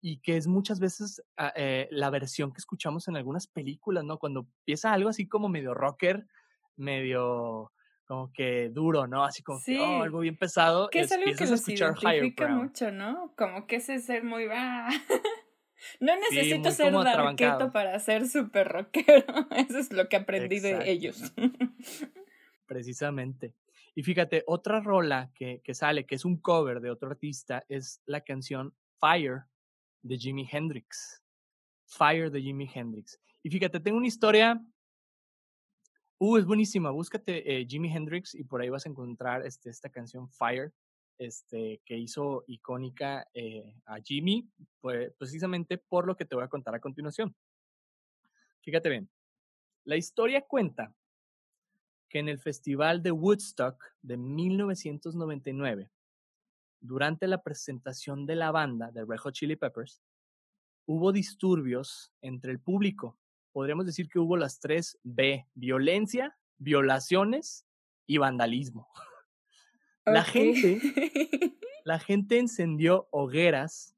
y 0.00 0.18
que 0.18 0.36
es 0.36 0.46
muchas 0.46 0.80
veces 0.80 1.22
ah, 1.36 1.52
eh, 1.56 1.88
la 1.90 2.10
versión 2.10 2.52
que 2.52 2.58
escuchamos 2.58 3.08
en 3.08 3.16
algunas 3.16 3.46
películas, 3.46 4.04
¿no? 4.04 4.18
Cuando 4.18 4.46
empieza 4.60 4.92
algo 4.92 5.10
así 5.10 5.26
como 5.26 5.48
medio 5.48 5.74
rocker, 5.74 6.26
medio 6.76 7.72
como 8.06 8.32
que 8.32 8.70
duro, 8.70 9.06
¿no? 9.06 9.24
Así 9.24 9.42
como 9.42 9.60
que, 9.64 9.78
oh, 9.78 10.02
algo 10.02 10.20
bien 10.20 10.36
pesado. 10.36 10.88
Que 10.88 11.00
es, 11.00 11.12
algo 11.12 11.26
que 11.36 11.44
escuchar 11.44 11.94
identifica 12.02 12.48
mucho, 12.48 12.90
¿no? 12.90 13.32
Como 13.36 13.66
que 13.66 13.76
ese 13.76 14.00
ser 14.00 14.24
muy... 14.24 14.46
Ah, 14.50 14.88
no 16.00 16.16
necesito 16.16 16.70
ser 16.70 16.92
darketo 16.92 17.70
para 17.72 17.98
ser 18.00 18.28
súper 18.28 18.68
rockero. 18.68 19.24
Eso 19.56 19.78
es 19.78 19.92
lo 19.92 20.08
que 20.08 20.16
aprendí 20.16 20.60
de 20.60 20.90
ellos. 20.90 21.32
Precisamente. 22.66 23.54
Y 23.94 24.02
fíjate, 24.02 24.44
otra 24.46 24.80
rola 24.80 25.30
que, 25.34 25.60
que 25.62 25.74
sale, 25.74 26.06
que 26.06 26.14
es 26.14 26.24
un 26.24 26.36
cover 26.36 26.80
de 26.80 26.90
otro 26.90 27.10
artista, 27.10 27.64
es 27.68 28.00
la 28.06 28.20
canción 28.20 28.74
Fire 28.98 29.44
de 30.02 30.18
Jimi 30.18 30.48
Hendrix. 30.50 31.22
Fire 31.86 32.30
de 32.30 32.40
Jimi 32.40 32.70
Hendrix. 32.72 33.20
Y 33.42 33.50
fíjate, 33.50 33.80
tengo 33.80 33.98
una 33.98 34.06
historia. 34.06 34.62
Uh, 36.18 36.36
es 36.36 36.44
buenísima. 36.44 36.90
Búscate 36.90 37.60
eh, 37.60 37.66
Jimi 37.66 37.92
Hendrix 37.92 38.34
y 38.34 38.44
por 38.44 38.60
ahí 38.60 38.68
vas 38.68 38.86
a 38.86 38.90
encontrar 38.90 39.44
este, 39.44 39.70
esta 39.70 39.88
canción 39.88 40.28
Fire, 40.28 40.72
este, 41.18 41.80
que 41.84 41.96
hizo 41.96 42.44
icónica 42.46 43.26
eh, 43.34 43.74
a 43.86 44.00
Jimmy, 44.00 44.48
pues, 44.80 45.12
precisamente 45.18 45.78
por 45.78 46.06
lo 46.06 46.16
que 46.16 46.26
te 46.26 46.34
voy 46.34 46.44
a 46.44 46.48
contar 46.48 46.74
a 46.74 46.80
continuación. 46.80 47.34
Fíjate 48.60 48.90
bien. 48.90 49.10
La 49.84 49.96
historia 49.96 50.42
cuenta 50.42 50.94
que 52.10 52.18
en 52.18 52.28
el 52.28 52.38
Festival 52.38 53.02
de 53.02 53.12
Woodstock 53.12 53.82
de 54.02 54.16
1999, 54.16 55.90
durante 56.80 57.28
la 57.28 57.42
presentación 57.42 58.26
de 58.26 58.34
la 58.34 58.50
banda 58.50 58.90
de 58.90 59.04
Red 59.04 59.18
Hot 59.18 59.34
Chili 59.34 59.56
Peppers, 59.56 60.02
hubo 60.86 61.12
disturbios 61.12 62.12
entre 62.20 62.50
el 62.50 62.58
público. 62.58 63.16
Podríamos 63.52 63.86
decir 63.86 64.08
que 64.08 64.18
hubo 64.18 64.36
las 64.36 64.58
tres 64.58 64.98
B, 65.04 65.46
violencia, 65.54 66.36
violaciones 66.58 67.64
y 68.06 68.18
vandalismo. 68.18 68.88
La 70.04 70.24
gente, 70.24 70.80
la 71.84 72.00
gente 72.00 72.38
encendió 72.38 73.06
hogueras 73.12 73.94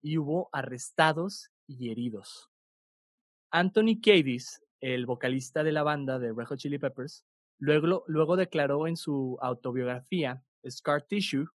y 0.00 0.16
hubo 0.16 0.48
arrestados 0.52 1.50
y 1.66 1.90
heridos. 1.90 2.48
Anthony 3.50 4.00
Cadiz, 4.00 4.62
el 4.80 5.04
vocalista 5.04 5.62
de 5.62 5.72
la 5.72 5.82
banda 5.82 6.18
de 6.18 6.32
Red 6.32 6.46
Hot 6.46 6.58
Chili 6.58 6.78
Peppers, 6.78 7.26
Luego, 7.60 8.04
luego 8.08 8.36
declaró 8.36 8.86
en 8.86 8.96
su 8.96 9.38
autobiografía, 9.40 10.42
Scar 10.68 11.02
Tissue, 11.02 11.46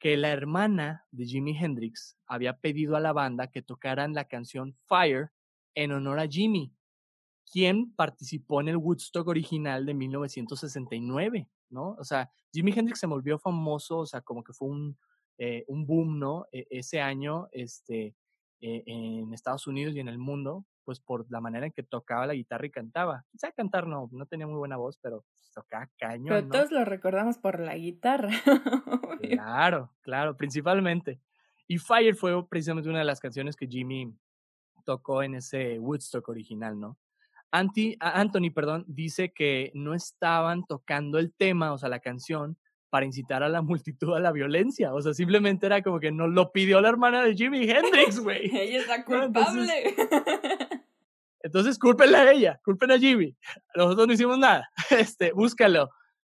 que 0.00 0.16
la 0.16 0.30
hermana 0.30 1.06
de 1.12 1.24
Jimi 1.24 1.56
Hendrix 1.56 2.16
había 2.26 2.58
pedido 2.58 2.96
a 2.96 3.00
la 3.00 3.12
banda 3.12 3.48
que 3.48 3.62
tocaran 3.62 4.12
la 4.12 4.24
canción 4.24 4.76
Fire 4.86 5.30
en 5.74 5.92
honor 5.92 6.18
a 6.18 6.26
Jimi, 6.26 6.74
quien 7.50 7.94
participó 7.94 8.60
en 8.60 8.68
el 8.68 8.76
Woodstock 8.76 9.28
original 9.28 9.86
de 9.86 9.94
1969, 9.94 11.48
¿no? 11.68 11.96
O 11.98 12.04
sea, 12.04 12.30
Jimi 12.52 12.72
Hendrix 12.74 12.98
se 12.98 13.06
volvió 13.06 13.38
famoso, 13.38 13.98
o 13.98 14.06
sea, 14.06 14.22
como 14.22 14.42
que 14.42 14.52
fue 14.52 14.68
un, 14.68 14.98
eh, 15.38 15.64
un 15.68 15.86
boom, 15.86 16.18
¿no? 16.18 16.46
E, 16.50 16.66
ese 16.70 17.00
año, 17.00 17.48
este, 17.52 18.16
eh, 18.60 18.82
en 18.86 19.32
Estados 19.32 19.66
Unidos 19.66 19.94
y 19.94 20.00
en 20.00 20.08
el 20.08 20.18
mundo, 20.18 20.66
pues 20.84 21.00
por 21.00 21.26
la 21.30 21.40
manera 21.40 21.66
en 21.66 21.72
que 21.72 21.82
tocaba 21.82 22.26
la 22.26 22.34
guitarra 22.34 22.66
y 22.66 22.70
cantaba. 22.70 23.24
Quizá 23.30 23.52
cantar 23.52 23.86
no, 23.86 24.08
no 24.12 24.26
tenía 24.26 24.46
muy 24.46 24.56
buena 24.56 24.76
voz, 24.76 24.98
pero 25.00 25.24
pues, 25.32 25.50
tocaba 25.54 25.88
cañón. 25.98 26.28
Pero 26.28 26.48
todos 26.48 26.72
lo 26.72 26.84
recordamos 26.84 27.38
por 27.38 27.60
la 27.60 27.76
guitarra. 27.76 28.30
claro, 29.20 29.92
claro, 30.02 30.36
principalmente. 30.36 31.20
Y 31.66 31.78
Fire 31.78 32.16
fue 32.16 32.48
precisamente 32.48 32.88
una 32.88 32.98
de 32.98 33.04
las 33.04 33.20
canciones 33.20 33.56
que 33.56 33.66
Jimmy 33.66 34.12
tocó 34.84 35.22
en 35.22 35.36
ese 35.36 35.78
Woodstock 35.78 36.28
original, 36.28 36.78
¿no? 36.78 36.98
Anthony, 37.52 38.50
perdón, 38.54 38.84
dice 38.86 39.32
que 39.32 39.72
no 39.74 39.94
estaban 39.94 40.64
tocando 40.66 41.18
el 41.18 41.32
tema, 41.32 41.72
o 41.72 41.78
sea, 41.78 41.88
la 41.88 42.00
canción, 42.00 42.56
para 42.90 43.06
incitar 43.06 43.42
a 43.42 43.48
la 43.48 43.62
multitud 43.62 44.14
a 44.14 44.20
la 44.20 44.32
violencia. 44.32 44.92
O 44.92 45.00
sea, 45.00 45.14
simplemente 45.14 45.66
era 45.66 45.82
como 45.82 46.00
que 46.00 46.10
no 46.10 46.26
lo 46.26 46.52
pidió 46.52 46.80
la 46.80 46.88
hermana 46.88 47.22
de 47.22 47.34
Jimi 47.34 47.70
Hendrix, 47.70 48.20
güey. 48.20 48.50
ella 48.56 48.80
es 48.80 48.88
la 48.88 49.04
culpable. 49.04 49.94
Entonces, 49.96 50.68
cúlpenla 51.78 52.22
a 52.22 52.32
ella, 52.32 52.60
culpen 52.64 52.90
a 52.90 52.98
Jimmy. 52.98 53.36
Nosotros 53.74 54.06
no 54.06 54.12
hicimos 54.12 54.38
nada. 54.38 54.68
Este, 54.90 55.32
búscalo, 55.32 55.90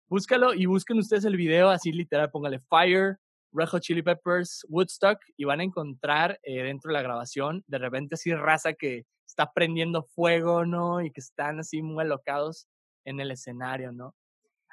búscalo 0.08 0.54
y 0.54 0.66
busquen 0.66 0.98
ustedes 0.98 1.24
el 1.24 1.36
video 1.36 1.68
así 1.68 1.92
literal, 1.92 2.30
póngale 2.30 2.60
Fire, 2.68 3.18
Red 3.52 3.80
Chili 3.80 4.02
Peppers, 4.02 4.66
Woodstock 4.68 5.18
y 5.36 5.44
van 5.44 5.60
a 5.60 5.64
encontrar 5.64 6.38
eh, 6.42 6.62
dentro 6.62 6.88
de 6.88 6.94
la 6.94 7.02
grabación 7.02 7.64
de 7.66 7.78
repente 7.78 8.14
así 8.14 8.34
raza 8.34 8.74
que 8.74 9.06
está 9.26 9.52
prendiendo 9.52 10.02
fuego, 10.02 10.64
¿no? 10.64 11.02
Y 11.02 11.10
que 11.10 11.20
están 11.20 11.58
así 11.58 11.82
muy 11.82 12.04
alocados 12.04 12.68
en 13.04 13.20
el 13.20 13.30
escenario, 13.30 13.92
¿no? 13.92 14.14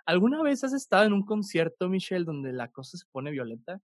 ¿Alguna 0.06 0.42
vez 0.44 0.64
has 0.64 0.74
estado 0.74 1.06
en 1.06 1.14
un 1.14 1.26
concierto, 1.26 1.88
Michelle, 1.88 2.26
donde 2.26 2.52
la 2.52 2.68
cosa 2.68 2.98
se 2.98 3.06
pone 3.12 3.32
violenta? 3.32 3.80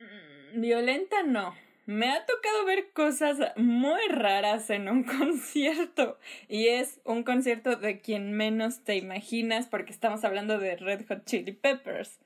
Mm, 0.00 0.60
violenta 0.60 1.22
no. 1.22 1.54
Me 1.86 2.10
ha 2.10 2.26
tocado 2.26 2.64
ver 2.64 2.90
cosas 2.92 3.38
muy 3.56 4.00
raras 4.08 4.70
en 4.70 4.88
un 4.88 5.04
concierto. 5.18 6.18
Y 6.48 6.68
es 6.68 7.00
un 7.04 7.22
concierto 7.22 7.76
de 7.76 8.00
quien 8.00 8.32
menos 8.32 8.82
te 8.82 8.96
imaginas 8.96 9.66
porque 9.66 9.92
estamos 9.92 10.24
hablando 10.24 10.58
de 10.58 10.76
Red 10.76 11.06
Hot 11.08 11.24
Chili 11.24 11.52
Peppers. 11.52 12.18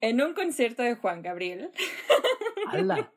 En 0.00 0.22
un 0.22 0.34
concierto 0.34 0.82
de 0.82 0.94
Juan 0.94 1.22
Gabriel. 1.22 1.70
¡Hala! 2.70 3.10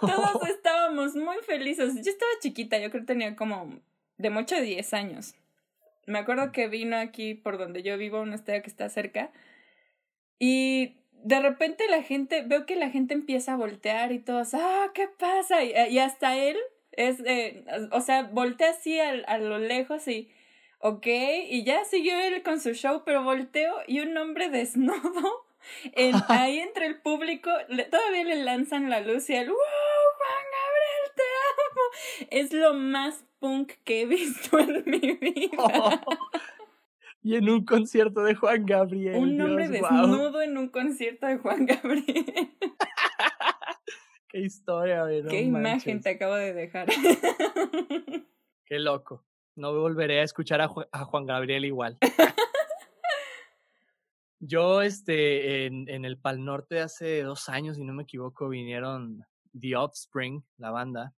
Todos 0.00 0.48
estábamos 0.48 1.16
muy 1.16 1.36
felices. 1.44 1.94
Yo 1.96 2.10
estaba 2.10 2.30
chiquita, 2.40 2.78
yo 2.78 2.90
creo 2.90 3.02
que 3.02 3.06
tenía 3.06 3.34
como 3.34 3.80
de 4.16 4.30
mucho 4.30 4.54
de 4.54 4.62
10 4.62 4.94
años. 4.94 5.34
Me 6.06 6.20
acuerdo 6.20 6.52
que 6.52 6.68
vino 6.68 6.96
aquí 6.96 7.34
por 7.34 7.58
donde 7.58 7.82
yo 7.82 7.98
vivo, 7.98 8.20
una 8.20 8.36
estadio 8.36 8.62
que 8.62 8.70
está 8.70 8.88
cerca. 8.88 9.32
Y 10.38 10.96
de 11.24 11.40
repente 11.40 11.86
la 11.88 12.02
gente, 12.02 12.42
veo 12.42 12.66
que 12.66 12.76
la 12.76 12.90
gente 12.90 13.14
empieza 13.14 13.54
a 13.54 13.56
voltear 13.56 14.12
y 14.12 14.18
todos, 14.18 14.54
ah, 14.54 14.90
¿qué 14.94 15.08
pasa? 15.08 15.62
Y, 15.64 15.98
hasta 15.98 16.36
él 16.36 16.56
es, 16.92 17.20
eh, 17.24 17.64
o 17.92 18.00
sea, 18.00 18.24
voltea 18.24 18.70
así 18.70 18.98
a, 18.98 19.10
a, 19.26 19.38
lo 19.38 19.58
lejos 19.58 20.06
y, 20.08 20.30
ok, 20.80 21.06
y 21.48 21.64
ya 21.64 21.84
siguió 21.84 22.18
él 22.20 22.42
con 22.42 22.60
su 22.60 22.74
show, 22.74 23.02
pero 23.04 23.22
volteo 23.22 23.74
y 23.86 24.00
un 24.00 24.16
hombre 24.16 24.48
desnudo 24.48 25.46
ahí 26.28 26.58
entre 26.58 26.86
el 26.86 27.00
público 27.00 27.50
todavía 27.90 28.24
le 28.24 28.36
lanzan 28.44 28.90
la 28.90 29.00
luz 29.00 29.28
y 29.30 29.34
el 29.34 29.48
¡Wow, 29.48 29.56
Juan 30.18 30.44
Gabriel, 30.52 31.12
te 31.16 31.22
amo! 31.48 32.40
Es 32.42 32.52
lo 32.52 32.74
más 32.74 33.24
punk 33.38 33.72
que 33.84 34.02
he 34.02 34.06
visto 34.06 34.58
en 34.58 34.82
mi 34.86 35.12
vida. 35.14 36.02
Y 37.22 37.36
en 37.36 37.48
un 37.48 37.64
concierto 37.64 38.24
de 38.24 38.34
Juan 38.34 38.66
Gabriel. 38.66 39.16
Un 39.16 39.40
hombre 39.40 39.68
desnudo 39.68 40.42
en 40.42 40.58
un 40.58 40.68
concierto 40.68 41.26
de 41.26 41.38
Juan 41.38 41.66
Gabriel. 41.66 42.04
Qué 44.28 44.40
historia, 44.40 45.04
¿verdad? 45.04 45.30
Qué 45.30 45.42
imagen 45.42 46.00
te 46.00 46.10
acabo 46.10 46.34
de 46.34 46.52
dejar. 46.52 46.88
Qué 48.64 48.78
loco. 48.78 49.24
No 49.54 49.78
volveré 49.78 50.20
a 50.20 50.24
escuchar 50.24 50.62
a, 50.62 50.70
a 50.90 51.04
Juan 51.04 51.26
Gabriel 51.26 51.64
igual. 51.64 51.98
Yo, 54.40 54.82
este, 54.82 55.66
en, 55.66 55.88
en 55.88 56.04
el 56.04 56.18
Pal 56.18 56.44
Norte 56.44 56.80
hace 56.80 57.22
dos 57.22 57.48
años, 57.48 57.76
si 57.76 57.84
no 57.84 57.92
me 57.92 58.02
equivoco, 58.02 58.48
vinieron 58.48 59.24
The 59.56 59.76
Offspring, 59.76 60.42
la 60.56 60.70
banda, 60.70 61.14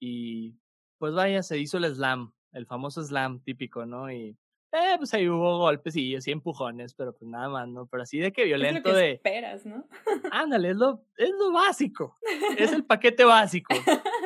y 0.00 0.54
pues 0.96 1.12
vaya, 1.12 1.42
se 1.42 1.58
hizo 1.58 1.76
el 1.76 1.94
slam, 1.94 2.32
el 2.52 2.66
famoso 2.66 3.02
slam 3.02 3.40
típico, 3.40 3.84
¿no? 3.84 4.10
Y 4.10 4.38
eh, 4.72 4.94
pues 4.98 5.14
ahí 5.14 5.28
hubo 5.28 5.58
golpes 5.58 5.96
y 5.96 6.14
así 6.16 6.30
empujones, 6.30 6.94
pero 6.94 7.14
pues 7.14 7.28
nada 7.30 7.48
más, 7.48 7.68
¿no? 7.68 7.86
Pero 7.86 8.02
así 8.02 8.18
de 8.18 8.32
que 8.32 8.44
violento 8.44 8.78
es 8.78 8.84
lo 8.84 8.90
que 8.92 8.96
de. 8.98 9.12
esperas, 9.12 9.66
¿no? 9.66 9.86
Ándale, 10.30 10.70
es 10.70 10.76
lo, 10.76 11.04
es 11.16 11.30
lo 11.30 11.52
básico. 11.52 12.16
Es 12.56 12.72
el 12.72 12.84
paquete 12.86 13.24
básico. 13.24 13.74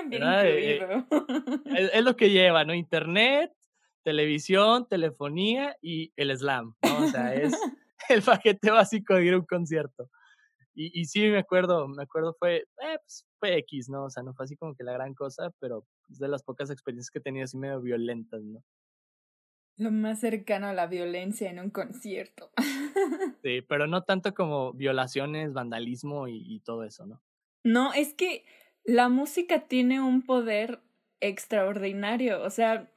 Bien 0.07 0.23
Eh, 0.25 0.77
incluido. 0.77 1.07
es, 1.77 1.91
es 1.95 2.05
lo 2.05 2.17
que 2.17 2.31
lleva, 2.31 2.65
¿no? 2.65 2.75
Internet, 2.75 3.53
televisión, 4.03 4.89
telefonía 4.89 5.77
y 5.81 6.13
el 6.17 6.37
slam, 6.37 6.75
¿no? 6.83 7.05
O 7.05 7.09
sea, 7.09 7.35
es 7.35 7.53
el 8.09 8.23
paquete 8.23 8.71
básico 8.71 9.15
de 9.15 9.25
ir 9.25 9.35
a 9.35 9.39
un 9.39 9.47
concierto. 9.47 10.11
Y, 10.75 11.01
y 11.01 11.05
sí, 11.05 11.21
me 11.29 11.39
acuerdo, 11.39 11.87
me 11.87 12.03
acuerdo, 12.03 12.35
fue, 12.39 12.57
eh, 12.57 12.99
pues, 13.05 13.27
fue 13.39 13.59
X, 13.59 13.91
¿no? 13.91 14.05
O 14.07 14.11
sea, 14.11 14.23
no 14.23 14.33
fue 14.35 14.45
así 14.45 14.57
como 14.57 14.75
que 14.75 14.85
la 14.85 14.93
gran 14.95 15.15
cosa, 15.15 15.51
pero 15.61 15.85
es 16.11 16.19
de 16.19 16.29
las 16.29 16.43
pocas 16.43 16.71
experiencias 16.71 17.11
que 17.11 17.19
he 17.19 17.23
tenido 17.23 17.45
así 17.45 17.59
medio 17.59 17.81
violentas, 17.81 18.43
¿no? 18.43 18.63
Lo 19.77 19.91
más 19.91 20.21
cercano 20.21 20.69
a 20.69 20.73
la 20.75 20.87
violencia 20.87 21.51
en 21.51 21.59
un 21.59 21.71
concierto. 21.71 22.51
Sí, 23.43 23.61
pero 23.61 23.89
no 23.89 24.05
tanto 24.05 24.35
como 24.35 24.73
violaciones, 24.73 25.53
vandalismo 25.53 26.29
y, 26.29 26.45
y 26.47 26.61
todo 26.61 26.85
eso, 26.85 27.07
¿no? 27.07 27.21
No, 27.65 27.93
es 27.93 28.15
que 28.15 28.45
la 28.85 29.09
música 29.09 29.67
tiene 29.67 30.01
un 30.01 30.23
poder 30.23 30.81
extraordinario. 31.21 32.41
O 32.43 32.51
sea, 32.51 32.89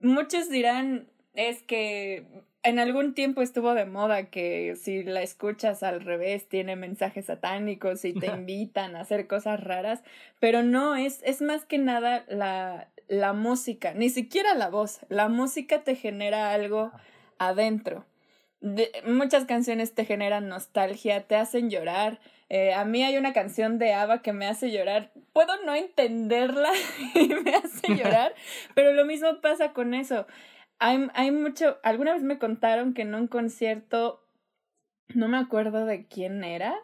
muchos 0.00 0.48
dirán, 0.48 1.08
es 1.34 1.62
que 1.62 2.26
en 2.62 2.78
algún 2.78 3.14
tiempo 3.14 3.42
estuvo 3.42 3.74
de 3.74 3.86
moda 3.86 4.30
que 4.30 4.76
si 4.76 5.02
la 5.02 5.22
escuchas 5.22 5.82
al 5.82 6.00
revés 6.02 6.48
tiene 6.48 6.76
mensajes 6.76 7.26
satánicos 7.26 8.04
y 8.04 8.12
te 8.12 8.26
invitan 8.34 8.96
a 8.96 9.00
hacer 9.00 9.26
cosas 9.26 9.62
raras, 9.62 10.02
pero 10.40 10.62
no, 10.62 10.96
es, 10.96 11.22
es 11.24 11.42
más 11.42 11.64
que 11.64 11.78
nada 11.78 12.24
la, 12.28 12.90
la 13.10 13.32
música, 13.32 13.92
ni 13.92 14.08
siquiera 14.08 14.54
la 14.54 14.70
voz, 14.70 15.00
la 15.08 15.28
música 15.28 15.82
te 15.82 15.96
genera 15.96 16.52
algo 16.52 16.92
adentro. 17.38 18.06
De, 18.60 18.92
muchas 19.04 19.46
canciones 19.46 19.94
te 19.94 20.04
generan 20.04 20.48
nostalgia, 20.48 21.26
te 21.26 21.34
hacen 21.34 21.70
llorar. 21.70 22.20
Eh, 22.48 22.72
a 22.72 22.84
mí 22.84 23.02
hay 23.02 23.16
una 23.16 23.32
canción 23.32 23.78
de 23.78 23.94
Ava 23.94 24.22
que 24.22 24.32
me 24.32 24.46
hace 24.46 24.70
llorar. 24.70 25.10
Puedo 25.32 25.60
no 25.64 25.74
entenderla 25.74 26.70
y 27.16 27.28
me 27.34 27.56
hace 27.56 27.94
llorar, 27.96 28.32
pero 28.76 28.92
lo 28.92 29.04
mismo 29.04 29.40
pasa 29.40 29.72
con 29.72 29.92
eso. 29.92 30.28
Hay, 30.78 31.08
hay 31.14 31.32
mucho. 31.32 31.78
Alguna 31.82 32.12
vez 32.12 32.22
me 32.22 32.38
contaron 32.38 32.94
que 32.94 33.02
en 33.02 33.16
un 33.16 33.26
concierto, 33.26 34.24
no 35.14 35.26
me 35.26 35.38
acuerdo 35.38 35.84
de 35.84 36.06
quién 36.06 36.44
era, 36.44 36.76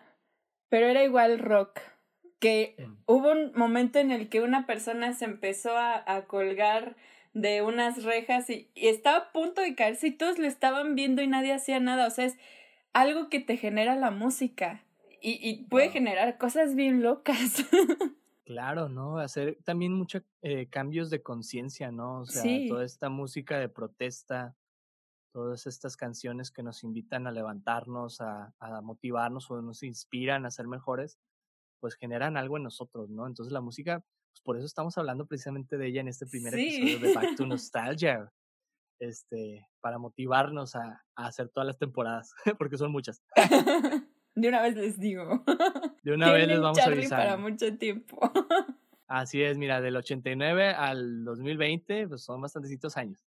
pero 0.71 0.89
era 0.89 1.05
igual 1.05 1.39
rock. 1.39 1.79
Que 2.47 2.89
hubo 3.07 3.33
un 3.33 3.53
momento 3.55 3.99
en 3.99 4.11
el 4.11 4.29
que 4.29 4.41
una 4.41 4.67
persona 4.67 5.13
se 5.15 5.25
empezó 5.25 5.77
a, 5.77 6.03
a 6.07 6.27
colgar 6.27 6.97
de 7.33 7.63
unas 7.63 8.05
rejas 8.05 8.49
y, 8.51 8.71
y, 8.75 8.89
estaba 8.89 9.17
a 9.19 9.33
punto 9.33 9.61
de 9.61 9.75
caerse 9.75 10.09
y 10.09 10.13
todos 10.13 10.39
lo 10.39 10.47
estaban 10.47 10.95
viendo 10.95 11.23
y 11.23 11.27
nadie 11.27 11.53
hacía 11.53 11.81
nada. 11.81 12.07
O 12.07 12.11
sea, 12.11 12.25
es 12.27 12.37
algo 12.93 13.29
que 13.29 13.41
te 13.41 13.57
genera 13.57 13.95
la 13.97 14.11
música 14.11 14.83
y, 15.21 15.39
y 15.47 15.65
puede 15.65 15.87
wow. 15.87 15.93
generar 15.95 16.39
cosas 16.39 16.75
bien 16.75 17.03
locas. 17.03 17.65
Claro, 18.47 18.89
¿no? 18.89 19.19
Hacer 19.19 19.59
también 19.65 19.93
muchos 19.93 20.23
eh, 20.41 20.69
cambios 20.69 21.11
de 21.11 21.21
conciencia, 21.21 21.91
¿no? 21.91 22.21
O 22.21 22.27
sea, 22.27 22.43
Sí. 22.43 22.69
toda 22.69 22.85
esta 22.85 23.09
música 23.09 23.59
de 23.59 23.69
protesta, 23.69 24.55
todas 25.33 25.67
estas 25.67 25.97
canciones 25.97 26.53
que 26.53 26.63
nos 26.63 26.85
invitan 26.85 27.27
a 27.27 27.33
levantarnos, 27.33 28.21
a, 28.21 28.55
a 28.61 28.81
motivarnos 28.83 29.51
o 29.51 29.61
nos 29.63 29.83
inspiran 29.83 30.47
a 30.47 30.53
ser 30.53 30.69
mejores, 30.69 31.19
pues 31.81 31.95
generan 31.95 32.37
algo 32.37 32.57
en 32.57 32.65
nosotros, 32.65 33.11
¿no? 33.11 33.27
Entonces 33.27 33.53
la 33.53 33.61
música, 33.61 34.05
pues 34.33 34.41
por 34.43 34.57
eso 34.57 34.67
estamos 34.67 34.97
hablando 34.99 35.27
precisamente 35.27 35.77
de 35.77 35.87
ella 35.87 36.01
en 36.01 36.09
este 36.09 36.27
primer 36.27 36.55
episodio 36.55 36.99
de 37.01 37.15
Back 37.15 37.37
to 37.37 37.47
Nostalgia, 37.47 38.33
este, 38.99 39.69
para 39.81 39.99
motivarnos 39.99 40.75
a, 40.75 41.05
a 41.15 41.27
hacer 41.27 41.49
todas 41.49 41.67
las 41.67 41.79
temporadas, 41.79 42.33
porque 42.59 42.79
son 42.79 42.93
muchas. 42.93 43.23
De 44.37 44.49
una 44.49 44.61
vez 44.61 44.77
les 44.77 44.99
digo. 45.01 45.43
De 46.03 46.13
una 46.13 46.31
vez 46.31 46.47
les 46.47 46.61
vamos 46.61 46.77
Charlie 46.77 46.99
avisando. 46.99 47.25
para 47.25 47.37
mucho 47.39 47.79
tiempo. 47.79 48.19
Así 49.09 49.43
es, 49.43 49.57
mira, 49.57 49.81
del 49.81 49.97
89 49.97 50.75
al 50.75 51.25
2020, 51.25 52.09
pues 52.09 52.23
son 52.23 52.43
bastantecitos 52.43 52.99
años. 52.99 53.25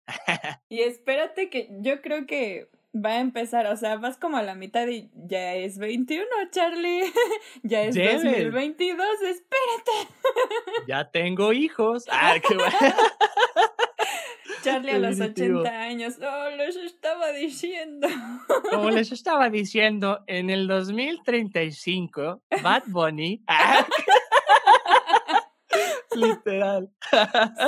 Y 0.67 0.81
espérate 0.81 1.49
que 1.49 1.67
yo 1.81 2.01
creo 2.01 2.27
que 2.27 2.69
va 2.93 3.11
a 3.11 3.19
empezar, 3.19 3.67
o 3.67 3.77
sea, 3.77 3.97
vas 3.97 4.17
como 4.17 4.37
a 4.37 4.43
la 4.43 4.55
mitad 4.55 4.87
y 4.87 5.09
ya 5.13 5.55
es 5.55 5.77
21, 5.77 6.25
Charlie. 6.51 7.03
Ya 7.63 7.83
es 7.83 7.95
Lleves. 7.95 8.23
2022, 8.23 9.07
espérate. 9.21 10.13
ya 10.87 11.09
tengo 11.11 11.53
hijos. 11.53 12.05
Ah, 12.09 12.35
qué 12.45 12.55
bueno. 12.55 12.71
Charlie 14.63 14.91
a 14.91 14.99
los 14.99 15.17
Definitivo. 15.17 15.59
80 15.61 15.81
años. 15.81 16.15
Oh, 16.21 16.49
les 16.57 16.75
estaba 16.75 17.31
diciendo. 17.31 18.07
Como 18.69 18.89
les 18.89 19.11
estaba 19.11 19.49
diciendo, 19.49 20.23
en 20.27 20.49
el 20.49 20.67
2035, 20.67 22.41
Bad 22.61 22.83
Bunny. 22.87 23.41
ah, 23.47 23.85
Literal. 26.13 26.89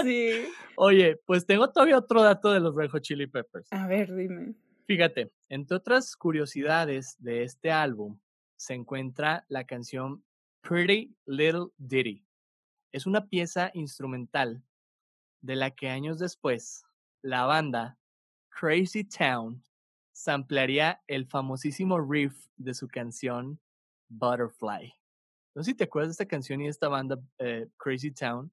Sí. 0.04 0.48
Oye, 0.76 1.18
pues 1.26 1.46
tengo 1.46 1.70
todavía 1.72 1.98
otro 1.98 2.22
dato 2.24 2.52
de 2.52 2.60
los 2.60 2.76
Red 2.76 2.90
Hot 2.90 3.02
Chili 3.04 3.28
Peppers. 3.28 3.72
A 3.72 3.88
ver, 3.88 4.14
dime. 4.14 4.56
Fíjate, 4.86 5.32
entre 5.50 5.78
otras 5.78 6.16
curiosidades 6.16 7.16
de 7.20 7.44
este 7.44 7.72
álbum 7.72 8.20
se 8.58 8.74
encuentra 8.74 9.46
la 9.48 9.64
canción 9.66 10.24
Pretty 10.62 11.16
Little 11.26 11.68
Ditty. 11.78 12.24
Es 12.92 13.06
una 13.06 13.28
pieza 13.28 13.72
instrumental 13.74 14.64
de 15.42 15.56
la 15.56 15.72
que 15.72 15.90
años 15.90 16.20
después 16.20 16.84
la 17.22 17.46
banda 17.46 17.98
Crazy 18.50 19.04
Town 19.06 19.64
samplearía 20.12 21.02
el 21.08 21.26
famosísimo 21.26 22.00
riff 22.00 22.48
de 22.58 22.74
su 22.74 22.88
canción 22.88 23.60
Butterfly. 24.10 24.94
No 25.56 25.64
sé 25.64 25.72
si 25.72 25.78
te 25.78 25.86
acuerdas 25.86 26.10
de 26.10 26.24
esta 26.24 26.26
canción 26.28 26.62
y 26.62 26.66
de 26.66 26.70
esta 26.70 26.90
banda 26.90 27.18
eh, 27.40 27.68
Crazy 27.78 28.12
Town. 28.12 28.52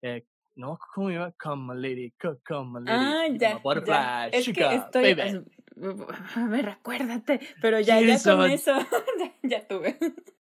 Eh, 0.00 0.24
no, 0.54 0.78
¿cómo 0.94 1.10
iba? 1.10 1.32
Come, 1.32 1.74
my 1.74 1.80
lady, 1.80 2.10
co- 2.20 2.38
come, 2.46 2.80
my 2.80 2.86
lady. 2.86 3.04
Ah, 3.04 3.26
ya. 3.28 3.58
butterfly, 3.58 3.92
ya. 3.92 4.26
Es 4.28 4.46
que 4.46 4.54
sugar, 4.54 4.74
estoy. 4.74 5.14
baby. 5.14 5.44
A 6.36 6.46
ver, 6.48 6.68
acuérdate. 6.68 7.40
Pero 7.60 7.80
ya, 7.80 8.00
ya 8.00 8.18
con 8.22 8.50
eso. 8.50 8.72
ya, 9.42 9.66
tuve. 9.66 9.98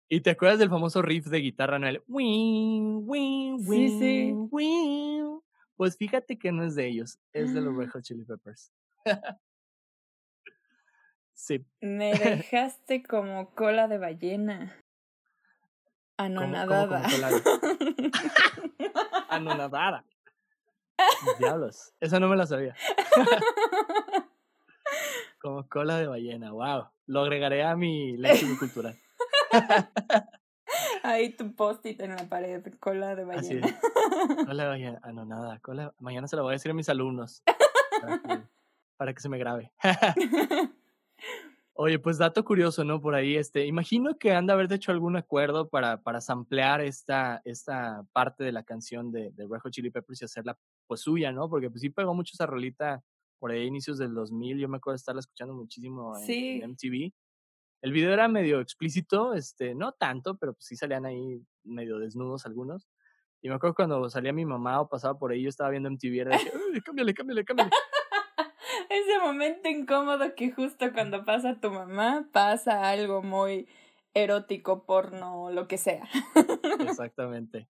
¿Y 0.09 0.21
te 0.21 0.29
acuerdas 0.29 0.59
del 0.59 0.69
famoso 0.69 1.01
riff 1.01 1.25
de 1.27 1.39
guitarra, 1.39 1.79
no? 1.79 1.87
El 1.87 2.01
wing, 2.07 3.01
wing, 3.05 3.59
Sí, 3.59 3.69
wing, 3.69 3.99
sí. 3.99 4.31
wing. 4.51 5.39
Pues 5.75 5.97
fíjate 5.97 6.37
que 6.39 6.51
no 6.51 6.63
es 6.63 6.75
de 6.75 6.87
ellos, 6.87 7.19
es 7.33 7.53
de 7.53 7.61
los. 7.61 7.75
Red 7.75 7.89
Hot 7.89 8.01
Chili 8.03 8.23
Peppers. 8.23 8.71
sí, 11.33 11.65
Me 11.81 12.13
dejaste 12.13 13.03
como 13.03 13.51
cola 13.53 13.87
de 13.87 13.97
ballena. 13.97 14.75
¿cómo, 16.17 16.35
cómo, 16.35 16.55
Anonadada. 16.55 17.03
cómo 17.03 17.15
cola 17.15 17.29
de- 17.29 18.11
Anonadada. 19.29 20.05
Diablos, 21.37 21.93
esa 21.99 22.19
no 22.19 22.27
me 22.27 22.35
la 22.37 22.47
sabía. 22.47 22.75
Como 25.41 25.67
cola 25.67 25.97
de 25.97 26.07
ballena, 26.07 26.51
wow. 26.51 26.87
Lo 27.05 27.21
agregaré 27.21 27.63
a 27.63 27.75
mi 27.75 28.17
léxico 28.17 28.59
cultural. 28.59 28.97
Ahí 31.03 31.29
tu 31.35 31.55
post-it 31.55 32.01
en 32.01 32.15
la 32.15 32.27
pared, 32.27 32.61
cola 32.79 33.15
de 33.15 33.23
Así 33.33 33.59
ballena. 33.59 33.67
es. 33.67 34.45
Cola 34.45 34.63
de 34.63 34.69
ballena, 34.69 34.99
anonada. 35.03 35.59
Cola... 35.59 35.93
Mañana 35.99 36.27
se 36.27 36.35
lo 36.35 36.43
voy 36.43 36.51
a 36.51 36.53
decir 36.53 36.71
a 36.71 36.73
mis 36.73 36.89
alumnos. 36.89 37.41
Para 38.01 38.19
que, 38.19 38.43
para 38.97 39.13
que 39.13 39.21
se 39.21 39.29
me 39.29 39.37
grabe. 39.37 39.71
Oye, 41.79 41.99
pues 41.99 42.17
dato 42.17 42.43
curioso, 42.43 42.83
¿no? 42.83 42.99
Por 42.99 43.13
ahí, 43.13 43.35
este, 43.35 43.67
imagino 43.67 44.17
que 44.17 44.33
han 44.33 44.47
de 44.47 44.53
haber 44.53 44.71
hecho 44.73 44.91
algún 44.91 45.15
acuerdo 45.15 45.69
para, 45.69 46.01
para 46.01 46.21
samplear 46.21 46.81
esta, 46.81 47.39
esta 47.45 48.03
parte 48.13 48.43
de 48.43 48.51
la 48.51 48.63
canción 48.63 49.11
de, 49.11 49.29
de 49.31 49.47
Red 49.47 49.59
Hot 49.61 49.71
Chili 49.71 49.91
Peppers 49.91 50.23
y 50.23 50.25
hacerla 50.25 50.57
pues 50.87 51.01
suya, 51.01 51.31
¿no? 51.31 51.47
Porque 51.49 51.69
pues 51.69 51.81
sí 51.81 51.91
pegó 51.91 52.15
mucho 52.15 52.31
esa 52.33 52.47
rolita 52.47 53.03
por 53.39 53.51
ahí 53.51 53.65
inicios 53.65 53.97
del 53.97 54.13
2000, 54.13 54.59
yo 54.59 54.69
me 54.69 54.77
acuerdo 54.77 54.95
de 54.95 54.97
estarla 54.97 55.19
escuchando 55.21 55.53
muchísimo 55.55 56.17
en, 56.17 56.23
Sí. 56.25 56.59
en 56.61 56.71
MTV 56.71 57.13
El 57.83 57.91
video 57.93 58.13
era 58.13 58.27
medio 58.27 58.59
explícito, 58.61 59.33
este, 59.35 59.75
no 59.75 59.91
tanto, 59.93 60.37
pero 60.37 60.53
pues 60.53 60.65
sí 60.65 60.75
salían 60.75 61.05
ahí 61.05 61.41
medio 61.63 61.99
desnudos 61.99 62.45
algunos. 62.45 62.87
Y 63.41 63.49
me 63.49 63.55
acuerdo 63.55 63.75
cuando 63.75 64.09
salía 64.09 64.33
mi 64.33 64.45
mamá 64.45 64.81
o 64.81 64.89
pasaba 64.89 65.17
por 65.19 65.31
ahí, 65.31 65.43
yo 65.43 65.49
estaba 65.49 65.69
viendo 65.71 65.89
MTV, 65.89 66.19
era 66.21 66.37
de 66.37 66.43
que, 66.45 66.57
"Uy, 66.57 66.81
cámbiale, 66.81 67.13
cámbiale, 67.13 67.45
cámbiale. 67.45 67.71
Ese 68.89 69.19
momento 69.19 69.69
incómodo 69.69 70.35
que 70.35 70.51
justo 70.51 70.91
cuando 70.93 71.25
pasa 71.25 71.59
tu 71.59 71.71
mamá 71.71 72.29
pasa 72.31 72.89
algo 72.89 73.21
muy 73.23 73.67
erótico, 74.13 74.85
porno, 74.85 75.51
lo 75.51 75.67
que 75.67 75.77
sea. 75.77 76.07
Exactamente. 76.79 77.69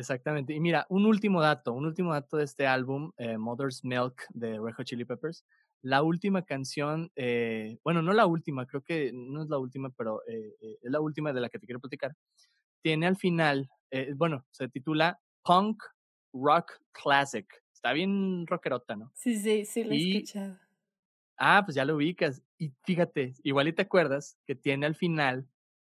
Exactamente. 0.00 0.54
Y 0.54 0.60
mira, 0.60 0.86
un 0.88 1.04
último 1.04 1.42
dato, 1.42 1.74
un 1.74 1.84
último 1.84 2.14
dato 2.14 2.38
de 2.38 2.44
este 2.44 2.66
álbum, 2.66 3.12
eh, 3.18 3.36
Mother's 3.36 3.84
Milk 3.84 4.22
de 4.30 4.58
Red 4.58 4.74
Hot 4.74 4.86
Chili 4.86 5.04
Peppers. 5.04 5.44
La 5.82 6.02
última 6.02 6.42
canción, 6.42 7.12
eh, 7.16 7.78
bueno, 7.84 8.00
no 8.00 8.14
la 8.14 8.26
última, 8.26 8.66
creo 8.66 8.82
que 8.82 9.12
no 9.12 9.42
es 9.42 9.48
la 9.50 9.58
última, 9.58 9.90
pero 9.90 10.22
eh, 10.26 10.56
es 10.60 10.90
la 10.90 11.00
última 11.00 11.32
de 11.34 11.40
la 11.42 11.50
que 11.50 11.58
te 11.58 11.66
quiero 11.66 11.80
platicar. 11.80 12.16
Tiene 12.82 13.06
al 13.06 13.16
final, 13.16 13.68
bueno, 14.16 14.46
se 14.50 14.68
titula 14.68 15.20
Punk 15.44 15.82
Rock 16.32 16.80
Classic. 16.92 17.46
Está 17.74 17.92
bien 17.92 18.46
rockerota, 18.46 18.96
¿no? 18.96 19.12
Sí, 19.14 19.38
sí, 19.38 19.66
sí, 19.66 19.84
lo 19.84 19.92
he 19.92 20.16
escuchado. 20.16 20.58
Ah, 21.36 21.62
pues 21.64 21.74
ya 21.74 21.84
lo 21.84 21.96
ubicas. 21.96 22.42
Y 22.56 22.72
fíjate, 22.84 23.34
igual 23.42 23.68
y 23.68 23.74
te 23.74 23.82
acuerdas 23.82 24.38
que 24.46 24.54
tiene 24.54 24.86
al 24.86 24.94
final, 24.94 25.46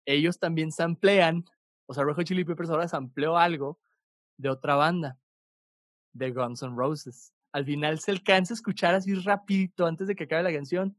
ellos 0.07 0.40
también 0.40 0.72
samplean, 0.72 1.44
o 1.86 1.94
sea, 1.94 2.05
Red 2.05 2.14
Hot 2.14 2.24
Chili 2.24 2.44
Peppers 2.44 2.70
ahora 2.70 2.88
sampleó 2.88 3.36
algo 3.36 3.78
de 4.43 4.49
otra 4.51 4.74
banda, 4.74 5.18
de 6.12 6.32
Guns 6.32 6.62
N' 6.62 6.74
Roses. 6.76 7.32
Al 7.53 7.64
final 7.64 8.01
se 8.01 8.11
alcanza 8.11 8.53
a 8.55 8.57
escuchar 8.57 8.95
así 8.95 9.14
rapidito, 9.14 9.86
antes 9.86 10.09
de 10.09 10.16
que 10.16 10.24
acabe 10.24 10.43
la 10.43 10.53
canción, 10.53 10.97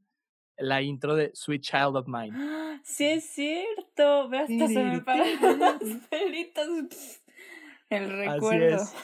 la 0.57 0.81
intro 0.81 1.15
de 1.15 1.31
Sweet 1.33 1.61
Child 1.61 1.97
of 1.97 2.07
Mine. 2.07 2.31
¡Ah! 2.39 2.79
Sí, 2.83 3.05
es 3.05 3.25
cierto. 3.29 4.29
Ve, 4.29 4.39
hasta 4.39 4.67
se 4.67 4.83
me 4.83 5.01
paran 5.01 5.59
los 5.59 5.97
pelitos. 6.09 7.21
El 7.89 8.09
recuerdo. 8.11 8.75
es. 8.77 8.95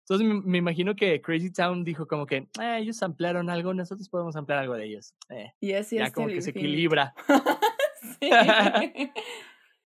Entonces 0.00 0.26
me, 0.28 0.40
me 0.42 0.58
imagino 0.58 0.94
que 0.94 1.20
Crazy 1.22 1.50
Town 1.52 1.82
dijo 1.84 2.06
como 2.06 2.26
que, 2.26 2.48
"Ah, 2.58 2.78
ellos 2.78 3.02
ampliaron 3.02 3.48
algo, 3.48 3.72
nosotros 3.72 4.08
podemos 4.08 4.36
ampliar 4.36 4.58
algo 4.60 4.74
de 4.74 4.84
ellos. 4.84 5.14
Eh, 5.30 5.52
Y 5.60 5.72
así 5.72 5.96
ya 5.96 6.10
como 6.10 6.26
que 6.28 6.42
se 6.42 6.50
equilibra. 6.50 7.14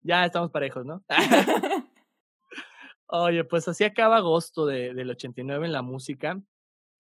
Ya 0.03 0.25
estamos 0.25 0.51
parejos, 0.51 0.87
¿no? 0.87 1.05
Oye, 3.13 3.45
pues 3.45 3.67
así 3.67 3.85
acaba 3.85 4.19
agosto 4.19 4.67
de, 4.67 4.95
del 4.95 5.11
89 5.11 5.67
en 5.67 5.73
la 5.73 5.83
música. 5.83 6.41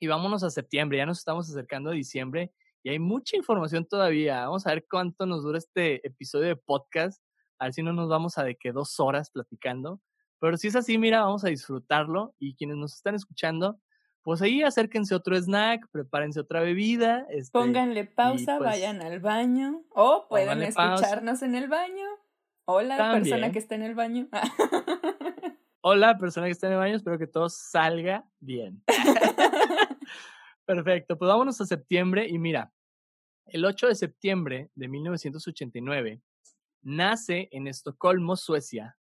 Y 0.00 0.06
vámonos 0.06 0.42
a 0.42 0.50
septiembre, 0.50 0.98
ya 0.98 1.06
nos 1.06 1.18
estamos 1.18 1.48
acercando 1.50 1.90
a 1.90 1.92
diciembre 1.92 2.52
y 2.82 2.90
hay 2.90 2.98
mucha 2.98 3.36
información 3.36 3.86
todavía. 3.86 4.46
Vamos 4.46 4.66
a 4.66 4.70
ver 4.70 4.86
cuánto 4.90 5.26
nos 5.26 5.42
dura 5.42 5.58
este 5.58 6.06
episodio 6.06 6.48
de 6.48 6.56
podcast. 6.56 7.22
A 7.58 7.66
ver 7.66 7.74
si 7.74 7.82
no 7.82 7.92
nos 7.92 8.08
vamos 8.08 8.38
a 8.38 8.44
de 8.44 8.56
que 8.56 8.72
dos 8.72 8.98
horas 8.98 9.30
platicando. 9.30 10.00
Pero 10.38 10.56
si 10.56 10.68
es 10.68 10.76
así, 10.76 10.96
mira, 10.96 11.22
vamos 11.22 11.44
a 11.44 11.48
disfrutarlo. 11.48 12.34
Y 12.38 12.56
quienes 12.56 12.78
nos 12.78 12.94
están 12.94 13.14
escuchando, 13.14 13.78
pues 14.22 14.40
ahí 14.40 14.62
acérquense 14.62 15.14
otro 15.14 15.36
snack, 15.36 15.86
prepárense 15.92 16.40
otra 16.40 16.62
bebida. 16.62 17.26
Este, 17.28 17.52
Pónganle 17.52 18.06
pausa, 18.06 18.56
pues, 18.56 18.70
vayan 18.70 19.02
al 19.02 19.20
baño. 19.20 19.82
O 19.90 20.26
pueden 20.28 20.72
pausa. 20.72 20.94
escucharnos 20.94 21.42
en 21.42 21.54
el 21.54 21.68
baño. 21.68 22.06
Hola, 22.64 22.96
persona 22.96 23.22
También. 23.22 23.52
que 23.52 23.58
está 23.58 23.74
en 23.74 23.82
el 23.82 23.94
baño. 23.94 24.28
Hola, 25.82 26.18
persona 26.18 26.46
que 26.46 26.52
está 26.52 26.66
en 26.66 26.74
el 26.74 26.78
baño, 26.78 26.96
espero 26.96 27.18
que 27.18 27.26
todo 27.26 27.48
salga 27.48 28.22
bien. 28.38 28.84
Perfecto, 30.66 31.16
pues 31.16 31.26
vámonos 31.26 31.58
a 31.62 31.64
septiembre 31.64 32.28
y 32.28 32.38
mira, 32.38 32.70
el 33.46 33.64
8 33.64 33.86
de 33.88 33.94
septiembre 33.94 34.70
de 34.74 34.88
1989 34.88 36.20
nace 36.82 37.48
en 37.50 37.66
Estocolmo, 37.66 38.36
Suecia, 38.36 38.98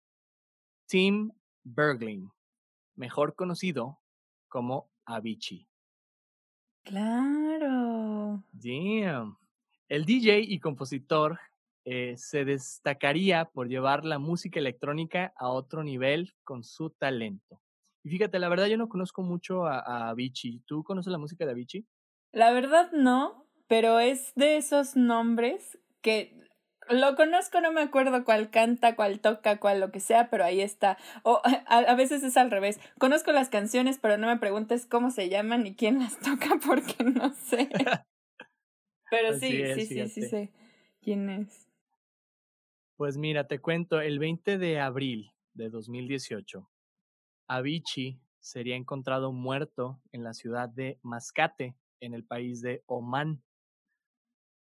Tim 0.86 1.30
Bergling, 1.62 2.28
mejor 2.96 3.36
conocido 3.36 4.00
como 4.48 4.90
Avicii. 5.04 5.68
claro. 6.82 8.42
Damn. 8.50 9.38
El 9.88 10.04
DJ 10.04 10.40
y 10.40 10.58
compositor 10.58 11.38
eh, 11.84 12.14
se 12.16 12.44
destacaría 12.44 13.46
por 13.46 13.68
llevar 13.68 14.04
la 14.04 14.18
música 14.18 14.58
electrónica 14.58 15.32
a 15.36 15.48
otro 15.48 15.82
nivel 15.84 16.32
con 16.44 16.64
su 16.64 16.90
talento. 16.90 17.60
Y 18.02 18.10
fíjate, 18.10 18.38
la 18.38 18.48
verdad 18.48 18.66
yo 18.66 18.76
no 18.76 18.88
conozco 18.88 19.22
mucho 19.22 19.66
a, 19.66 19.78
a 19.80 20.10
Avicii. 20.10 20.62
¿Tú 20.66 20.84
conoces 20.84 21.10
la 21.10 21.18
música 21.18 21.44
de 21.44 21.52
Avicii? 21.52 21.86
La 22.32 22.52
verdad 22.52 22.90
no, 22.92 23.46
pero 23.68 23.98
es 24.00 24.32
de 24.34 24.56
esos 24.56 24.96
nombres 24.96 25.78
que 26.02 26.44
lo 26.88 27.16
conozco, 27.16 27.60
no 27.60 27.72
me 27.72 27.80
acuerdo 27.80 28.24
cuál 28.24 28.50
canta, 28.50 28.94
cuál 28.94 29.20
toca, 29.20 29.58
cuál 29.58 29.80
lo 29.80 29.90
que 29.90 30.00
sea, 30.00 30.28
pero 30.30 30.44
ahí 30.44 30.60
está. 30.60 30.98
O 31.22 31.40
a, 31.66 31.78
a 31.78 31.94
veces 31.94 32.22
es 32.22 32.36
al 32.36 32.50
revés. 32.50 32.80
Conozco 32.98 33.32
las 33.32 33.48
canciones, 33.48 33.98
pero 33.98 34.18
no 34.18 34.26
me 34.26 34.38
preguntes 34.38 34.86
cómo 34.86 35.10
se 35.10 35.28
llaman 35.28 35.62
ni 35.62 35.74
quién 35.74 35.98
las 35.98 36.18
toca 36.20 36.58
porque 36.64 37.04
no 37.04 37.32
sé. 37.32 37.68
Pero 39.10 39.38
sí, 39.38 39.62
es, 39.62 39.76
sí, 39.76 39.86
sí, 39.86 40.08
sí 40.08 40.22
sé 40.22 40.52
quién 41.00 41.28
es. 41.28 41.63
Pues 43.04 43.18
mira, 43.18 43.46
te 43.46 43.58
cuento, 43.58 44.00
el 44.00 44.18
20 44.18 44.56
de 44.56 44.80
abril 44.80 45.30
de 45.52 45.68
2018, 45.68 46.70
Avicii 47.48 48.18
sería 48.40 48.76
encontrado 48.76 49.30
muerto 49.30 50.00
en 50.10 50.24
la 50.24 50.32
ciudad 50.32 50.70
de 50.70 50.98
Mascate, 51.02 51.76
en 52.00 52.14
el 52.14 52.24
país 52.24 52.62
de 52.62 52.82
Omán. 52.86 53.42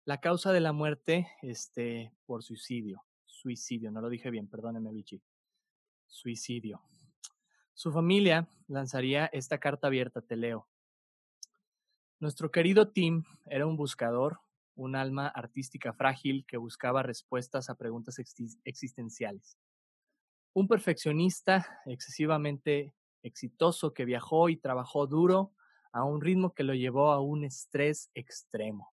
La 0.05 0.19
causa 0.19 0.53
de 0.53 0.59
la 0.59 0.73
muerte, 0.73 1.27
este, 1.41 2.13
por 2.27 2.43
suicidio. 2.43 3.03
Suicidio, 3.25 3.89
no 3.89 3.99
lo 3.99 4.09
dije 4.09 4.30
bien, 4.30 4.47
perdóneme, 4.47 4.89
Avicii. 4.89 5.23
Suicidio. 6.05 6.84
Su 7.73 7.91
familia 7.91 8.47
lanzaría 8.67 9.25
esta 9.34 9.57
carta 9.57 9.88
abierta, 9.88 10.21
te 10.21 10.36
leo. 10.36 10.67
Nuestro 12.19 12.51
querido 12.51 12.89
Tim 12.89 13.23
era 13.47 13.65
un 13.65 13.75
buscador, 13.75 14.39
un 14.80 14.95
alma 14.95 15.27
artística 15.27 15.91
frágil 15.93 16.45
que 16.47 16.57
buscaba 16.57 17.03
respuestas 17.03 17.69
a 17.69 17.75
preguntas 17.75 18.17
exis- 18.17 18.59
existenciales. 18.63 19.57
Un 20.53 20.67
perfeccionista 20.67 21.82
excesivamente 21.86 22.93
exitoso 23.21 23.93
que 23.93 24.05
viajó 24.05 24.47
y 24.49 24.57
trabajó 24.57 25.05
duro 25.05 25.53
a 25.91 26.03
un 26.05 26.21
ritmo 26.21 26.53
que 26.53 26.63
lo 26.63 26.73
llevó 26.73 27.11
a 27.11 27.19
un 27.21 27.43
estrés 27.43 28.09
extremo. 28.13 28.93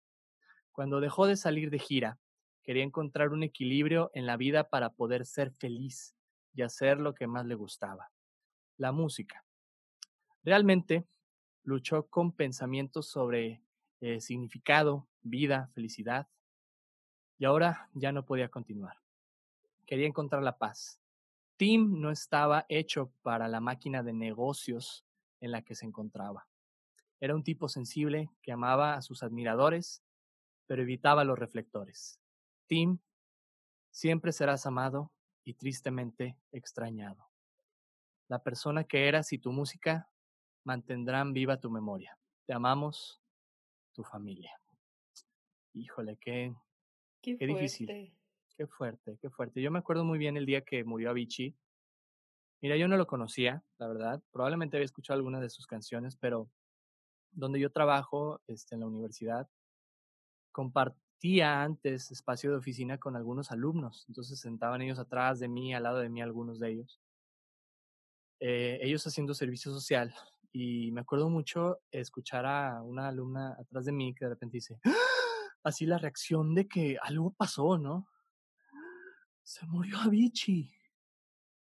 Cuando 0.72 1.00
dejó 1.00 1.26
de 1.26 1.36
salir 1.36 1.70
de 1.70 1.78
gira, 1.80 2.20
quería 2.62 2.84
encontrar 2.84 3.30
un 3.30 3.42
equilibrio 3.42 4.10
en 4.14 4.26
la 4.26 4.36
vida 4.36 4.68
para 4.70 4.90
poder 4.90 5.26
ser 5.26 5.52
feliz 5.52 6.14
y 6.54 6.62
hacer 6.62 7.00
lo 7.00 7.14
que 7.14 7.26
más 7.26 7.46
le 7.46 7.56
gustaba, 7.56 8.12
la 8.78 8.92
música. 8.92 9.44
Realmente 10.44 11.06
luchó 11.64 12.08
con 12.08 12.32
pensamientos 12.32 13.08
sobre 13.08 13.61
eh, 14.02 14.20
significado, 14.20 15.06
vida, 15.22 15.70
felicidad, 15.74 16.28
y 17.38 17.44
ahora 17.44 17.88
ya 17.94 18.10
no 18.10 18.24
podía 18.26 18.48
continuar. 18.48 18.96
Quería 19.86 20.08
encontrar 20.08 20.42
la 20.42 20.58
paz. 20.58 21.00
Tim 21.56 22.00
no 22.00 22.10
estaba 22.10 22.66
hecho 22.68 23.12
para 23.22 23.46
la 23.46 23.60
máquina 23.60 24.02
de 24.02 24.12
negocios 24.12 25.06
en 25.40 25.52
la 25.52 25.62
que 25.62 25.76
se 25.76 25.86
encontraba. 25.86 26.48
Era 27.20 27.36
un 27.36 27.44
tipo 27.44 27.68
sensible 27.68 28.28
que 28.42 28.50
amaba 28.50 28.94
a 28.94 29.02
sus 29.02 29.22
admiradores, 29.22 30.02
pero 30.66 30.82
evitaba 30.82 31.22
los 31.22 31.38
reflectores. 31.38 32.20
Tim, 32.66 32.98
siempre 33.92 34.32
serás 34.32 34.66
amado 34.66 35.12
y 35.44 35.54
tristemente 35.54 36.36
extrañado. 36.50 37.30
La 38.26 38.42
persona 38.42 38.82
que 38.82 39.06
eras 39.06 39.32
y 39.32 39.38
tu 39.38 39.52
música 39.52 40.10
mantendrán 40.64 41.32
viva 41.32 41.60
tu 41.60 41.70
memoria. 41.70 42.18
Te 42.46 42.52
amamos, 42.52 43.21
tu 43.92 44.04
familia. 44.04 44.52
Híjole, 45.74 46.16
qué, 46.20 46.54
Qué, 47.22 47.38
Qué 47.38 47.46
difícil. 47.46 48.12
qué 48.56 48.66
fuerte, 48.66 49.16
qué 49.20 49.30
fuerte. 49.30 49.62
Yo 49.62 49.70
me 49.70 49.78
acuerdo 49.78 50.04
muy 50.04 50.18
bien 50.18 50.36
el 50.36 50.44
día 50.44 50.62
que 50.62 50.82
murió 50.84 51.10
Avicii. 51.10 51.56
Mira, 52.60 52.76
yo 52.76 52.88
no 52.88 52.96
lo 52.96 53.06
conocía, 53.06 53.64
la 53.78 53.86
verdad. 53.88 54.22
Probablemente 54.32 54.76
había 54.76 54.84
escuchado 54.84 55.16
algunas 55.16 55.40
de 55.40 55.50
sus 55.50 55.66
canciones, 55.66 56.16
pero 56.16 56.50
donde 57.30 57.60
yo 57.60 57.70
trabajo, 57.70 58.40
este, 58.48 58.74
en 58.74 58.80
la 58.80 58.86
universidad, 58.88 59.48
compartía 60.50 61.62
antes 61.62 62.10
espacio 62.10 62.50
de 62.50 62.56
oficina 62.56 62.98
con 62.98 63.16
algunos 63.16 63.52
alumnos. 63.52 64.04
Entonces 64.08 64.40
sentaban 64.40 64.82
ellos 64.82 64.98
atrás 64.98 65.38
de 65.38 65.48
mí, 65.48 65.74
al 65.74 65.84
lado 65.84 65.98
de 65.98 66.08
mí, 66.08 66.20
algunos 66.20 66.58
de 66.58 66.70
ellos. 66.72 67.00
Eh, 68.40 68.80
ellos 68.82 69.06
haciendo 69.06 69.34
servicio 69.34 69.72
social. 69.72 70.12
Y 70.52 70.92
me 70.92 71.00
acuerdo 71.02 71.30
mucho 71.30 71.80
escuchar 71.90 72.46
a 72.46 72.82
una 72.82 73.08
alumna 73.08 73.56
atrás 73.58 73.86
de 73.86 73.92
mí 73.92 74.14
que 74.14 74.26
de 74.26 74.30
repente 74.30 74.58
dice, 74.58 74.78
"¡Ah!", 74.84 74.92
así 75.64 75.86
la 75.86 75.98
reacción 75.98 76.54
de 76.54 76.68
que 76.68 76.98
algo 77.02 77.32
pasó, 77.34 77.78
¿no? 77.78 78.08
Se 79.44 79.64
murió 79.66 79.98
Avicii. 79.98 80.72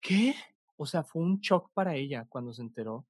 ¿Qué? 0.00 0.34
O 0.76 0.86
sea, 0.86 1.02
fue 1.04 1.22
un 1.22 1.40
shock 1.40 1.70
para 1.72 1.96
ella 1.96 2.26
cuando 2.28 2.52
se 2.52 2.62
enteró. 2.62 3.06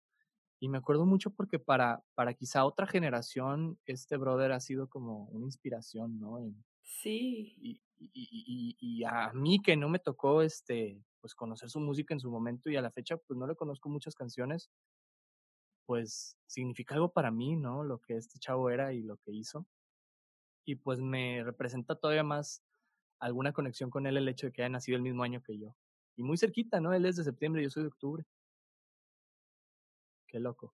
Y 0.61 0.69
me 0.69 0.79
acuerdo 0.79 1.07
mucho 1.07 1.31
porque 1.31 1.59
para, 1.59 2.05
para 2.15 2.35
quizá 2.35 2.65
otra 2.67 2.87
generación, 2.89 3.79
este 3.87 4.17
brother 4.19 4.53
ha 4.53 4.61
sido 4.61 4.89
como 4.89 5.27
una 5.27 5.47
inspiración, 5.47 6.21
¿no? 6.21 6.41
En- 6.41 6.65
Sí. 6.83 7.59
y, 7.61 7.83
y, 7.99 8.77
y, 8.81 9.05
a 9.05 9.33
mí 9.33 9.61
que 9.63 9.77
no 9.77 9.89
me 9.89 9.99
tocó 9.99 10.43
este, 10.43 11.05
pues 11.21 11.35
conocer 11.35 11.71
su 11.71 11.81
música 11.81 12.15
en 12.15 12.21
su 12.21 12.31
momento 12.31 12.71
y 12.71 12.77
a 12.77 12.83
la 12.83 12.91
fecha 12.91 13.17
pues 13.17 13.39
no 13.39 13.47
le 13.47 13.57
conozco 13.57 13.89
muchas 13.89 14.15
canciones, 14.15 14.71
pues 15.87 16.39
significa 16.47 16.95
algo 16.95 17.13
para 17.13 17.31
mí, 17.31 17.57
¿no? 17.57 17.85
Lo 17.85 18.01
que 18.01 18.17
este 18.17 18.39
chavo 18.39 18.71
era 18.71 18.93
y 18.93 19.03
lo 19.03 19.17
que 19.19 19.33
hizo. 19.33 19.67
Y 20.65 20.77
pues 20.77 21.01
me 21.01 21.43
representa 21.45 21.95
todavía 21.97 22.25
más 22.25 22.63
alguna 23.19 23.53
conexión 23.53 23.91
con 23.91 24.07
él 24.07 24.17
el 24.17 24.29
hecho 24.29 24.47
de 24.47 24.53
que 24.53 24.63
haya 24.63 24.71
nacido 24.71 24.97
el 24.97 25.03
mismo 25.03 25.23
año 25.23 25.43
que 25.43 25.59
yo. 25.59 25.77
Y 26.17 26.23
muy 26.23 26.39
cerquita, 26.39 26.81
¿no? 26.81 26.93
Él 26.95 27.07
es 27.07 27.17
de 27.17 27.25
septiembre, 27.25 27.63
yo 27.63 27.71
soy 27.71 27.85
de 27.85 27.89
octubre. 27.89 28.25
Qué 30.27 30.41
loco. 30.41 30.75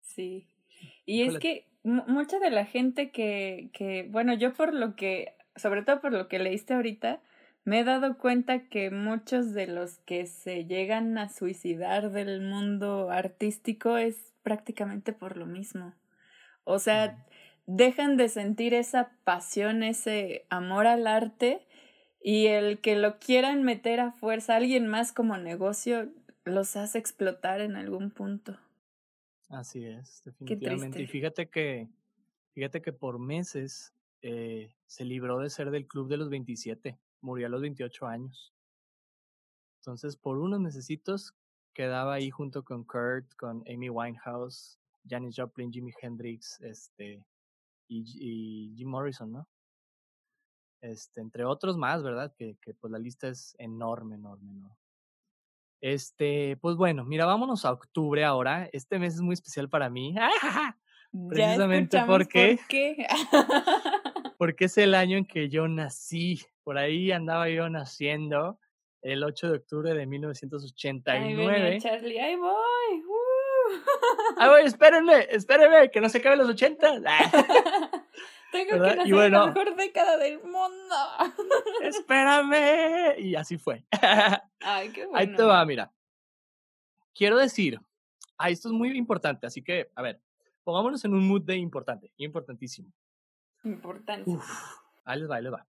Sí. 0.00 0.46
Y 1.06 1.22
es 1.22 1.38
que 1.38 1.66
mucha 1.82 2.38
de 2.38 2.50
la 2.50 2.64
gente 2.64 3.10
que, 3.10 3.70
que, 3.72 4.08
bueno, 4.10 4.34
yo 4.34 4.54
por 4.54 4.74
lo 4.74 4.96
que, 4.96 5.36
sobre 5.56 5.82
todo 5.82 6.00
por 6.00 6.12
lo 6.12 6.28
que 6.28 6.38
leíste 6.38 6.74
ahorita, 6.74 7.22
me 7.64 7.80
he 7.80 7.84
dado 7.84 8.18
cuenta 8.18 8.68
que 8.68 8.90
muchos 8.90 9.54
de 9.54 9.66
los 9.66 9.98
que 9.98 10.26
se 10.26 10.66
llegan 10.66 11.16
a 11.16 11.30
suicidar 11.30 12.12
del 12.12 12.42
mundo 12.42 13.10
artístico 13.10 13.96
es 13.96 14.32
prácticamente 14.42 15.14
por 15.14 15.36
lo 15.38 15.46
mismo. 15.46 15.94
O 16.64 16.78
sea, 16.78 17.26
dejan 17.66 18.16
de 18.18 18.28
sentir 18.28 18.74
esa 18.74 19.12
pasión, 19.24 19.82
ese 19.82 20.44
amor 20.50 20.86
al 20.86 21.06
arte 21.06 21.66
y 22.20 22.46
el 22.46 22.80
que 22.80 22.96
lo 22.96 23.18
quieran 23.18 23.62
meter 23.62 24.00
a 24.00 24.12
fuerza 24.12 24.54
a 24.54 24.56
alguien 24.56 24.86
más 24.86 25.12
como 25.12 25.38
negocio 25.38 26.10
los 26.44 26.76
hace 26.76 26.98
explotar 26.98 27.62
en 27.62 27.76
algún 27.76 28.10
punto. 28.10 28.58
Así 29.48 29.86
es, 29.86 30.22
definitivamente. 30.24 31.00
Y 31.00 31.06
fíjate 31.06 31.48
que, 31.48 31.88
fíjate 32.52 32.82
que 32.82 32.92
por 32.92 33.18
meses 33.18 33.94
eh, 34.20 34.74
se 34.86 35.04
libró 35.06 35.38
de 35.38 35.48
ser 35.48 35.70
del 35.70 35.86
club 35.86 36.08
de 36.08 36.18
los 36.18 36.28
27 36.28 36.98
murió 37.24 37.46
a 37.46 37.50
los 37.50 37.62
28 37.62 38.06
años. 38.06 38.54
Entonces, 39.80 40.16
por 40.16 40.38
unos 40.38 40.60
necesitos, 40.60 41.34
quedaba 41.72 42.14
ahí 42.14 42.30
junto 42.30 42.62
con 42.64 42.84
Kurt, 42.84 43.34
con 43.36 43.64
Amy 43.68 43.88
Winehouse, 43.90 44.78
Janis 45.08 45.34
Joplin, 45.36 45.72
Jimi 45.72 45.92
Hendrix, 46.00 46.60
este, 46.60 47.24
y, 47.88 48.74
Jim 48.76 48.88
Morrison, 48.88 49.32
¿no? 49.32 49.48
Este, 50.80 51.20
entre 51.20 51.44
otros 51.44 51.76
más, 51.76 52.02
¿verdad? 52.02 52.32
Que, 52.36 52.56
que 52.60 52.74
pues 52.74 52.90
la 52.92 52.98
lista 52.98 53.28
es 53.28 53.56
enorme, 53.58 54.16
enorme, 54.16 54.54
¿no? 54.54 54.76
Este, 55.80 56.56
pues 56.62 56.76
bueno, 56.76 57.04
mira, 57.04 57.26
vámonos 57.26 57.64
a 57.64 57.72
octubre 57.72 58.24
ahora. 58.24 58.68
Este 58.72 58.98
mes 58.98 59.14
es 59.14 59.20
muy 59.20 59.34
especial 59.34 59.68
para 59.68 59.90
mí. 59.90 60.14
Precisamente 61.28 62.02
porque, 62.06 62.56
¿por 62.58 62.68
qué? 62.68 63.06
porque 64.38 64.66
es 64.66 64.78
el 64.78 64.94
año 64.94 65.16
en 65.18 65.26
que 65.26 65.48
yo 65.48 65.68
nací. 65.68 66.42
Por 66.62 66.78
ahí 66.78 67.12
andaba 67.12 67.48
yo 67.48 67.68
naciendo 67.68 68.58
el 69.02 69.22
8 69.22 69.50
de 69.50 69.56
octubre 69.58 69.94
de 69.94 70.06
1989. 70.06 71.72
Ay, 71.72 71.80
Charlie, 71.80 72.18
ahí 72.18 72.36
voy. 72.36 73.02
Uh. 73.06 74.34
Ahí 74.38 74.48
voy, 74.48 74.62
espérenme, 74.62 75.26
espérenme, 75.30 75.90
que 75.90 76.00
no 76.00 76.08
se 76.08 76.18
acaben 76.18 76.38
los 76.38 76.48
80. 76.48 77.00
Tengo 78.52 78.70
que 78.70 78.96
nacer 78.96 79.12
bueno, 79.12 79.40
la 79.40 79.46
mejor 79.46 79.76
década 79.76 80.16
del 80.16 80.38
mundo. 80.42 80.94
espérame. 81.82 83.18
Y 83.18 83.34
así 83.34 83.58
fue. 83.58 83.84
Ay, 84.60 84.90
qué 84.90 85.06
bueno. 85.06 85.18
Ahí 85.18 85.36
te 85.36 85.42
va, 85.42 85.64
mira. 85.64 85.92
Quiero 87.14 87.36
decir, 87.36 87.80
ah, 88.38 88.50
esto 88.50 88.68
es 88.68 88.74
muy 88.74 88.96
importante, 88.96 89.46
así 89.46 89.62
que, 89.62 89.90
a 89.94 90.02
ver, 90.02 90.20
pongámonos 90.62 91.04
en 91.04 91.14
un 91.14 91.26
mood 91.28 91.42
de 91.42 91.56
importante, 91.56 92.10
importantísimo. 92.16 92.92
Importante. 93.64 94.30
ahí 95.04 95.20
les 95.20 95.30
va, 95.30 95.36
ahí 95.36 95.42
les 95.42 95.52
va. 95.52 95.66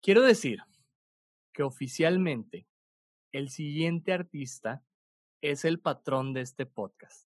Quiero 0.00 0.22
decir 0.22 0.60
que 1.52 1.62
oficialmente 1.62 2.66
el 3.32 3.50
siguiente 3.50 4.12
artista 4.12 4.82
es 5.40 5.64
el 5.64 5.80
patrón 5.80 6.32
de 6.32 6.42
este 6.42 6.66
podcast. 6.66 7.28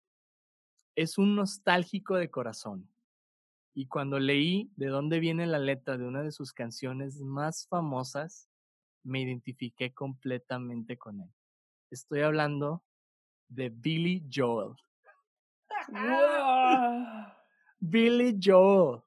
Es 0.95 1.16
un 1.18 1.35
nostálgico 1.35 2.16
de 2.16 2.31
corazón. 2.31 2.89
Y 3.75 3.87
cuando 3.87 4.18
leí 4.18 4.70
de 4.77 4.89
dónde 4.89 5.18
viene 5.18 5.47
la 5.47 5.59
letra 5.59 5.97
de 5.97 6.07
una 6.07 6.23
de 6.23 6.33
sus 6.33 6.53
canciones 6.53 7.20
más 7.20 7.66
famosas, 7.68 8.49
me 9.03 9.23
identifiqué 9.23 9.95
completamente 9.95 10.99
con 10.99 11.20
él. 11.20 11.33
Estoy 11.91 12.20
hablando 12.20 12.83
de 13.49 13.70
Billy 13.70 14.29
Joel. 14.33 14.77
Billy 17.81 18.39
Joel 18.43 19.03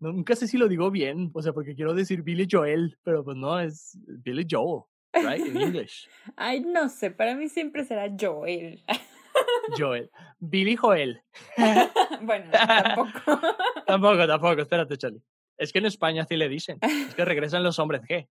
nunca 0.00 0.36
sé 0.36 0.46
si 0.46 0.58
lo 0.58 0.68
digo 0.68 0.90
bien, 0.90 1.30
o 1.34 1.42
sea, 1.42 1.52
porque 1.52 1.74
quiero 1.74 1.94
decir 1.94 2.22
Billy 2.22 2.46
Joel, 2.50 2.98
pero 3.02 3.24
pues 3.24 3.36
no, 3.36 3.58
es 3.58 3.98
Billy 4.06 4.46
Joel, 4.48 4.82
right? 5.14 5.44
En 5.44 5.56
English. 5.60 6.08
Ay, 6.36 6.60
no 6.60 6.88
sé, 6.88 7.10
para 7.10 7.34
mí 7.34 7.48
siempre 7.48 7.84
será 7.84 8.08
Joel. 8.18 8.82
Joel. 9.78 10.10
Billy 10.38 10.76
Joel. 10.76 11.22
bueno, 12.22 12.50
tampoco. 12.50 13.40
tampoco, 13.86 14.26
tampoco, 14.26 14.62
espérate, 14.62 14.96
Charlie. 14.96 15.22
Es 15.56 15.72
que 15.72 15.78
en 15.78 15.86
España 15.86 16.22
así 16.22 16.36
le 16.36 16.48
dicen. 16.48 16.78
Es 16.82 17.14
que 17.14 17.24
regresan 17.24 17.62
los 17.62 17.78
hombres 17.78 18.02
G. 18.02 18.28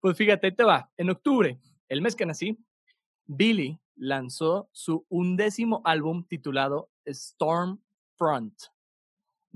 pues 0.00 0.16
fíjate, 0.16 0.52
te 0.52 0.62
va. 0.62 0.90
En 0.96 1.10
octubre, 1.10 1.58
el 1.88 2.02
mes 2.02 2.14
que 2.14 2.26
nací, 2.26 2.58
Billy 3.24 3.78
lanzó 3.96 4.68
su 4.72 5.06
undécimo 5.08 5.80
álbum 5.84 6.24
titulado 6.26 6.90
Stormfront 7.06 8.75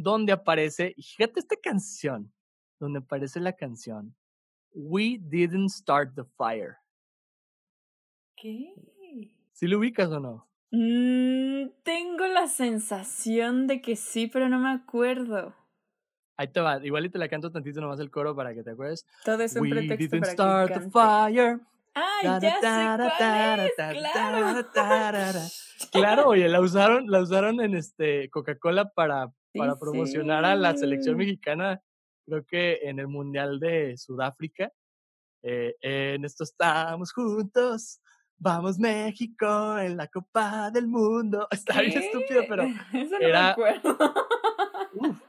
donde 0.03 0.33
aparece, 0.33 0.95
fíjate 0.97 1.41
esta 1.41 1.57
canción, 1.57 2.33
donde 2.79 3.01
aparece 3.01 3.41
la 3.41 3.53
canción 3.53 4.15
We 4.73 5.19
Didn't 5.21 5.71
Start 5.71 6.15
the 6.15 6.25
Fire. 6.37 6.77
¿Qué? 8.37 8.75
¿Sí 9.53 9.67
lo 9.67 9.79
ubicas 9.79 10.09
o 10.11 10.21
no? 10.21 10.49
Mm, 10.71 11.71
tengo 11.83 12.27
la 12.27 12.47
sensación 12.47 13.67
de 13.67 13.83
que 13.83 13.97
sí, 13.97 14.29
pero 14.29 14.49
no 14.49 14.59
me 14.59 14.71
acuerdo. 14.71 15.55
Ahí 16.37 16.49
te 16.49 16.61
va, 16.61 16.83
igual 16.83 17.05
y 17.05 17.11
te 17.11 17.19
la 17.19 17.29
canto 17.29 17.53
tantito 17.53 17.81
nomás 17.81 18.01
el 18.01 18.11
coro 18.11 18.35
para 18.35 18.55
que 18.55 18.63
te 18.63 18.71
acuerdes. 18.71 19.05
Todo 19.25 19.43
es 19.43 19.55
un 19.57 19.63
We 19.63 19.71
pretexto 19.71 20.17
didn't 20.17 20.21
para 20.21 20.33
start 20.33 20.73
que 20.73 20.81
the 20.81 20.91
fire. 20.91 21.61
Ay, 21.93 22.41
ya 22.41 22.41
sé 22.41 22.59
cuál 22.61 23.61
es, 23.61 24.67
claro. 24.73 25.41
Claro, 25.91 26.29
oye, 26.29 26.49
la 26.49 26.61
usaron, 26.61 27.11
la 27.11 27.21
usaron 27.21 27.61
en 27.61 27.75
este 27.75 28.31
Coca-Cola 28.31 28.91
para 28.91 29.33
para 29.55 29.79
promocionar 29.79 30.45
a 30.45 30.55
la 30.55 30.77
selección 30.77 31.17
mexicana, 31.17 31.83
creo 32.27 32.45
que 32.45 32.81
en 32.83 32.99
el 32.99 33.09
Mundial 33.09 33.59
de 33.59 33.97
Sudáfrica. 33.97 34.73
Eh, 35.43 35.75
en 35.81 36.25
esto 36.25 36.45
estamos 36.45 37.13
juntos, 37.13 38.01
vamos 38.37 38.79
México 38.79 39.79
en 39.79 39.97
la 39.97 40.07
Copa 40.09 40.71
del 40.71 40.87
Mundo. 40.87 41.47
Está 41.51 41.81
bien 41.81 41.99
estúpido, 41.99 42.43
pero 42.49 42.63
Eso 42.93 43.19
no 43.19 43.27
era... 43.27 43.43
me 43.43 43.51
acuerdo. 43.51 44.15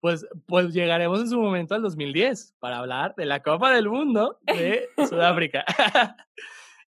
pues, 0.00 0.26
pues 0.46 0.72
llegaremos 0.72 1.20
en 1.20 1.28
su 1.30 1.40
momento 1.40 1.74
al 1.74 1.82
2010 1.82 2.56
para 2.58 2.78
hablar 2.78 3.14
de 3.16 3.26
la 3.26 3.42
Copa 3.42 3.72
del 3.72 3.88
Mundo 3.88 4.38
de 4.42 4.88
Sudáfrica. 5.08 5.64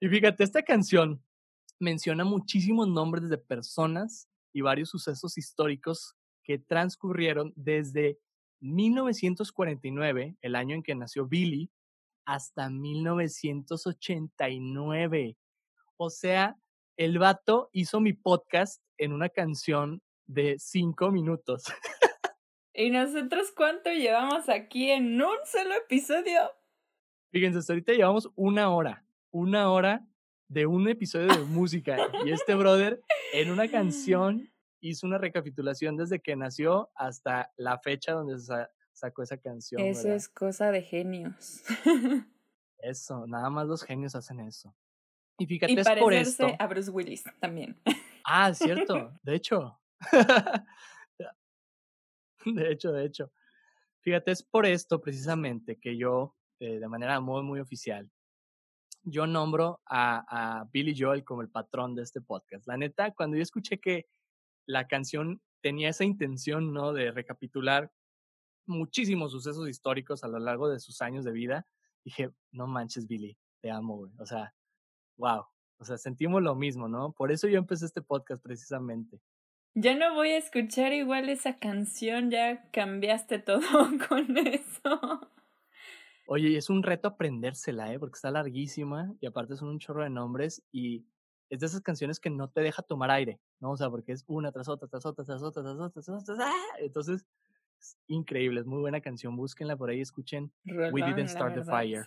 y 0.00 0.08
fíjate, 0.08 0.44
esta 0.44 0.62
canción 0.62 1.22
menciona 1.78 2.24
muchísimos 2.24 2.88
nombres 2.88 3.28
de 3.28 3.38
personas 3.38 4.28
y 4.52 4.60
varios 4.60 4.88
sucesos 4.88 5.36
históricos 5.36 6.16
que 6.44 6.58
transcurrieron 6.58 7.52
desde 7.56 8.18
1949, 8.60 10.36
el 10.40 10.54
año 10.54 10.76
en 10.76 10.82
que 10.82 10.94
nació 10.94 11.26
Billy, 11.26 11.70
hasta 12.24 12.70
1989. 12.70 15.36
O 15.96 16.10
sea, 16.10 16.56
el 16.96 17.18
vato 17.18 17.68
hizo 17.72 18.00
mi 18.00 18.12
podcast 18.12 18.82
en 18.98 19.12
una 19.12 19.28
canción 19.28 20.02
de 20.26 20.56
cinco 20.58 21.10
minutos. 21.10 21.64
¿Y 22.72 22.90
nosotros 22.90 23.52
cuánto 23.56 23.90
llevamos 23.90 24.48
aquí 24.48 24.90
en 24.90 25.20
un 25.20 25.36
solo 25.44 25.74
episodio? 25.74 26.50
Fíjense, 27.30 27.58
hasta 27.58 27.72
ahorita 27.72 27.92
llevamos 27.92 28.30
una 28.34 28.70
hora, 28.70 29.04
una 29.30 29.70
hora 29.70 30.06
de 30.48 30.66
un 30.66 30.88
episodio 30.88 31.28
de 31.28 31.44
música. 31.44 31.96
y 32.24 32.32
este 32.32 32.54
brother 32.54 33.00
en 33.32 33.50
una 33.50 33.68
canción 33.70 34.50
hizo 34.88 35.06
una 35.06 35.18
recapitulación 35.18 35.96
desde 35.96 36.20
que 36.20 36.36
nació 36.36 36.90
hasta 36.94 37.50
la 37.56 37.78
fecha 37.78 38.12
donde 38.12 38.38
se 38.38 38.66
sacó 38.92 39.22
esa 39.22 39.38
canción. 39.38 39.80
Eso 39.80 40.12
es 40.12 40.28
cosa 40.28 40.70
de 40.70 40.82
genios. 40.82 41.62
eso, 42.78 43.26
nada 43.26 43.48
más 43.48 43.66
los 43.66 43.82
genios 43.82 44.14
hacen 44.14 44.40
eso. 44.40 44.74
Y 45.38 45.46
fíjate, 45.46 45.80
es 45.80 45.88
por 45.98 46.12
esto. 46.12 46.48
a 46.58 46.66
Bruce 46.66 46.90
Willis 46.90 47.24
también. 47.40 47.80
Ah, 48.24 48.52
cierto, 48.52 49.18
de 49.22 49.34
hecho. 49.34 49.80
de 52.44 52.70
hecho, 52.70 52.92
de 52.92 53.06
hecho. 53.06 53.32
Fíjate, 54.00 54.32
es 54.32 54.42
por 54.42 54.66
esto 54.66 55.00
precisamente 55.00 55.78
que 55.78 55.96
yo, 55.96 56.36
eh, 56.60 56.78
de 56.78 56.88
manera 56.88 57.20
muy, 57.20 57.42
muy 57.42 57.58
oficial, 57.58 58.10
yo 59.02 59.26
nombro 59.26 59.80
a, 59.86 60.60
a 60.60 60.64
Billy 60.70 60.94
Joel 60.96 61.24
como 61.24 61.40
el 61.40 61.48
patrón 61.48 61.94
de 61.94 62.02
este 62.02 62.20
podcast. 62.20 62.66
La 62.66 62.76
neta, 62.76 63.12
cuando 63.12 63.38
yo 63.38 63.42
escuché 63.42 63.80
que 63.80 64.06
la 64.66 64.86
canción 64.86 65.42
tenía 65.60 65.88
esa 65.88 66.04
intención, 66.04 66.72
¿no? 66.72 66.92
De 66.92 67.10
recapitular 67.10 67.92
muchísimos 68.66 69.32
sucesos 69.32 69.68
históricos 69.68 70.24
a 70.24 70.28
lo 70.28 70.38
largo 70.38 70.68
de 70.68 70.80
sus 70.80 71.02
años 71.02 71.24
de 71.24 71.32
vida. 71.32 71.66
Dije, 72.04 72.30
no 72.52 72.66
manches, 72.66 73.06
Billy, 73.06 73.36
te 73.60 73.70
amo, 73.70 73.96
güey. 73.96 74.12
O 74.18 74.26
sea, 74.26 74.54
wow. 75.16 75.44
O 75.78 75.84
sea, 75.84 75.98
sentimos 75.98 76.42
lo 76.42 76.54
mismo, 76.54 76.88
¿no? 76.88 77.12
Por 77.12 77.32
eso 77.32 77.48
yo 77.48 77.58
empecé 77.58 77.86
este 77.86 78.02
podcast 78.02 78.42
precisamente. 78.42 79.20
Ya 79.74 79.96
no 79.96 80.14
voy 80.14 80.30
a 80.30 80.38
escuchar 80.38 80.92
igual 80.92 81.28
esa 81.28 81.58
canción, 81.58 82.30
ya 82.30 82.70
cambiaste 82.70 83.40
todo 83.40 83.60
con 84.08 84.36
eso. 84.36 85.30
Oye, 86.26 86.56
es 86.56 86.70
un 86.70 86.82
reto 86.82 87.08
aprendérsela, 87.08 87.92
¿eh? 87.92 87.98
Porque 87.98 88.14
está 88.14 88.30
larguísima 88.30 89.12
y 89.20 89.26
aparte 89.26 89.56
son 89.56 89.68
un 89.68 89.78
chorro 89.78 90.04
de 90.04 90.10
nombres 90.10 90.62
y 90.72 91.04
es 91.50 91.60
de 91.60 91.66
esas 91.66 91.80
canciones 91.80 92.20
que 92.20 92.30
no 92.30 92.48
te 92.48 92.60
deja 92.60 92.82
tomar 92.82 93.10
aire, 93.10 93.40
¿no? 93.60 93.72
O 93.72 93.76
sea, 93.76 93.90
porque 93.90 94.12
es 94.12 94.24
una 94.26 94.50
tras 94.52 94.68
otra, 94.68 94.88
tras 94.88 95.04
otra, 95.06 95.24
tras 95.24 95.42
otra, 95.42 95.62
tras 95.62 95.76
otra, 95.76 96.02
tras 96.02 96.08
otra, 96.08 96.46
¡ah! 96.46 96.76
Entonces, 96.78 97.26
es 97.78 97.96
increíble, 98.06 98.60
es 98.60 98.66
muy 98.66 98.80
buena 98.80 99.00
canción. 99.00 99.36
Búsquenla 99.36 99.76
por 99.76 99.90
ahí, 99.90 100.00
escuchen 100.00 100.52
We 100.64 101.02
Didn't 101.02 101.28
Start 101.28 101.54
the 101.54 101.64
Fire. 101.64 102.04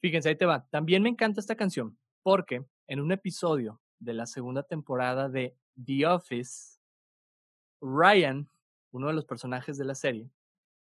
Fíjense, 0.00 0.28
ahí 0.28 0.36
te 0.36 0.46
va. 0.46 0.66
También 0.68 1.02
me 1.02 1.08
encanta 1.08 1.40
esta 1.40 1.56
canción 1.56 1.96
porque 2.22 2.64
en 2.86 3.00
un 3.00 3.12
episodio 3.12 3.80
de 3.98 4.14
la 4.14 4.26
segunda 4.26 4.64
temporada 4.64 5.28
de 5.28 5.56
The 5.84 6.06
Office, 6.06 6.78
Ryan, 7.80 8.48
uno 8.90 9.06
de 9.08 9.14
los 9.14 9.24
personajes 9.24 9.78
de 9.78 9.84
la 9.84 9.94
serie, 9.94 10.28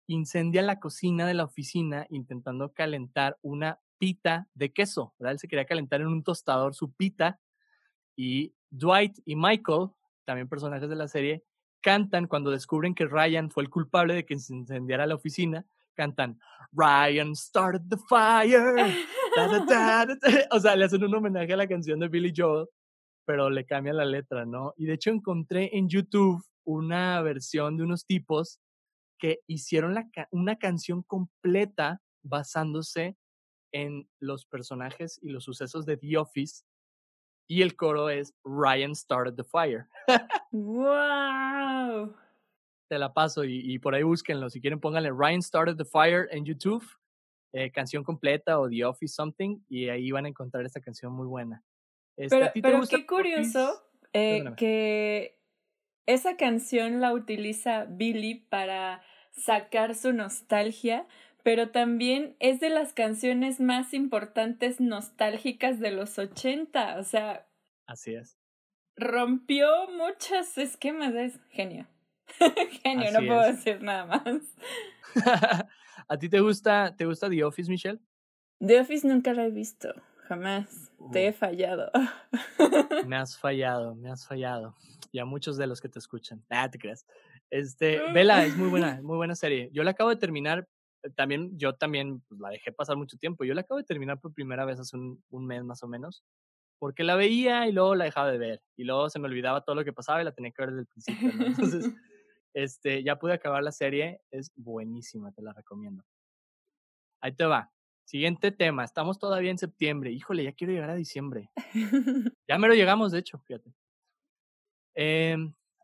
incendia 0.07 0.63
la 0.63 0.81
cocina 0.81 1.27
de 1.27 1.35
la 1.35 1.45
oficina 1.45 2.07
intentando 2.09 2.73
calentar 2.73 3.39
una 3.43 3.81
pita 4.01 4.49
de 4.55 4.73
queso, 4.73 5.15
¿verdad? 5.19 5.35
Él 5.35 5.39
se 5.39 5.47
quería 5.47 5.67
calentar 5.67 6.01
en 6.01 6.07
un 6.07 6.25
tostador 6.25 6.75
su 6.75 6.91
pita 6.93 7.39
y 8.17 8.55
Dwight 8.71 9.19
y 9.27 9.37
Michael, 9.37 9.91
también 10.25 10.49
personajes 10.49 10.89
de 10.89 10.97
la 10.97 11.07
serie, 11.07 11.45
cantan 11.83 12.27
cuando 12.27 12.51
descubren 12.51 12.95
que 12.95 13.05
Ryan 13.05 13.51
fue 13.51 13.63
el 13.63 13.71
culpable 13.71 14.15
de 14.15 14.25
que 14.25 14.39
se 14.39 14.55
incendiara 14.55 15.07
la 15.07 15.15
oficina, 15.17 15.67
cantan 15.95 16.39
Ryan 16.73 17.35
started 17.37 17.83
the 17.89 17.97
fire. 18.09 18.95
o 20.51 20.61
sea, 20.61 20.77
le 20.77 20.87
hacen 20.87 21.05
un 21.05 21.15
homenaje 21.15 21.53
a 21.53 21.57
la 21.57 21.69
canción 21.69 22.01
de 22.01 22.09
Billy 22.09 22.33
Joel, 22.35 22.69
pero 23.27 23.51
le 23.51 23.67
cambian 23.67 23.97
la 23.99 24.05
letra, 24.07 24.47
¿no? 24.47 24.73
Y 24.77 24.87
de 24.87 24.95
hecho 24.95 25.11
encontré 25.11 25.77
en 25.77 25.89
YouTube 25.89 26.43
una 26.65 27.21
versión 27.21 27.77
de 27.77 27.83
unos 27.83 28.07
tipos 28.07 28.61
que 29.19 29.41
hicieron 29.47 29.95
una 30.31 30.57
canción 30.57 31.03
completa 31.03 32.01
basándose 32.23 33.17
en 33.73 34.09
los 34.19 34.47
personajes 34.47 35.19
y 35.23 35.29
los 35.29 35.45
sucesos 35.45 35.87
de 35.87 35.97
The 35.97 36.19
Office. 36.19 36.65
Y 37.49 37.63
el 37.63 37.75
coro 37.77 38.11
es 38.11 38.35
Ryan 38.45 38.95
started 38.95 39.35
the 39.35 39.45
fire. 39.45 39.89
¡Wow! 40.53 42.15
Te 42.89 42.99
la 42.99 43.13
paso 43.13 43.45
y, 43.45 43.79
por 43.79 43.95
ahí 43.95 44.03
búsquenlo. 44.03 44.51
Si 44.51 44.61
quieren, 44.61 44.81
pónganle 44.81 45.11
Ryan 45.11 45.43
started 45.43 45.77
the 45.77 45.85
fire 45.85 46.29
en 46.33 46.45
YouTube, 46.45 46.85
eh, 47.53 47.71
canción 47.71 48.03
completa 48.03 48.59
o 48.59 48.69
The 48.69 48.85
Office 48.85 49.15
something, 49.15 49.61
y 49.69 49.89
ahí 49.89 50.11
van 50.11 50.27
a 50.27 50.29
encontrar 50.29 50.65
esta 50.65 50.81
canción 50.81 51.13
muy 51.13 51.27
buena. 51.27 51.65
Este, 52.17 52.51
pero, 52.61 52.81
qué 52.89 53.07
curioso 53.07 53.83
eh, 54.13 54.45
que 54.57 55.41
esa 56.07 56.37
canción 56.37 57.01
la 57.01 57.13
utiliza 57.13 57.87
Billy 57.89 58.35
para 58.35 59.03
sacar 59.33 59.95
su 59.95 60.13
nostalgia, 60.13 61.07
pero 61.43 61.71
también 61.71 62.37
es 62.41 62.61
de 62.61 62.71
las 62.71 62.93
canciones 62.93 63.61
más 63.61 63.95
importantes 63.95 64.81
nostálgicas 64.81 65.81
de 65.81 65.91
los 65.91 66.19
80, 66.19 66.99
o 66.99 67.05
sea... 67.05 67.47
Así 67.87 68.15
es. 68.15 68.39
Rompió 68.97 69.69
muchos 69.91 70.57
esquemas, 70.59 71.15
es 71.15 71.39
genio. 71.51 71.87
genio, 72.83 73.11
no 73.13 73.27
puedo 73.27 73.43
decir 73.43 73.83
nada 73.83 74.07
más. 74.07 74.43
¿A 76.09 76.19
ti 76.19 76.29
te 76.29 76.41
gusta, 76.41 76.95
te 76.97 77.07
gusta 77.07 77.29
The 77.29 77.45
Office, 77.45 77.71
Michelle? 77.71 78.01
The 78.59 78.81
Office 78.81 79.07
nunca 79.07 79.33
la 79.33 79.47
he 79.47 79.51
visto, 79.51 79.95
jamás. 80.29 80.93
Te 81.13 81.29
he 81.29 81.33
fallado. 81.33 81.91
me 83.07 83.17
has 83.17 83.39
fallado, 83.39 83.95
me 83.95 84.11
has 84.11 84.27
fallado. 84.27 84.77
Y 85.13 85.19
a 85.19 85.25
muchos 85.25 85.57
de 85.57 85.67
los 85.67 85.81
que 85.81 85.89
te 85.89 85.99
escuchan. 85.99 86.45
Ah, 86.51 86.71
te 86.71 86.79
creas. 86.79 87.07
Este, 87.51 88.01
Vela, 88.13 88.45
es 88.45 88.57
muy 88.57 88.69
buena, 88.69 89.01
muy 89.03 89.17
buena 89.17 89.35
serie. 89.35 89.71
Yo 89.73 89.83
la 89.83 89.91
acabo 89.91 90.11
de 90.11 90.15
terminar, 90.15 90.69
también, 91.17 91.59
yo 91.59 91.75
también 91.75 92.21
pues, 92.29 92.41
la 92.41 92.51
dejé 92.51 92.73
pasar 92.73 92.97
mucho 92.97 93.17
tiempo. 93.17 93.45
Yo 93.45 93.55
la 93.55 93.63
acabo 93.63 93.79
de 93.79 93.85
terminar 93.85 94.21
por 94.21 94.33
primera 94.33 94.65
vez 94.65 94.79
hace 94.79 94.97
un, 94.97 95.47
mes 95.47 95.65
más 95.65 95.83
o 95.83 95.89
menos, 95.89 96.25
porque 96.79 97.05
la 97.05 97.17
veía 97.17 97.67
y 97.69 97.73
luego 97.73 97.95
la 97.95 98.05
dejaba 98.05 98.31
de 98.31 98.39
ver. 98.39 98.63
Y 98.77 98.85
luego 98.85 99.09
se 99.11 99.19
me 99.19 99.29
olvidaba 99.29 99.63
todo 99.63 99.77
lo 99.77 99.85
que 99.85 99.93
pasaba 99.93 100.21
y 100.21 100.25
la 100.25 100.33
tenía 100.33 100.51
que 100.51 100.63
ver 100.63 100.71
desde 100.71 100.81
el 100.83 100.87
principio. 100.87 101.47
Entonces, 101.47 101.95
este, 102.55 103.03
ya 103.03 103.17
pude 103.17 103.35
acabar 103.35 103.63
la 103.63 103.73
serie, 103.73 104.21
es 104.31 104.53
buenísima, 104.57 105.33
te 105.33 105.43
la 105.43 105.53
recomiendo. 105.53 106.05
Ahí 107.21 107.33
te 107.33 107.45
va. 107.45 107.71
Siguiente 108.05 108.51
tema, 108.51 108.83
estamos 108.83 109.19
todavía 109.19 109.51
en 109.51 109.59
septiembre. 109.59 110.11
Híjole, 110.11 110.43
ya 110.43 110.53
quiero 110.53 110.73
llegar 110.73 110.91
a 110.91 110.95
diciembre. 110.95 111.51
Ya 112.49 112.59
me 112.59 112.67
lo 112.67 112.75
llegamos, 112.75 113.13
de 113.13 113.21
hecho, 113.21 113.39
fíjate. 113.39 113.73
Eh, 114.97 115.37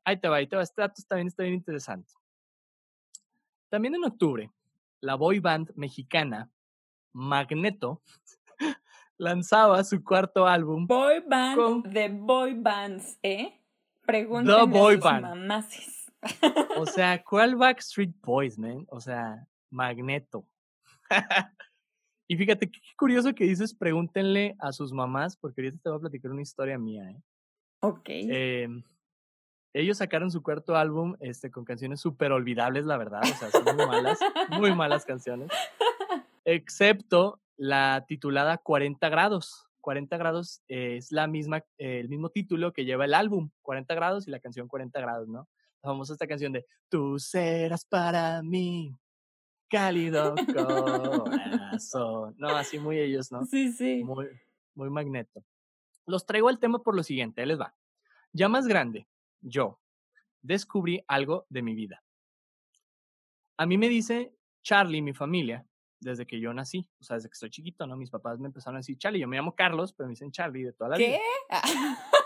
ahí 0.04 0.18
te 0.18 0.28
va, 0.28 0.36
ahí 0.36 0.48
te 0.48 0.56
va. 0.56 0.62
Este 0.62 0.82
dato 0.82 1.00
también 1.08 1.28
está 1.28 1.44
bien 1.44 1.54
interesante. 1.54 2.12
También 3.68 3.94
en 3.94 4.04
octubre, 4.04 4.50
la 5.00 5.14
boy 5.14 5.40
band 5.40 5.72
mexicana 5.76 6.50
Magneto 7.12 8.02
lanzaba 9.18 9.82
su 9.84 10.02
cuarto 10.02 10.46
álbum. 10.46 10.86
Boy 10.86 11.22
band 11.26 11.86
de 11.86 12.08
boy 12.08 12.54
bands, 12.54 13.18
¿eh? 13.22 13.60
Pregúntenme 14.04 14.66
boy 14.66 14.98
a 15.02 15.34
sus 15.34 16.06
o 16.76 16.86
sea, 16.86 17.22
¿cuál 17.22 17.56
Backstreet 17.56 18.14
Boys, 18.22 18.58
man? 18.58 18.86
O 18.88 19.00
sea, 19.00 19.46
Magneto. 19.70 20.46
y 22.28 22.36
fíjate, 22.36 22.70
qué 22.70 22.80
curioso 22.96 23.34
que 23.34 23.44
dices, 23.44 23.74
pregúntenle 23.74 24.56
a 24.58 24.72
sus 24.72 24.92
mamás, 24.92 25.36
porque 25.36 25.60
ahorita 25.60 25.78
te 25.82 25.88
voy 25.88 25.98
a 25.98 26.00
platicar 26.00 26.30
una 26.30 26.42
historia 26.42 26.78
mía, 26.78 27.10
¿eh? 27.10 27.22
Ok. 27.80 28.08
Eh, 28.08 28.68
ellos 29.80 29.98
sacaron 29.98 30.30
su 30.30 30.42
cuarto 30.42 30.74
álbum 30.74 31.16
este, 31.20 31.50
con 31.50 31.64
canciones 31.64 32.00
súper 32.00 32.32
olvidables, 32.32 32.86
la 32.86 32.96
verdad. 32.96 33.20
O 33.22 33.26
sea, 33.26 33.50
son 33.50 33.76
muy 33.76 33.86
malas, 33.86 34.18
muy 34.58 34.74
malas 34.74 35.04
canciones. 35.04 35.50
Excepto 36.44 37.40
la 37.56 38.06
titulada 38.08 38.56
40 38.56 39.08
grados. 39.10 39.66
40 39.82 40.16
grados 40.16 40.62
es 40.66 41.12
la 41.12 41.26
misma, 41.26 41.62
el 41.76 42.08
mismo 42.08 42.30
título 42.30 42.72
que 42.72 42.84
lleva 42.86 43.04
el 43.04 43.14
álbum, 43.14 43.50
40 43.62 43.94
grados 43.94 44.26
y 44.26 44.30
la 44.30 44.40
canción 44.40 44.66
40 44.66 44.98
grados, 44.98 45.28
¿no? 45.28 45.46
La 45.82 45.90
famosa 45.90 46.14
esta 46.14 46.26
canción 46.26 46.52
de 46.52 46.66
Tú 46.88 47.18
serás 47.18 47.84
para 47.84 48.42
mí, 48.42 48.96
cálido 49.68 50.34
corazón. 50.54 52.34
No, 52.38 52.48
así 52.48 52.78
muy 52.78 52.98
ellos, 52.98 53.30
¿no? 53.30 53.44
Sí, 53.44 53.70
sí. 53.72 54.02
Muy, 54.02 54.26
muy 54.74 54.88
magneto. 54.90 55.44
Los 56.06 56.24
traigo 56.24 56.48
al 56.48 56.58
tema 56.58 56.78
por 56.78 56.96
lo 56.96 57.02
siguiente, 57.02 57.42
ahí 57.42 57.46
les 57.46 57.60
va. 57.60 57.74
Ya 58.32 58.48
más 58.48 58.66
grande, 58.66 59.06
yo 59.40 59.80
descubrí 60.42 61.04
algo 61.08 61.46
de 61.48 61.62
mi 61.62 61.74
vida. 61.74 62.02
A 63.58 63.66
mí 63.66 63.78
me 63.78 63.88
dice 63.88 64.34
Charlie, 64.62 65.02
mi 65.02 65.12
familia, 65.12 65.66
desde 66.00 66.26
que 66.26 66.38
yo 66.40 66.52
nací, 66.52 66.88
o 67.00 67.04
sea, 67.04 67.16
desde 67.16 67.28
que 67.28 67.34
estoy 67.34 67.50
chiquito, 67.50 67.86
¿no? 67.86 67.96
Mis 67.96 68.10
papás 68.10 68.38
me 68.38 68.46
empezaron 68.46 68.76
a 68.76 68.80
decir 68.80 68.98
Charlie, 68.98 69.20
yo 69.20 69.28
me 69.28 69.36
llamo 69.36 69.54
Carlos, 69.54 69.92
pero 69.92 70.06
me 70.06 70.12
dicen 70.12 70.30
Charlie 70.30 70.64
de 70.64 70.72
toda 70.72 70.90
la 70.90 70.96
vida. 70.96 71.16
¿Qué? 71.16 71.20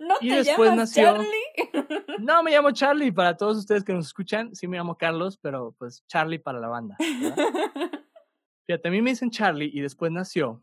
¿No 0.00 0.16
te 0.18 0.44
llamas 0.44 0.92
Charlie? 0.92 1.28
No, 2.20 2.42
me 2.42 2.52
llamo 2.52 2.70
Charlie, 2.70 3.12
para 3.12 3.36
todos 3.36 3.58
ustedes 3.58 3.84
que 3.84 3.92
nos 3.92 4.06
escuchan, 4.06 4.54
sí 4.54 4.68
me 4.68 4.76
llamo 4.76 4.96
Carlos, 4.96 5.36
pero 5.36 5.72
pues 5.72 6.06
Charlie 6.06 6.38
para 6.38 6.60
la 6.60 6.68
banda. 6.68 6.96
Fíjate, 8.66 8.88
a 8.88 8.90
mí 8.90 9.02
me 9.02 9.10
dicen 9.10 9.30
Charlie 9.30 9.70
y 9.74 9.80
después 9.80 10.10
nació 10.10 10.62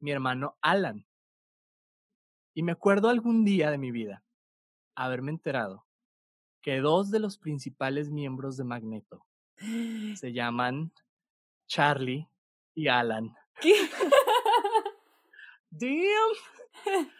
mi 0.00 0.10
hermano 0.10 0.58
Alan. 0.60 1.06
Y 2.52 2.62
me 2.62 2.72
acuerdo 2.72 3.08
algún 3.08 3.44
día 3.44 3.70
de 3.70 3.78
mi 3.78 3.90
vida 3.90 4.24
haberme 4.94 5.30
enterado 5.30 5.86
que 6.62 6.80
dos 6.80 7.10
de 7.10 7.20
los 7.20 7.38
principales 7.38 8.10
miembros 8.10 8.56
de 8.56 8.64
Magneto 8.64 9.26
se 10.16 10.32
llaman 10.32 10.92
Charlie 11.66 12.28
y 12.74 12.88
Alan. 12.88 13.34
¿Qué? 13.60 13.74
Damn. 15.70 16.34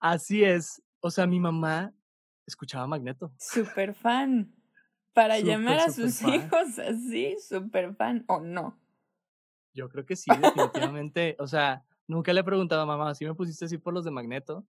Así 0.00 0.44
es. 0.44 0.82
O 1.00 1.10
sea, 1.10 1.26
mi 1.26 1.40
mamá 1.40 1.92
escuchaba 2.46 2.86
Magneto. 2.86 3.32
Super 3.38 3.94
fan. 3.94 4.54
Para 5.12 5.40
llamar 5.40 5.80
a 5.80 5.90
sus 5.90 6.22
hijos 6.22 6.78
así, 6.78 7.36
super 7.40 7.92
fan, 7.96 8.24
¿o 8.28 8.38
no? 8.38 8.78
Yo 9.74 9.88
creo 9.88 10.06
que 10.06 10.14
sí, 10.14 10.30
definitivamente. 10.30 11.34
o 11.40 11.46
sea, 11.48 11.84
nunca 12.06 12.32
le 12.32 12.40
he 12.40 12.44
preguntado 12.44 12.82
a 12.82 12.86
mamá, 12.86 13.14
si 13.16 13.24
me 13.24 13.34
pusiste 13.34 13.64
así 13.64 13.78
por 13.78 13.94
los 13.94 14.04
de 14.04 14.12
Magneto? 14.12 14.64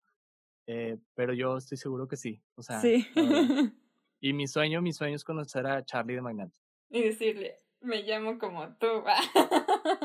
Eh, 0.71 0.99
pero 1.15 1.33
yo 1.33 1.57
estoy 1.57 1.79
seguro 1.79 2.07
que 2.07 2.19
sí. 2.19 2.43
O 2.55 2.63
sea, 2.63 2.79
sí. 2.81 3.07
y 4.21 4.35
mi 4.35 4.47
sueño, 4.47 4.83
mi 4.83 4.93
sueño 4.93 5.17
es 5.17 5.25
conocer 5.25 5.67
a 5.67 5.83
Charlie 5.83 6.17
de 6.17 6.21
Magneto. 6.21 6.59
Y 6.91 7.03
decirle, 7.03 7.63
me 7.81 8.03
llamo 8.03 8.39
como 8.39 8.77
tú. 8.77 9.03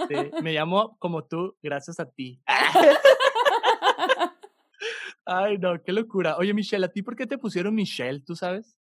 sí, 0.07 0.16
me 0.41 0.53
llamo 0.57 0.95
como 0.99 1.26
tú 1.26 1.57
gracias 1.61 1.99
a 1.99 2.09
ti. 2.09 2.41
Ay, 5.26 5.57
no, 5.57 5.84
qué 5.84 5.91
locura. 5.91 6.38
Oye, 6.38 6.53
Michelle, 6.53 6.86
¿a 6.86 6.89
ti 6.89 7.01
por 7.01 7.18
qué 7.18 7.28
te 7.28 7.38
pusieron 7.38 7.76
Michelle, 7.76 8.22
tú 8.22 8.36
sabes? 8.36 8.78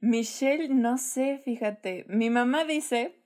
Michelle, 0.00 0.70
no 0.70 0.98
sé, 0.98 1.40
fíjate. 1.44 2.04
Mi 2.08 2.30
mamá 2.30 2.64
dice 2.64 3.22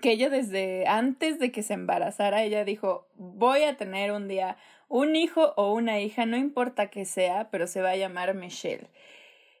que 0.00 0.12
ella 0.12 0.30
desde 0.30 0.88
antes 0.88 1.38
de 1.38 1.52
que 1.52 1.62
se 1.62 1.74
embarazara, 1.74 2.42
ella 2.42 2.64
dijo, 2.64 3.08
voy 3.14 3.62
a 3.62 3.76
tener 3.76 4.10
un 4.10 4.26
día 4.26 4.56
un 4.88 5.16
hijo 5.16 5.54
o 5.56 5.72
una 5.72 6.00
hija, 6.00 6.26
no 6.26 6.36
importa 6.36 6.88
que 6.88 7.04
sea, 7.04 7.48
pero 7.50 7.66
se 7.66 7.80
va 7.80 7.90
a 7.90 7.96
llamar 7.96 8.34
Michelle. 8.34 8.88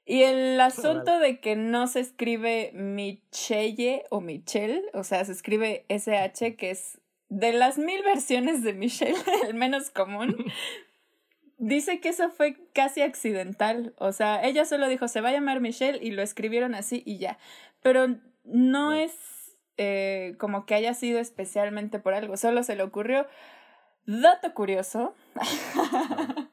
Y 0.06 0.22
el 0.22 0.60
asunto 0.60 1.18
de 1.18 1.40
que 1.40 1.56
no 1.56 1.86
se 1.86 2.00
escribe 2.00 2.72
Michelle 2.74 4.04
o 4.10 4.20
Michelle, 4.20 4.82
o 4.92 5.02
sea, 5.02 5.24
se 5.24 5.32
escribe 5.32 5.86
SH, 5.88 6.56
que 6.56 6.70
es 6.70 7.00
de 7.30 7.52
las 7.52 7.78
mil 7.78 8.02
versiones 8.02 8.62
de 8.62 8.74
Michelle, 8.74 9.16
el 9.48 9.54
menos 9.54 9.90
común, 9.90 10.36
dice 11.58 12.00
que 12.00 12.10
eso 12.10 12.30
fue 12.30 12.56
casi 12.74 13.00
accidental. 13.00 13.94
O 13.98 14.12
sea, 14.12 14.44
ella 14.44 14.64
solo 14.64 14.88
dijo, 14.88 15.08
se 15.08 15.20
va 15.20 15.30
a 15.30 15.32
llamar 15.32 15.60
Michelle 15.60 15.98
y 16.02 16.10
lo 16.10 16.22
escribieron 16.22 16.74
así 16.74 17.02
y 17.06 17.18
ya. 17.18 17.38
Pero 17.82 18.16
no 18.44 18.92
es 18.92 19.12
eh, 19.76 20.34
como 20.38 20.66
que 20.66 20.74
haya 20.74 20.94
sido 20.94 21.18
especialmente 21.18 21.98
por 21.98 22.14
algo, 22.14 22.36
solo 22.36 22.62
se 22.62 22.76
le 22.76 22.82
ocurrió. 22.82 23.26
Dato 24.06 24.52
curioso. 24.54 25.14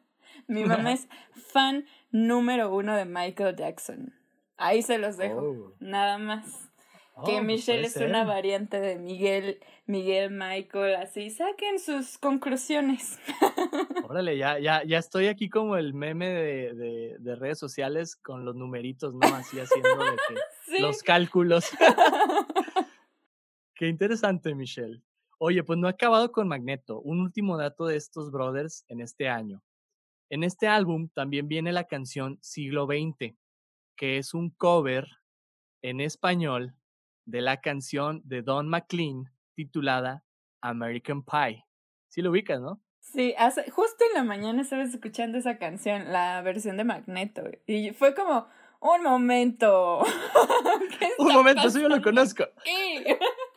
Mi 0.48 0.66
mamá 0.66 0.94
es 0.94 1.08
fan 1.34 1.86
número 2.12 2.74
uno 2.74 2.96
de 2.96 3.06
Michael 3.06 3.56
Jackson. 3.56 4.14
Ahí 4.58 4.82
se 4.82 4.98
los 4.98 5.18
dejo. 5.18 5.40
Oh. 5.40 5.74
Nada 5.80 6.18
más. 6.18 6.70
que 7.26 7.40
oh, 7.40 7.44
Michelle 7.44 7.86
es 7.86 7.98
una 7.98 8.24
variante 8.24 8.80
de 8.80 8.98
Miguel, 8.98 9.60
Miguel 9.86 10.32
Michael, 10.32 10.96
así 10.96 11.30
saquen 11.30 11.80
sus 11.80 12.18
conclusiones. 12.18 13.20
Órale, 14.10 14.38
ya, 14.38 14.60
ya, 14.60 14.84
ya 14.84 14.98
estoy 14.98 15.28
aquí 15.28 15.50
como 15.50 15.78
el 15.78 15.94
meme 15.94 16.30
de, 16.30 16.74
de, 16.74 17.16
de 17.20 17.36
redes 17.36 17.60
sociales 17.60 18.16
con 18.16 18.46
los 18.46 18.56
numeritos, 18.56 19.14
¿no? 19.14 19.28
Así 19.36 19.60
haciendo 19.60 19.90
los 20.80 21.04
cálculos. 21.04 21.70
Qué 23.76 23.88
interesante, 23.88 24.54
Michelle. 24.54 25.02
Oye, 25.44 25.64
pues 25.64 25.80
no 25.80 25.88
he 25.88 25.90
acabado 25.90 26.32
con 26.32 26.48
Magneto. 26.48 27.02
Un 27.02 27.20
último 27.20 27.58
dato 27.58 27.88
de 27.88 27.96
estos 27.96 28.30
brothers 28.30 28.86
en 28.90 29.02
este 29.02 29.28
año. 29.28 29.64
En 30.30 30.44
este 30.44 30.68
álbum 30.68 31.10
también 31.16 31.48
viene 31.48 31.72
la 31.72 31.86
canción 31.86 32.38
Siglo 32.44 32.86
XX, 32.86 33.34
que 33.98 34.18
es 34.20 34.36
un 34.36 34.52
cover 34.52 35.08
en 35.82 36.00
español 36.00 36.76
de 37.26 37.42
la 37.42 37.60
canción 37.60 38.22
de 38.24 38.44
Don 38.44 38.70
McLean 38.70 39.34
titulada 39.56 40.24
American 40.62 41.24
Pie. 41.24 41.66
Sí 42.08 42.22
lo 42.22 42.30
ubicas, 42.30 42.62
¿no? 42.62 42.80
Sí, 43.00 43.34
hace, 43.36 43.68
justo 43.72 44.06
en 44.12 44.14
la 44.14 44.24
mañana 44.24 44.62
estaba 44.62 44.84
escuchando 44.84 45.40
esa 45.40 45.58
canción, 45.58 46.14
la 46.14 46.44
versión 46.44 46.78
de 46.78 46.84
Magneto, 46.84 47.50
y 47.66 47.94
fue 47.94 48.14
como, 48.14 48.48
un 48.80 49.02
momento. 49.02 50.04
un 51.18 51.34
momento, 51.34 51.68
eso 51.68 51.80
yo 51.80 51.90
lo 51.90 52.00
conozco. 52.00 52.44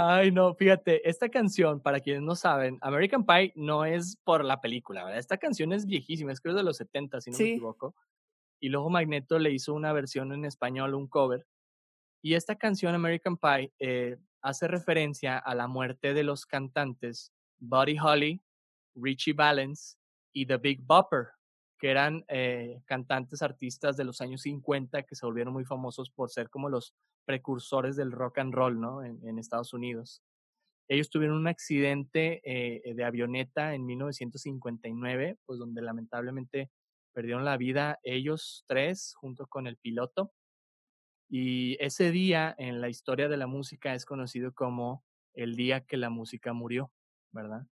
Ay, 0.00 0.32
no, 0.32 0.54
fíjate, 0.54 1.08
esta 1.08 1.28
canción, 1.28 1.80
para 1.80 2.00
quienes 2.00 2.22
no 2.22 2.34
saben, 2.34 2.78
American 2.80 3.24
Pie 3.24 3.52
no 3.54 3.84
es 3.84 4.16
por 4.24 4.44
la 4.44 4.60
película, 4.60 5.04
¿verdad? 5.04 5.18
Esta 5.18 5.38
canción 5.38 5.72
es 5.72 5.86
viejísima, 5.86 6.32
es 6.32 6.40
creo 6.40 6.54
de 6.54 6.62
los 6.62 6.76
70, 6.78 7.20
si 7.20 7.30
no 7.30 7.38
me 7.38 7.44
equivoco. 7.44 7.94
Y 8.60 8.68
luego 8.70 8.90
Magneto 8.90 9.38
le 9.38 9.52
hizo 9.52 9.74
una 9.74 9.92
versión 9.92 10.32
en 10.32 10.44
español, 10.44 10.94
un 10.94 11.06
cover. 11.06 11.46
Y 12.22 12.34
esta 12.34 12.56
canción, 12.56 12.94
American 12.94 13.36
Pie, 13.36 13.72
eh, 13.78 14.16
hace 14.42 14.68
referencia 14.68 15.38
a 15.38 15.54
la 15.54 15.68
muerte 15.68 16.14
de 16.14 16.24
los 16.24 16.46
cantantes 16.46 17.32
Buddy 17.58 17.98
Holly, 17.98 18.42
Richie 18.94 19.32
Valens 19.32 19.98
y 20.32 20.46
The 20.46 20.56
Big 20.56 20.82
Bopper, 20.82 21.28
que 21.78 21.90
eran 21.90 22.24
eh, 22.28 22.80
cantantes 22.86 23.42
artistas 23.42 23.96
de 23.96 24.04
los 24.04 24.20
años 24.20 24.42
50 24.42 25.02
que 25.02 25.14
se 25.14 25.26
volvieron 25.26 25.52
muy 25.52 25.64
famosos 25.64 26.10
por 26.10 26.30
ser 26.30 26.48
como 26.48 26.68
los 26.68 26.94
precursores 27.24 27.96
del 27.96 28.12
rock 28.12 28.38
and 28.38 28.54
roll, 28.54 28.80
¿no? 28.80 29.02
En, 29.02 29.38
Estados 29.38 29.72
Unidos. 29.72 30.22
Ellos 30.88 31.10
tuvieron 31.10 31.36
un 31.36 31.48
accidente 31.48 32.40
eh, 32.44 32.94
de 32.94 33.04
avioneta 33.04 33.74
en 33.74 33.86
1959, 33.86 35.38
pues 35.46 35.58
donde 35.58 35.82
lamentablemente 35.82 36.70
perdieron 37.12 37.44
la 37.44 37.56
vida 37.56 37.98
ellos 38.02 38.64
tres 38.66 39.14
junto 39.14 39.46
con 39.46 39.66
el 39.66 39.76
piloto. 39.76 40.32
Y 41.28 41.76
ese 41.80 42.10
día 42.10 42.54
en 42.58 42.80
la 42.80 42.88
historia 42.88 43.28
de 43.28 43.36
la 43.36 43.46
música 43.46 43.94
es 43.94 44.04
conocido 44.04 44.52
como 44.52 45.04
el 45.32 45.56
día 45.56 45.80
que 45.80 45.96
la 45.96 46.10
música 46.10 46.52
murió, 46.52 46.92
¿verdad? 47.32 47.66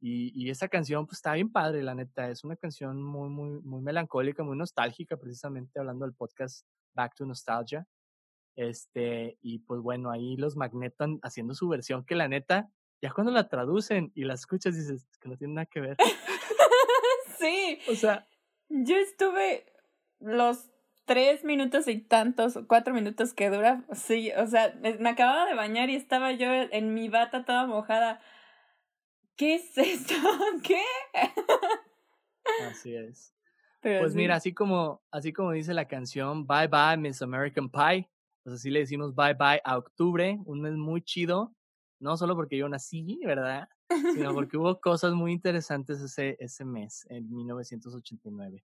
Y, 0.00 0.32
y 0.34 0.50
esa 0.50 0.68
canción 0.68 1.06
pues 1.06 1.18
está 1.18 1.32
bien 1.32 1.50
padre, 1.50 1.82
la 1.82 1.94
neta, 1.94 2.28
es 2.30 2.44
una 2.44 2.56
canción 2.56 3.02
muy, 3.02 3.28
muy, 3.28 3.60
muy 3.62 3.80
melancólica, 3.80 4.42
muy 4.42 4.56
nostálgica, 4.56 5.16
precisamente 5.16 5.78
hablando 5.78 6.04
del 6.04 6.14
podcast 6.14 6.66
Back 6.94 7.14
to 7.16 7.26
Nostalgia. 7.26 7.86
Este, 8.56 9.38
y 9.42 9.58
pues 9.60 9.80
bueno, 9.80 10.10
ahí 10.10 10.36
los 10.36 10.56
magnetan 10.56 11.18
haciendo 11.22 11.54
su 11.54 11.68
versión, 11.68 12.04
que 12.04 12.14
la 12.14 12.28
neta, 12.28 12.70
ya 13.02 13.12
cuando 13.12 13.32
la 13.32 13.48
traducen 13.48 14.12
y 14.14 14.24
la 14.24 14.34
escuchas 14.34 14.74
dices 14.76 15.06
que 15.20 15.28
no 15.28 15.36
tiene 15.36 15.54
nada 15.54 15.66
que 15.66 15.80
ver. 15.80 15.96
sí. 17.38 17.78
O 17.90 17.94
sea. 17.94 18.26
Yo 18.68 18.96
estuve 18.96 19.64
los 20.18 20.68
tres 21.04 21.44
minutos 21.44 21.86
y 21.86 21.98
tantos, 21.98 22.58
cuatro 22.66 22.92
minutos 22.92 23.32
que 23.32 23.48
dura, 23.48 23.84
sí, 23.92 24.32
o 24.36 24.46
sea, 24.46 24.74
me 24.98 25.08
acababa 25.08 25.46
de 25.46 25.54
bañar 25.54 25.88
y 25.88 25.94
estaba 25.94 26.32
yo 26.32 26.48
en 26.50 26.94
mi 26.94 27.08
bata 27.08 27.44
toda 27.44 27.66
mojada. 27.66 28.20
¿Qué 29.36 29.56
es 29.56 29.76
esto? 29.76 30.14
¿Qué? 30.62 30.82
Así 32.68 32.94
es. 32.94 33.34
pues 33.82 34.14
mira, 34.14 34.36
así 34.36 34.54
como, 34.54 35.02
así 35.10 35.32
como 35.32 35.52
dice 35.52 35.74
la 35.74 35.86
canción 35.86 36.46
Bye 36.46 36.68
Bye 36.68 36.96
Miss 36.96 37.20
American 37.20 37.68
Pie, 37.68 38.08
pues 38.42 38.56
así 38.56 38.70
le 38.70 38.80
decimos 38.80 39.14
bye 39.14 39.34
bye 39.34 39.60
a 39.62 39.76
octubre, 39.76 40.38
un 40.46 40.62
mes 40.62 40.72
muy 40.72 41.02
chido, 41.02 41.54
no 42.00 42.16
solo 42.16 42.34
porque 42.34 42.56
yo 42.56 42.68
nací, 42.68 43.20
¿verdad? 43.26 43.68
Sino 44.14 44.32
porque 44.34 44.56
hubo 44.56 44.80
cosas 44.80 45.12
muy 45.12 45.32
interesantes 45.32 46.00
ese, 46.00 46.36
ese 46.40 46.64
mes, 46.64 47.06
en 47.10 47.30
1989. 47.30 48.64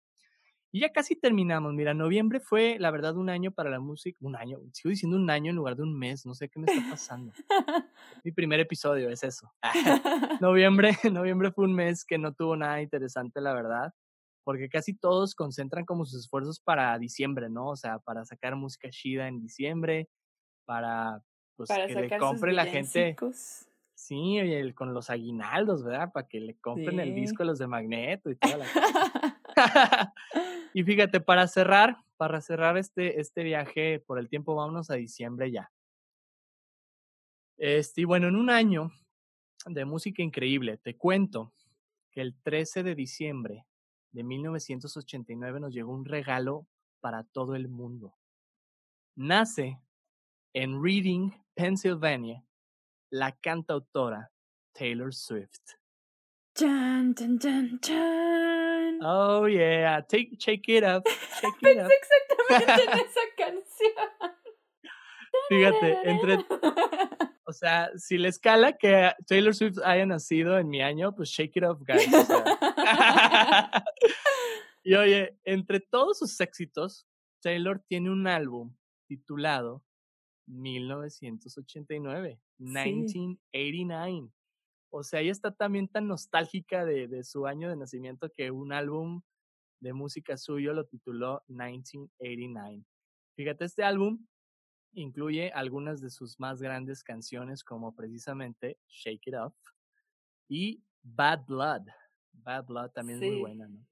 Y 0.74 0.80
ya 0.80 0.90
casi 0.90 1.14
terminamos. 1.14 1.74
Mira, 1.74 1.92
noviembre 1.92 2.40
fue, 2.40 2.78
la 2.78 2.90
verdad, 2.90 3.16
un 3.16 3.28
año 3.28 3.52
para 3.52 3.68
la 3.68 3.78
música. 3.78 4.18
Un 4.22 4.36
año, 4.36 4.58
sigo 4.72 4.90
diciendo 4.90 5.18
un 5.18 5.28
año 5.28 5.50
en 5.50 5.56
lugar 5.56 5.76
de 5.76 5.82
un 5.82 5.96
mes. 5.96 6.24
No 6.24 6.34
sé 6.34 6.48
qué 6.48 6.58
me 6.58 6.72
está 6.72 6.90
pasando. 6.90 7.32
Mi 8.24 8.32
primer 8.32 8.58
episodio 8.58 9.10
es 9.10 9.22
eso. 9.22 9.52
noviembre, 10.40 10.96
noviembre 11.12 11.52
fue 11.52 11.66
un 11.66 11.74
mes 11.74 12.04
que 12.06 12.16
no 12.16 12.32
tuvo 12.32 12.56
nada 12.56 12.80
interesante, 12.80 13.40
la 13.40 13.52
verdad 13.52 13.92
porque 14.44 14.68
casi 14.68 14.94
todos 14.94 15.34
concentran 15.36 15.84
como 15.84 16.04
sus 16.04 16.24
esfuerzos 16.24 16.58
para 16.58 16.98
diciembre, 16.98 17.48
¿no? 17.48 17.68
O 17.68 17.76
sea, 17.76 18.00
para 18.00 18.24
sacar 18.24 18.56
música 18.56 18.90
chida 18.90 19.28
en 19.28 19.40
diciembre, 19.40 20.08
para 20.64 21.22
pues 21.56 21.70
que 21.70 21.94
le 21.94 22.18
compre 22.18 22.52
la 22.52 22.66
gente. 22.66 23.16
Sí, 23.94 24.38
el, 24.38 24.74
con 24.74 24.94
los 24.94 25.10
aguinaldos, 25.10 25.84
¿verdad? 25.84 26.10
Para 26.12 26.26
que 26.26 26.40
le 26.40 26.56
compren 26.56 26.98
el 26.98 27.14
disco 27.14 27.44
a 27.44 27.46
los 27.46 27.58
de 27.58 27.68
Magneto 27.68 28.30
y 28.30 28.36
toda 28.36 28.56
la 28.56 28.66
y 30.74 30.82
fíjate, 30.82 31.20
para 31.20 31.46
cerrar, 31.48 31.96
para 32.16 32.40
cerrar 32.40 32.76
este, 32.76 33.20
este 33.20 33.42
viaje 33.42 34.00
por 34.00 34.18
el 34.18 34.28
tiempo, 34.28 34.54
vámonos 34.54 34.90
a 34.90 34.94
diciembre 34.94 35.50
ya. 35.50 35.70
Este, 37.58 38.02
y 38.02 38.04
bueno, 38.04 38.28
en 38.28 38.36
un 38.36 38.50
año 38.50 38.90
de 39.66 39.84
música 39.84 40.22
increíble, 40.22 40.78
te 40.78 40.96
cuento 40.96 41.52
que 42.10 42.20
el 42.20 42.34
13 42.42 42.82
de 42.82 42.94
diciembre 42.94 43.66
de 44.12 44.24
1989 44.24 45.60
nos 45.60 45.72
llegó 45.72 45.92
un 45.92 46.04
regalo 46.04 46.66
para 47.00 47.24
todo 47.24 47.54
el 47.54 47.68
mundo. 47.68 48.14
Nace 49.16 49.80
en 50.54 50.82
Reading, 50.82 51.30
Pennsylvania, 51.54 52.44
la 53.10 53.32
cantautora 53.32 54.32
Taylor 54.72 55.14
Swift. 55.14 55.76
Oh 59.04 59.46
yeah, 59.46 60.00
Take, 60.02 60.38
shake 60.38 60.68
it 60.68 60.84
up. 60.84 61.06
Shake 61.40 61.62
it 61.62 61.78
up. 61.78 61.90
exactamente 61.90 62.82
en 62.84 62.90
esa 63.06 63.20
canción. 63.36 63.92
Fíjate, 65.48 65.98
entre 66.04 66.38
o 67.44 67.52
sea, 67.52 67.90
si 67.98 68.16
le 68.16 68.28
escala 68.28 68.78
que 68.78 69.12
Taylor 69.26 69.54
Swift 69.54 69.78
haya 69.84 70.06
nacido 70.06 70.56
en 70.58 70.70
mi 70.70 70.80
año, 70.80 71.14
pues 71.14 71.28
shake 71.28 71.56
it 71.56 71.64
off, 71.64 71.82
guys. 71.86 72.06
y 74.82 74.94
oye, 74.94 75.36
entre 75.44 75.80
todos 75.80 76.18
sus 76.18 76.40
éxitos, 76.40 77.06
Taylor 77.42 77.84
tiene 77.86 78.10
un 78.10 78.26
álbum 78.26 78.74
titulado 79.06 79.84
1989, 80.46 82.40
1989. 82.58 84.32
O 84.94 85.02
sea, 85.02 85.20
ella 85.20 85.32
está 85.32 85.50
también 85.50 85.88
tan 85.88 86.06
nostálgica 86.06 86.84
de, 86.84 87.08
de 87.08 87.24
su 87.24 87.46
año 87.46 87.70
de 87.70 87.76
nacimiento 87.76 88.30
que 88.30 88.50
un 88.50 88.74
álbum 88.74 89.22
de 89.80 89.94
música 89.94 90.36
suyo 90.36 90.74
lo 90.74 90.84
tituló 90.84 91.42
1989. 91.48 92.84
Fíjate, 93.34 93.64
este 93.64 93.84
álbum 93.84 94.26
incluye 94.92 95.50
algunas 95.52 96.02
de 96.02 96.10
sus 96.10 96.38
más 96.38 96.60
grandes 96.60 97.02
canciones 97.02 97.64
como 97.64 97.94
precisamente 97.94 98.78
Shake 98.86 99.28
It 99.28 99.34
Off 99.34 99.54
y 100.46 100.84
Bad 101.02 101.46
Blood. 101.46 101.86
Bad 102.32 102.66
Blood 102.66 102.90
también 102.90 103.22
es 103.22 103.30
muy 103.30 103.40
buena, 103.40 103.68
¿no? 103.68 103.86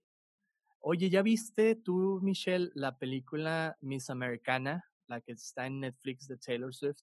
Oye, 0.80 1.08
¿ya 1.08 1.22
viste 1.22 1.76
tú, 1.76 2.20
Michelle, 2.22 2.70
la 2.74 2.98
película 2.98 3.78
Miss 3.80 4.10
Americana, 4.10 4.84
la 5.06 5.20
que 5.22 5.32
está 5.32 5.66
en 5.66 5.80
Netflix 5.80 6.28
de 6.28 6.36
Taylor 6.36 6.74
Swift? 6.74 7.00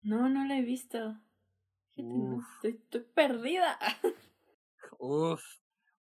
No, 0.00 0.28
no 0.28 0.44
la 0.44 0.58
he 0.58 0.62
visto. 0.62 1.20
Estoy, 1.96 3.04
perdida. 3.14 3.78
Uf, 4.98 5.42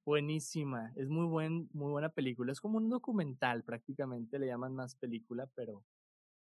buenísima. 0.05 0.91
Es 0.95 1.09
muy 1.09 1.25
buen, 1.25 1.69
muy 1.73 1.91
buena 1.91 2.09
película. 2.09 2.51
Es 2.51 2.61
como 2.61 2.77
un 2.77 2.89
documental, 2.89 3.63
prácticamente 3.63 4.39
le 4.39 4.47
llaman 4.47 4.75
más 4.75 4.95
película, 4.95 5.47
pero 5.55 5.83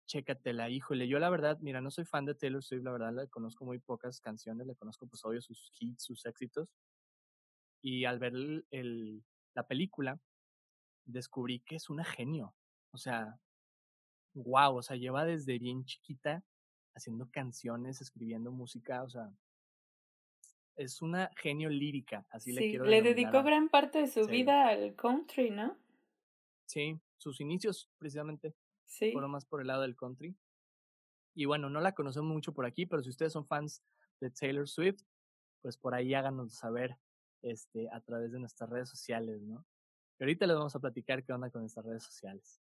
chécatela, 0.06 0.68
híjole. 0.68 1.08
Yo 1.08 1.18
la 1.18 1.30
verdad, 1.30 1.58
mira, 1.60 1.80
no 1.80 1.90
soy 1.90 2.04
fan 2.04 2.24
de 2.24 2.34
Taylor 2.34 2.62
Swift, 2.62 2.82
la 2.82 2.92
verdad 2.92 3.14
le 3.14 3.28
conozco 3.28 3.64
muy 3.64 3.78
pocas 3.78 4.20
canciones, 4.20 4.66
le 4.66 4.76
conozco 4.76 5.06
pues 5.06 5.24
obvio 5.24 5.40
sus 5.40 5.72
hits, 5.78 6.04
sus 6.04 6.26
éxitos. 6.26 6.68
Y 7.82 8.04
al 8.04 8.18
ver 8.18 8.34
el, 8.70 9.24
la 9.54 9.66
película, 9.66 10.20
descubrí 11.04 11.60
que 11.60 11.76
es 11.76 11.90
una 11.90 12.04
genio. 12.04 12.54
O 12.92 12.98
sea, 12.98 13.38
wow, 14.34 14.76
o 14.76 14.82
sea, 14.82 14.96
lleva 14.96 15.24
desde 15.24 15.58
bien 15.58 15.84
chiquita 15.84 16.44
haciendo 16.94 17.30
canciones, 17.30 18.00
escribiendo 18.00 18.52
música, 18.52 19.02
o 19.02 19.10
sea, 19.10 19.32
es 20.76 21.02
una 21.02 21.30
genio 21.36 21.68
lírica, 21.68 22.26
así 22.30 22.52
le 22.52 22.70
quiero 22.70 22.84
Le 22.84 23.02
dedicó 23.02 23.42
gran 23.42 23.68
parte 23.68 23.98
de 24.00 24.08
su 24.08 24.26
vida 24.26 24.68
al 24.68 24.94
country, 24.94 25.50
¿no? 25.50 25.76
Sí, 26.66 26.98
sus 27.18 27.40
inicios 27.40 27.90
precisamente 27.98 28.54
sí. 28.86 29.12
fueron 29.12 29.30
más 29.30 29.44
por 29.44 29.60
el 29.60 29.66
lado 29.66 29.82
del 29.82 29.96
country. 29.96 30.34
Y 31.34 31.44
bueno, 31.46 31.70
no 31.70 31.80
la 31.80 31.92
conocemos 31.92 32.32
mucho 32.32 32.52
por 32.52 32.66
aquí, 32.66 32.86
pero 32.86 33.02
si 33.02 33.10
ustedes 33.10 33.32
son 33.32 33.46
fans 33.46 33.82
de 34.20 34.30
Taylor 34.30 34.68
Swift, 34.68 35.02
pues 35.60 35.76
por 35.76 35.94
ahí 35.94 36.14
háganos 36.14 36.54
saber 36.54 36.98
este, 37.42 37.88
a 37.90 38.00
través 38.00 38.32
de 38.32 38.40
nuestras 38.40 38.68
redes 38.68 38.88
sociales, 38.88 39.40
¿no? 39.42 39.64
Y 40.18 40.24
ahorita 40.24 40.46
les 40.46 40.56
vamos 40.56 40.74
a 40.76 40.80
platicar 40.80 41.24
qué 41.24 41.32
onda 41.32 41.50
con 41.50 41.62
nuestras 41.62 41.86
redes 41.86 42.02
sociales. 42.02 42.60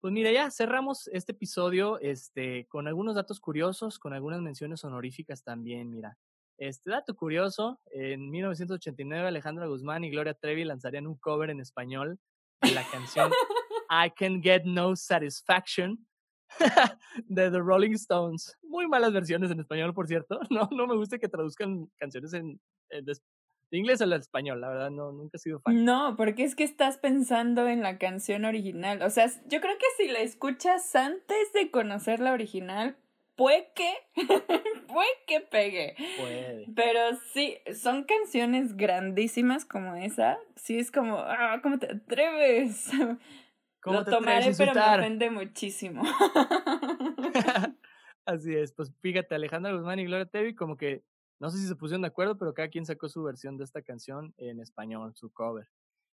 Pues 0.00 0.12
mira, 0.12 0.30
ya 0.30 0.50
cerramos 0.50 1.08
este 1.08 1.32
episodio 1.32 1.98
este, 2.00 2.66
con 2.66 2.86
algunos 2.86 3.14
datos 3.14 3.40
curiosos, 3.40 3.98
con 3.98 4.12
algunas 4.12 4.40
menciones 4.40 4.84
honoríficas 4.84 5.42
también, 5.42 5.90
mira. 5.90 6.16
Este 6.58 6.90
dato 6.90 7.14
curioso, 7.14 7.80
en 7.90 8.30
1989 8.30 9.28
Alejandra 9.28 9.66
Guzmán 9.66 10.04
y 10.04 10.10
Gloria 10.10 10.32
Trevi 10.32 10.64
lanzarían 10.64 11.06
un 11.06 11.16
cover 11.16 11.50
en 11.50 11.60
español 11.60 12.18
de 12.62 12.70
la 12.72 12.82
canción 12.90 13.30
I 13.90 14.10
Can 14.16 14.42
Get 14.42 14.62
No 14.64 14.96
Satisfaction 14.96 16.06
de 17.26 17.50
The 17.50 17.58
Rolling 17.58 17.92
Stones. 17.92 18.56
Muy 18.62 18.86
malas 18.88 19.12
versiones 19.12 19.50
en 19.50 19.60
español, 19.60 19.92
por 19.94 20.06
cierto. 20.06 20.40
No, 20.50 20.68
no 20.72 20.86
me 20.86 20.96
gusta 20.96 21.18
que 21.18 21.28
traduzcan 21.28 21.90
canciones 21.96 22.32
en, 22.32 22.60
en, 22.90 23.04
de 23.76 23.80
inglés 23.80 24.00
al 24.00 24.12
español, 24.14 24.60
la 24.60 24.68
verdad, 24.70 24.90
no, 24.90 25.12
nunca 25.12 25.36
he 25.36 25.38
sido 25.38 25.60
fan. 25.60 25.84
No, 25.84 26.14
porque 26.16 26.44
es 26.44 26.54
que 26.54 26.64
estás 26.64 26.96
pensando 26.96 27.68
en 27.68 27.82
la 27.82 27.98
canción 27.98 28.46
original. 28.46 29.02
O 29.02 29.10
sea, 29.10 29.26
yo 29.46 29.60
creo 29.60 29.76
que 29.76 29.84
si 29.98 30.10
la 30.10 30.20
escuchas 30.20 30.96
antes 30.96 31.52
de 31.52 31.70
conocer 31.70 32.20
la 32.20 32.32
original, 32.32 32.96
puede 33.36 33.70
que, 33.74 33.92
puede 34.88 35.08
que 35.26 35.40
pegue. 35.40 35.94
Puede. 36.18 36.66
Pero 36.74 37.00
sí, 37.34 37.58
son 37.74 38.04
canciones 38.04 38.76
grandísimas 38.76 39.66
como 39.66 39.94
esa. 39.94 40.38
Sí, 40.56 40.78
es 40.78 40.90
como, 40.90 41.18
ah, 41.18 41.60
¿cómo 41.62 41.78
te 41.78 41.92
atreves? 41.92 42.90
¿Cómo 43.82 43.98
Lo 43.98 44.04
te 44.04 44.10
tomaré, 44.10 44.52
pero 44.56 44.72
me 44.72 44.80
ofende 44.80 45.30
muchísimo. 45.30 46.02
Así 48.24 48.56
es, 48.56 48.72
pues 48.72 48.90
fíjate, 49.00 49.34
Alejandra 49.34 49.72
Guzmán 49.72 50.00
y 50.00 50.06
Gloria 50.06 50.26
Tevi 50.26 50.54
como 50.56 50.76
que 50.76 51.04
no 51.38 51.50
sé 51.50 51.58
si 51.58 51.66
se 51.66 51.76
pusieron 51.76 52.02
de 52.02 52.08
acuerdo, 52.08 52.38
pero 52.38 52.54
cada 52.54 52.68
quien 52.68 52.86
sacó 52.86 53.08
su 53.08 53.22
versión 53.22 53.56
de 53.56 53.64
esta 53.64 53.82
canción 53.82 54.34
en 54.38 54.60
español, 54.60 55.14
su 55.14 55.30
cover. 55.30 55.68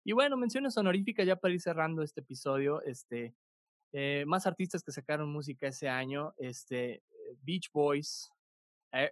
Y 0.05 0.13
bueno, 0.13 0.37
menciones 0.37 0.77
honoríficas 0.79 1.27
ya 1.27 1.37
para 1.37 1.53
ir 1.53 1.61
cerrando 1.61 2.03
este 2.03 2.21
episodio. 2.21 2.83
Este, 2.83 3.35
eh, 3.93 4.25
más 4.27 4.47
artistas 4.47 4.83
que 4.83 4.93
sacaron 4.93 5.31
música 5.31 5.69
ese 5.69 5.89
año, 5.89 6.33
este, 6.39 7.03
Beach 7.43 7.71
Boys, 7.73 8.33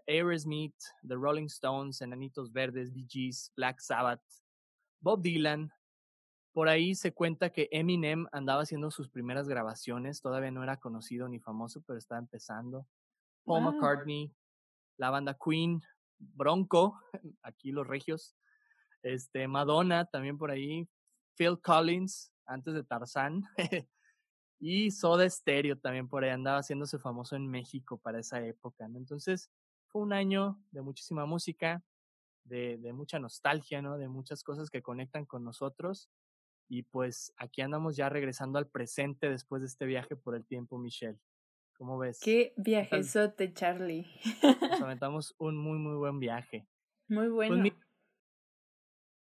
Aerosmith, 0.07 0.77
The 1.07 1.15
Rolling 1.15 1.47
Stones, 1.47 2.01
Enanitos 2.01 2.53
Verdes, 2.53 2.93
Bee 2.93 3.07
Gees, 3.09 3.53
Black 3.57 3.81
Sabbath, 3.81 4.23
Bob 5.01 5.23
Dylan. 5.23 5.71
Por 6.53 6.69
ahí 6.69 6.95
se 6.95 7.13
cuenta 7.13 7.51
que 7.51 7.69
Eminem 7.71 8.27
andaba 8.33 8.63
haciendo 8.63 8.91
sus 8.91 9.09
primeras 9.09 9.47
grabaciones, 9.47 10.21
todavía 10.21 10.51
no 10.51 10.63
era 10.63 10.79
conocido 10.79 11.29
ni 11.29 11.39
famoso, 11.39 11.83
pero 11.87 11.99
estaba 11.99 12.19
empezando. 12.19 12.87
Paul 13.45 13.63
McCartney, 13.63 14.35
la 14.97 15.11
banda 15.11 15.37
Queen, 15.43 15.81
Bronco, 16.19 17.01
aquí 17.43 17.73
los 17.73 17.87
regios, 17.87 18.37
este, 19.03 19.49
Madonna 19.49 20.07
también 20.07 20.39
por 20.39 20.51
ahí, 20.51 20.89
Phil 21.37 21.61
Collins, 21.61 22.33
antes 22.47 22.75
de 22.75 22.85
Tarzán, 22.85 23.45
y 24.61 24.91
Soda 24.91 25.29
Stereo 25.29 25.79
también 25.79 26.09
por 26.09 26.25
ahí 26.25 26.31
andaba 26.31 26.59
haciéndose 26.59 26.99
famoso 26.99 27.37
en 27.37 27.47
México 27.47 27.99
para 27.99 28.19
esa 28.19 28.45
época. 28.45 28.87
Entonces, 28.87 29.51
fue 29.87 30.03
un 30.03 30.13
año 30.13 30.61
de 30.71 30.83
muchísima 30.83 31.27
música, 31.27 31.83
de, 32.45 32.79
de 32.79 32.93
mucha 32.93 33.19
nostalgia, 33.19 33.83
¿no? 33.83 33.99
De 33.99 34.09
muchas 34.09 34.43
cosas 34.43 34.71
que 34.71 34.83
conectan 34.83 35.27
con 35.27 35.45
nosotros. 35.45 36.11
Y 36.69 36.83
pues 36.83 37.33
aquí 37.37 37.63
andamos 37.63 37.97
ya 37.97 38.09
regresando 38.09 38.59
al 38.59 38.69
presente 38.69 39.31
después 39.31 39.63
de 39.63 39.69
este 39.69 39.87
viaje 39.87 40.17
por 40.17 40.35
el 40.35 40.45
tiempo, 40.45 40.79
Michelle. 40.79 41.19
¿Cómo 41.79 41.97
ves? 41.97 42.19
Qué 42.21 42.53
viajezote, 42.57 43.55
Charlie. 43.55 44.05
Nos 44.43 44.83
aventamos 44.83 45.37
un 45.39 45.57
muy, 45.57 45.79
muy 45.79 45.95
buen 45.95 46.19
viaje. 46.19 46.67
Muy 47.09 47.29
pues 47.29 47.51
bueno. 47.51 47.65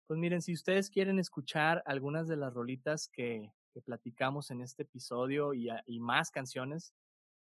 Pues, 0.08 0.20
miren, 0.20 0.42
si 0.42 0.54
ustedes 0.54 0.90
quieren 0.90 1.20
escuchar 1.20 1.82
algunas 1.86 2.28
de 2.28 2.36
las 2.36 2.54
rolitas 2.54 3.08
que, 3.08 3.54
que 3.74 3.82
platicamos 3.82 4.52
en 4.52 4.62
este 4.62 4.84
episodio 4.84 5.54
y, 5.54 5.70
y, 5.86 6.00
más 6.02 6.32
canciones, 6.32 6.94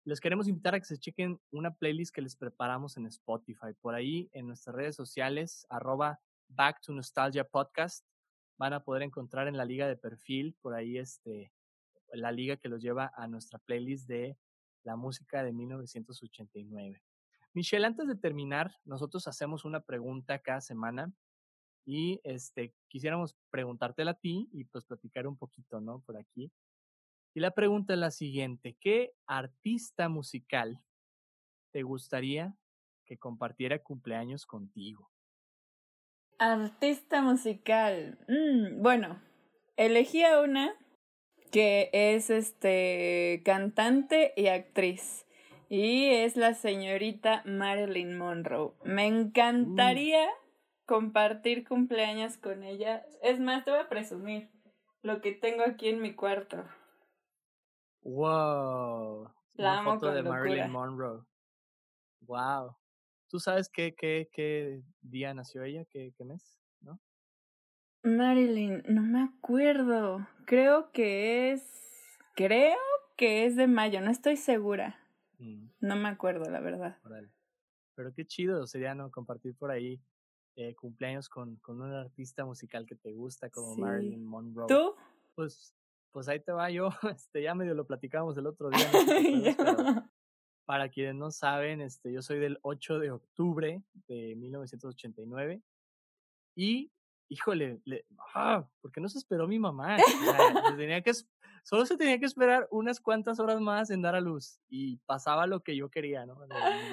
les 0.06 0.22
queremos 0.22 0.48
invitar 0.48 0.74
a 0.74 0.80
que 0.80 0.86
se 0.86 0.98
chequen 0.98 1.42
una 1.52 1.76
playlist 1.76 2.16
que 2.16 2.22
les 2.22 2.38
preparamos 2.38 2.96
en 2.96 3.08
Spotify. 3.08 3.74
Por 3.82 3.94
ahí, 3.94 4.30
en 4.32 4.48
nuestras 4.48 4.74
redes 4.74 4.96
sociales, 4.96 5.68
arroba 5.70 6.22
Back 6.48 6.80
to 6.80 6.94
Nostalgia 6.94 7.44
Podcast, 7.44 8.06
van 8.58 8.72
a 8.72 8.86
poder 8.86 9.04
encontrar 9.04 9.50
en 9.50 9.58
la 9.58 9.66
liga 9.66 9.86
de 9.86 9.98
perfil, 9.98 10.56
por 10.62 10.74
ahí 10.74 10.98
este, 10.98 11.52
la 12.14 12.32
liga 12.32 12.56
que 12.56 12.70
los 12.70 12.82
lleva 12.82 13.12
a 13.18 13.28
nuestra 13.28 13.60
playlist 13.60 14.08
de 14.08 14.38
la 14.88 14.96
música 14.96 15.44
de 15.44 15.52
1989. 15.52 17.04
Michelle, 17.54 17.86
antes 17.86 18.08
de 18.08 18.16
terminar, 18.16 18.74
nosotros 18.86 19.28
hacemos 19.28 19.66
una 19.66 19.82
pregunta 19.82 20.40
cada 20.40 20.62
semana 20.62 21.12
y 21.86 22.22
este 22.24 22.74
quisiéramos 22.88 23.36
preguntártela 23.50 24.12
a 24.12 24.20
ti 24.20 24.48
y 24.54 24.64
pues 24.64 24.86
platicar 24.86 25.28
un 25.28 25.38
poquito, 25.38 25.82
¿no? 25.82 26.00
Por 26.00 26.18
aquí. 26.18 26.54
Y 27.34 27.42
la 27.42 27.52
pregunta 27.52 27.94
es 27.94 28.00
la 28.00 28.12
siguiente, 28.12 28.78
¿qué 28.80 29.14
artista 29.26 30.08
musical 30.08 30.82
te 31.72 31.84
gustaría 31.84 32.56
que 33.06 33.18
compartiera 33.18 33.84
cumpleaños 33.84 34.46
contigo? 34.46 35.12
Artista 36.40 37.22
musical. 37.22 38.20
Mm, 38.30 38.82
bueno, 38.82 39.22
elegí 39.76 40.24
a 40.24 40.40
una 40.40 40.74
que 41.52 41.90
es 41.94 42.30
este 42.30 43.42
cantante 43.46 44.34
y 44.36 44.48
actriz. 44.48 45.26
Y 45.70 46.06
es 46.06 46.38
la 46.38 46.54
señorita 46.54 47.44
Marilyn 47.46 48.18
Monroe. 48.18 48.74
Me 48.84 49.06
encantaría 49.06 50.30
compartir 50.86 51.68
cumpleaños 51.68 52.38
con 52.38 52.64
ella. 52.64 53.06
Es 53.22 53.40
más, 53.40 53.66
te 53.66 53.72
voy 53.72 53.82
a 53.82 53.90
presumir 53.90 54.50
lo 55.02 55.22
que 55.22 55.34
tengo 55.34 55.64
aquí 55.64 55.90
en 55.90 56.02
mi 56.02 56.16
cuarto. 56.16 56.64
Wow. 58.02 59.30
La 59.56 59.80
amo 59.80 59.96
foto 59.96 60.14
de 60.14 60.24
Marilyn 60.24 60.72
Monroe. 60.72 61.24
Wow. 62.22 62.76
¿Tú 63.30 63.40
sabes 63.40 63.70
qué, 63.70 63.94
qué, 63.94 64.30
qué 64.32 64.82
día 65.02 65.34
nació 65.34 65.64
ella? 65.64 65.84
¿Qué, 65.90 66.14
qué 66.18 66.24
mes? 66.24 66.58
¿No? 66.80 66.98
Marilyn, 68.04 68.84
no 68.88 69.02
me 69.02 69.22
acuerdo. 69.22 70.28
Creo 70.46 70.92
que 70.92 71.52
es. 71.52 71.64
Creo 72.36 72.78
que 73.16 73.46
es 73.46 73.56
de 73.56 73.68
mayo, 73.68 74.00
no 74.02 74.12
estoy 74.12 74.38
segura. 74.38 75.00
Mm. 75.40 75.70
No 75.82 75.96
me 75.96 76.10
acuerdo, 76.10 76.50
la 76.50 76.60
verdad. 76.60 76.98
Pero 77.96 78.14
qué 78.14 78.26
chido 78.26 78.68
sería, 78.68 78.94
¿no? 78.94 79.10
Compartir 79.10 79.56
por 79.56 79.72
ahí 79.72 80.00
eh, 80.56 80.76
cumpleaños 80.76 81.30
con, 81.30 81.56
con 81.58 81.82
un 81.82 81.94
artista 81.94 82.46
musical 82.46 82.86
que 82.86 82.96
te 82.96 83.14
gusta, 83.14 83.50
como 83.50 83.76
Marilyn 83.76 84.24
Monroe. 84.24 84.68
¿Tú? 84.68 84.96
Pues, 85.36 85.74
pues 86.12 86.28
ahí 86.28 86.40
te 86.40 86.52
va 86.52 86.70
yo. 86.70 86.90
Este, 87.16 87.42
ya 87.42 87.56
medio 87.56 87.74
lo 87.74 87.86
platicamos 87.86 88.38
el 88.38 88.48
otro 88.48 88.70
día. 88.70 88.88
para 90.66 90.90
quienes 90.90 91.16
no 91.16 91.32
saben, 91.32 91.80
este, 91.80 92.12
yo 92.12 92.22
soy 92.22 92.40
del 92.40 92.60
8 92.62 93.00
de 93.00 93.12
octubre 93.12 93.82
de 94.08 94.36
1989. 94.36 95.62
Y 96.56 96.92
híjole, 97.30 97.80
le, 97.86 98.06
ah, 98.34 98.66
¿por 98.82 98.92
qué 98.92 99.02
no 99.02 99.10
se 99.10 99.18
esperó 99.18 99.48
mi 99.48 99.60
mamá? 99.60 99.98
tenía 100.78 101.02
que, 101.02 101.12
solo 101.64 101.86
se 101.86 101.98
tenía 101.98 102.20
que 102.20 102.26
esperar 102.26 102.68
unas 102.72 103.00
cuantas 103.00 103.40
horas 103.40 103.60
más 103.60 103.90
en 103.90 104.02
dar 104.02 104.16
a 104.16 104.22
luz 104.22 104.60
y 104.70 104.98
pasaba 105.06 105.48
lo 105.48 105.62
que 105.62 105.76
yo 105.76 105.90
quería, 105.90 106.26
¿no? 106.26 106.38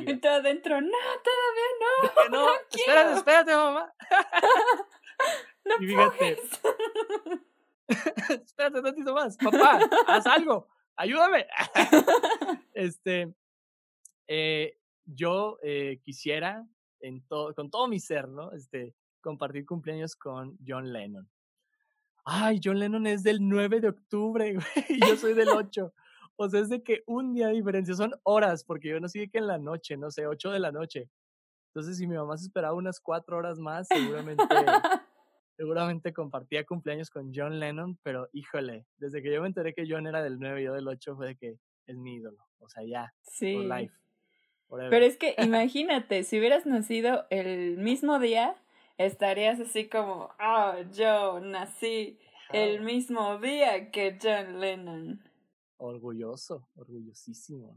Y 0.07 0.17
todo 0.19 0.33
adentro, 0.33 0.81
no, 0.81 0.99
todavía 1.23 1.69
no. 1.81 2.31
no, 2.31 2.49
espérate, 2.71 3.13
espérate, 3.15 3.55
mamá. 3.55 3.93
no 5.65 5.75
y 5.81 5.87
fíjate, 5.87 6.39
Espérate 8.29 8.83
tantito 8.83 9.15
más. 9.15 9.37
Papá, 9.37 9.79
haz 10.07 10.27
algo. 10.27 10.69
Ayúdame. 10.97 11.47
este, 12.73 13.35
eh, 14.27 14.79
yo 15.05 15.59
eh, 15.63 16.01
quisiera 16.03 16.67
en 17.01 17.27
todo, 17.27 17.55
con 17.55 17.71
todo 17.71 17.87
mi 17.89 18.01
ser, 18.01 18.29
¿no? 18.29 18.53
Este, 18.53 18.95
compartir 19.25 19.65
cumpleaños 19.65 20.15
con 20.15 20.59
John 20.65 20.93
Lennon. 20.93 21.29
Ay, 22.27 22.61
John 22.63 22.79
Lennon 22.79 23.07
es 23.07 23.23
del 23.23 23.39
9 23.41 23.81
de 23.81 23.89
octubre, 23.89 24.53
güey, 24.55 24.87
y 24.89 25.01
yo 25.01 25.17
soy 25.17 25.33
del 25.33 25.49
8. 25.49 25.93
O 26.37 26.49
sea, 26.49 26.61
es 26.61 26.69
de 26.69 26.83
que 26.83 27.03
un 27.07 27.33
día 27.33 27.49
de 27.49 27.55
diferencia, 27.55 27.95
son 27.95 28.15
horas, 28.23 28.65
porque 28.65 28.91
yo 28.91 29.01
nací 29.01 29.29
que 29.31 29.39
en 29.39 29.47
la 29.47 29.59
noche, 29.59 29.97
no 29.97 30.11
sé, 30.11 30.27
8 30.27 30.51
de 30.51 30.59
la 30.59 30.73
noche. 30.73 31.09
Entonces, 31.69 31.97
si 31.97 32.07
mi 32.07 32.17
mamá 32.17 32.37
se 32.37 32.47
esperaba 32.47 32.75
unas 32.75 33.01
4 33.01 33.37
horas 33.37 33.59
más, 33.59 33.89
seguramente, 33.89 34.45
seguramente 35.57 36.13
compartía 36.13 36.65
cumpleaños 36.65 37.09
con 37.09 37.33
John 37.35 37.59
Lennon, 37.59 37.99
pero 38.03 38.29
híjole, 38.33 38.87
desde 38.99 39.23
que 39.23 39.33
yo 39.33 39.41
me 39.41 39.49
enteré 39.49 39.73
que 39.73 39.87
John 39.89 40.07
era 40.07 40.23
del 40.23 40.39
9 40.39 40.61
y 40.61 40.65
yo 40.65 40.75
del 40.75 40.87
8, 40.87 41.17
fue 41.17 41.29
de 41.29 41.37
que 41.37 41.59
es 41.87 41.97
mi 41.97 42.17
ídolo. 42.17 42.45
O 42.59 42.69
sea, 42.69 42.85
ya, 42.85 43.15
sí. 43.23 43.55
for 43.55 43.65
life. 43.65 43.95
Pero 44.91 45.05
es 45.05 45.17
que 45.17 45.35
imagínate, 45.39 46.25
si 46.25 46.39
hubieras 46.39 46.67
nacido 46.67 47.27
el 47.31 47.77
mismo 47.79 48.19
día, 48.19 48.57
estarías 48.99 49.61
así 49.61 49.89
como, 49.89 50.31
ah, 50.39 50.83
yo 50.93 51.41
nací 51.41 52.19
el 52.53 52.83
mismo 52.83 53.39
día 53.39 53.91
que 53.91 54.19
John 54.23 54.61
Lennon. 54.61 55.23
Orgulloso, 55.77 56.69
orgullosísimo. 56.77 57.77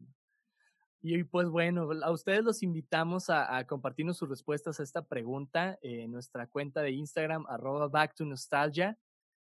Y 1.01 1.23
pues 1.23 1.49
bueno, 1.49 1.89
a 2.03 2.11
ustedes 2.11 2.43
los 2.43 2.63
invitamos 2.63 3.29
a, 3.29 3.65
compartirnos 3.65 4.17
sus 4.17 4.29
respuestas 4.29 4.79
a 4.79 4.83
esta 4.83 5.07
pregunta 5.07 5.77
en 5.81 6.11
nuestra 6.11 6.47
cuenta 6.47 6.81
de 6.81 6.91
Instagram, 6.91 7.45
arroba 7.47 7.87
back 7.87 8.15
to 8.15 8.25
nostalgia, 8.25 8.97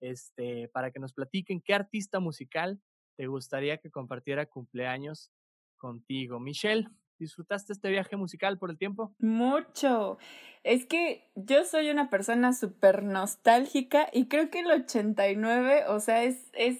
este, 0.00 0.68
para 0.68 0.90
que 0.90 1.00
nos 1.00 1.12
platiquen 1.12 1.60
qué 1.60 1.74
artista 1.74 2.20
musical 2.20 2.80
te 3.16 3.26
gustaría 3.26 3.78
que 3.78 3.90
compartiera 3.90 4.46
cumpleaños 4.46 5.32
contigo. 5.76 6.38
Michelle, 6.38 6.88
¿Disfrutaste 7.20 7.74
este 7.74 7.90
viaje 7.90 8.16
musical 8.16 8.56
por 8.56 8.70
el 8.70 8.78
tiempo? 8.78 9.14
Mucho. 9.18 10.16
Es 10.64 10.86
que 10.86 11.30
yo 11.34 11.64
soy 11.66 11.90
una 11.90 12.08
persona 12.08 12.54
súper 12.54 13.02
nostálgica 13.02 14.08
y 14.10 14.26
creo 14.26 14.50
que 14.50 14.60
el 14.60 14.70
89, 14.70 15.84
o 15.88 16.00
sea, 16.00 16.24
es, 16.24 16.48
es 16.54 16.78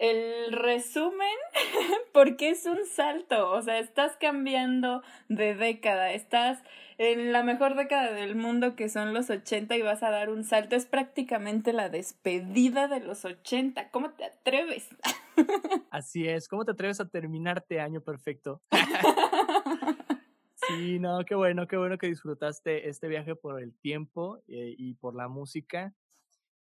el 0.00 0.52
resumen 0.52 1.36
porque 2.12 2.50
es 2.50 2.66
un 2.66 2.84
salto, 2.86 3.52
o 3.52 3.62
sea, 3.62 3.78
estás 3.78 4.16
cambiando 4.16 5.02
de 5.28 5.54
década, 5.54 6.10
estás 6.12 6.58
en 6.98 7.32
la 7.32 7.44
mejor 7.44 7.76
década 7.76 8.10
del 8.10 8.34
mundo 8.34 8.74
que 8.74 8.88
son 8.88 9.14
los 9.14 9.30
80 9.30 9.76
y 9.76 9.82
vas 9.82 10.02
a 10.02 10.10
dar 10.10 10.28
un 10.28 10.42
salto, 10.42 10.74
es 10.74 10.86
prácticamente 10.86 11.72
la 11.72 11.88
despedida 11.88 12.88
de 12.88 12.98
los 12.98 13.24
80, 13.24 13.90
¿cómo 13.90 14.10
te 14.10 14.24
atreves? 14.24 14.88
Así 15.90 16.28
es, 16.28 16.48
¿cómo 16.48 16.64
te 16.64 16.72
atreves 16.72 17.00
a 17.00 17.08
terminarte 17.08 17.80
año 17.80 18.00
perfecto? 18.00 18.62
Sí, 20.68 20.98
no, 20.98 21.24
qué 21.24 21.34
bueno, 21.36 21.68
qué 21.68 21.76
bueno 21.76 21.96
que 21.96 22.08
disfrutaste 22.08 22.88
este 22.88 23.06
viaje 23.06 23.36
por 23.36 23.62
el 23.62 23.72
tiempo 23.78 24.42
eh, 24.48 24.74
y 24.76 24.94
por 24.94 25.14
la 25.14 25.28
música. 25.28 25.94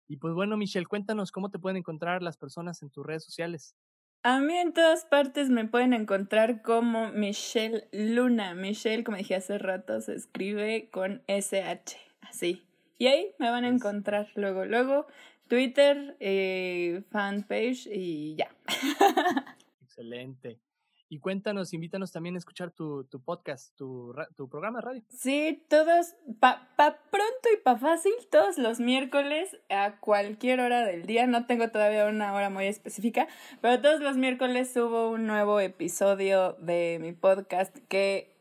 Y 0.08 0.18
pues 0.18 0.34
bueno, 0.36 0.58
Michelle, 0.58 0.86
cuéntanos 0.86 1.32
cómo 1.32 1.50
te 1.50 1.58
pueden 1.58 1.78
encontrar 1.78 2.22
las 2.22 2.38
personas 2.38 2.84
en 2.84 2.92
tus 2.92 3.06
redes 3.06 3.24
sociales. 3.24 3.76
A 4.22 4.40
mí 4.40 4.56
en 4.56 4.74
todas 4.74 5.06
partes 5.06 5.50
me 5.50 5.66
pueden 5.66 5.94
encontrar 5.94 6.62
como 6.62 7.12
Michelle 7.12 7.88
Luna. 7.92 8.54
Michelle, 8.54 9.04
como 9.04 9.18
dije 9.18 9.36
hace 9.36 9.58
rato, 9.58 10.00
se 10.02 10.14
escribe 10.14 10.90
con 10.92 11.24
SH, 11.28 11.98
así. 12.22 12.64
Y 12.98 13.08
ahí 13.08 13.34
me 13.40 13.50
van 13.50 13.66
a 13.66 13.70
encontrar 13.70 14.28
luego, 14.36 14.66
luego 14.66 15.08
Twitter, 15.48 16.16
eh, 16.20 17.04
fanpage 17.12 17.88
y 17.88 18.36
ya. 18.36 18.50
Excelente. 19.82 20.60
Y 21.08 21.20
cuéntanos, 21.20 21.72
invítanos 21.72 22.12
también 22.12 22.34
a 22.36 22.40
escuchar 22.40 22.72
tu, 22.72 23.04
tu 23.06 23.22
podcast, 23.22 23.76
tu, 23.76 24.14
tu, 24.36 24.50
programa 24.50 24.80
de 24.80 24.86
radio. 24.86 25.04
Sí, 25.10 25.64
todos, 25.70 26.16
pa, 26.40 26.74
pa 26.76 26.98
pronto 27.12 27.50
y 27.54 27.58
pa 27.64 27.78
fácil, 27.78 28.12
todos 28.32 28.58
los 28.58 28.80
miércoles 28.80 29.56
a 29.70 30.00
cualquier 30.00 30.60
hora 30.62 30.84
del 30.84 31.06
día. 31.06 31.28
No 31.28 31.46
tengo 31.46 31.70
todavía 31.70 32.08
una 32.08 32.34
hora 32.34 32.50
muy 32.50 32.66
específica, 32.66 33.28
pero 33.62 33.80
todos 33.82 34.02
los 34.02 34.18
miércoles 34.18 34.74
subo 34.74 35.12
un 35.12 35.28
nuevo 35.28 35.60
episodio 35.60 36.54
de 36.54 36.98
mi 37.00 37.14
podcast 37.14 37.78
que 37.88 38.36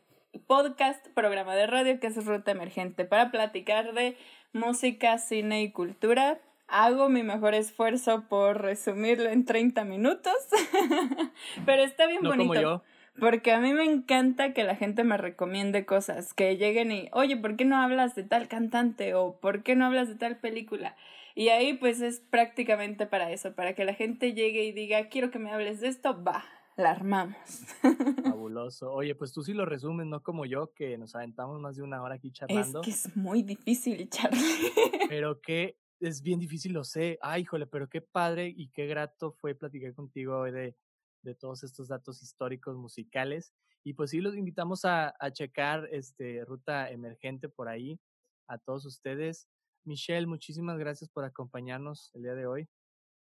podcast, 0.47 1.07
programa 1.09 1.55
de 1.55 1.67
radio 1.67 1.99
que 1.99 2.07
es 2.07 2.25
Ruta 2.25 2.51
Emergente 2.51 3.05
para 3.05 3.31
platicar 3.31 3.93
de 3.93 4.17
música, 4.53 5.19
cine 5.19 5.61
y 5.61 5.71
cultura 5.71 6.41
hago 6.67 7.09
mi 7.09 7.23
mejor 7.23 7.53
esfuerzo 7.53 8.25
por 8.27 8.61
resumirlo 8.61 9.29
en 9.29 9.45
30 9.45 9.83
minutos, 9.85 10.33
pero 11.65 11.83
está 11.83 12.07
bien 12.07 12.21
bonito. 12.21 12.83
Porque 13.17 13.53
a 13.53 13.61
mí 13.61 13.71
me 13.71 13.85
encanta 13.85 14.53
que 14.53 14.65
la 14.65 14.75
gente 14.75 15.05
me 15.05 15.15
recomiende 15.15 15.85
cosas, 15.85 16.33
que 16.33 16.57
lleguen 16.57 16.91
y, 16.91 17.09
oye, 17.13 17.37
¿por 17.37 17.55
qué 17.55 17.63
no 17.63 17.77
hablas 17.77 18.13
de 18.13 18.23
tal 18.23 18.49
cantante? 18.49 19.13
o 19.13 19.39
¿por 19.39 19.63
qué 19.63 19.75
no 19.75 19.85
hablas 19.85 20.09
de 20.09 20.15
tal 20.15 20.37
película? 20.37 20.97
Y 21.33 21.49
ahí 21.49 21.73
pues 21.73 22.01
es 22.01 22.19
prácticamente 22.19 23.05
para 23.05 23.31
eso, 23.31 23.53
para 23.55 23.73
que 23.73 23.85
la 23.85 23.93
gente 23.93 24.33
llegue 24.33 24.65
y 24.65 24.73
diga, 24.73 25.07
quiero 25.07 25.31
que 25.31 25.39
me 25.39 25.51
hables 25.51 25.79
de 25.79 25.87
esto, 25.87 26.21
va, 26.23 26.43
la 26.75 26.91
armamos. 26.91 27.37
Fabuloso. 28.23 28.91
Oye, 28.91 29.15
pues 29.15 29.31
tú 29.31 29.43
sí 29.43 29.53
lo 29.53 29.65
resumes, 29.65 30.07
no 30.07 30.21
como 30.21 30.45
yo, 30.45 30.73
que 30.73 30.97
nos 30.97 31.15
aventamos 31.15 31.61
más 31.61 31.77
de 31.77 31.83
una 31.83 32.01
hora 32.01 32.15
aquí 32.15 32.31
charlando. 32.31 32.81
Es 32.81 32.85
que 32.85 32.91
es 32.91 33.15
muy 33.15 33.43
difícil, 33.43 34.09
Charlie. 34.09 34.71
Pero 35.07 35.39
qué 35.39 35.77
es 35.99 36.21
bien 36.21 36.39
difícil, 36.39 36.73
lo 36.73 36.83
sé. 36.83 37.17
Ay, 37.21 37.43
híjole, 37.43 37.67
pero 37.67 37.89
qué 37.89 38.01
padre 38.01 38.53
y 38.55 38.69
qué 38.69 38.87
grato 38.87 39.31
fue 39.31 39.55
platicar 39.55 39.93
contigo 39.93 40.37
hoy 40.39 40.51
de, 40.51 40.75
de 41.21 41.35
todos 41.35 41.63
estos 41.63 41.87
datos 41.87 42.21
históricos 42.21 42.75
musicales. 42.77 43.53
Y 43.83 43.93
pues 43.93 44.11
sí, 44.11 44.21
los 44.21 44.35
invitamos 44.35 44.85
a, 44.85 45.15
a 45.19 45.31
checar 45.31 45.87
este 45.91 46.43
Ruta 46.45 46.89
Emergente 46.89 47.49
por 47.49 47.67
ahí, 47.67 47.99
a 48.47 48.57
todos 48.57 48.85
ustedes. 48.85 49.47
Michelle, 49.83 50.25
muchísimas 50.25 50.77
gracias 50.77 51.09
por 51.09 51.23
acompañarnos 51.23 52.11
el 52.15 52.23
día 52.23 52.35
de 52.35 52.47
hoy. 52.47 52.67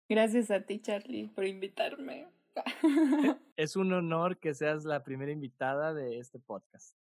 Gracias 0.10 0.50
a 0.52 0.62
ti, 0.62 0.80
Charlie, 0.80 1.28
por 1.28 1.46
invitarme. 1.46 2.28
es 3.56 3.76
un 3.76 3.94
honor 3.94 4.40
que 4.40 4.54
seas 4.54 4.86
la 4.86 5.04
primera 5.04 5.32
invitada 5.32 5.94
de 5.94 6.20
este 6.20 6.40
podcast. 6.40 6.96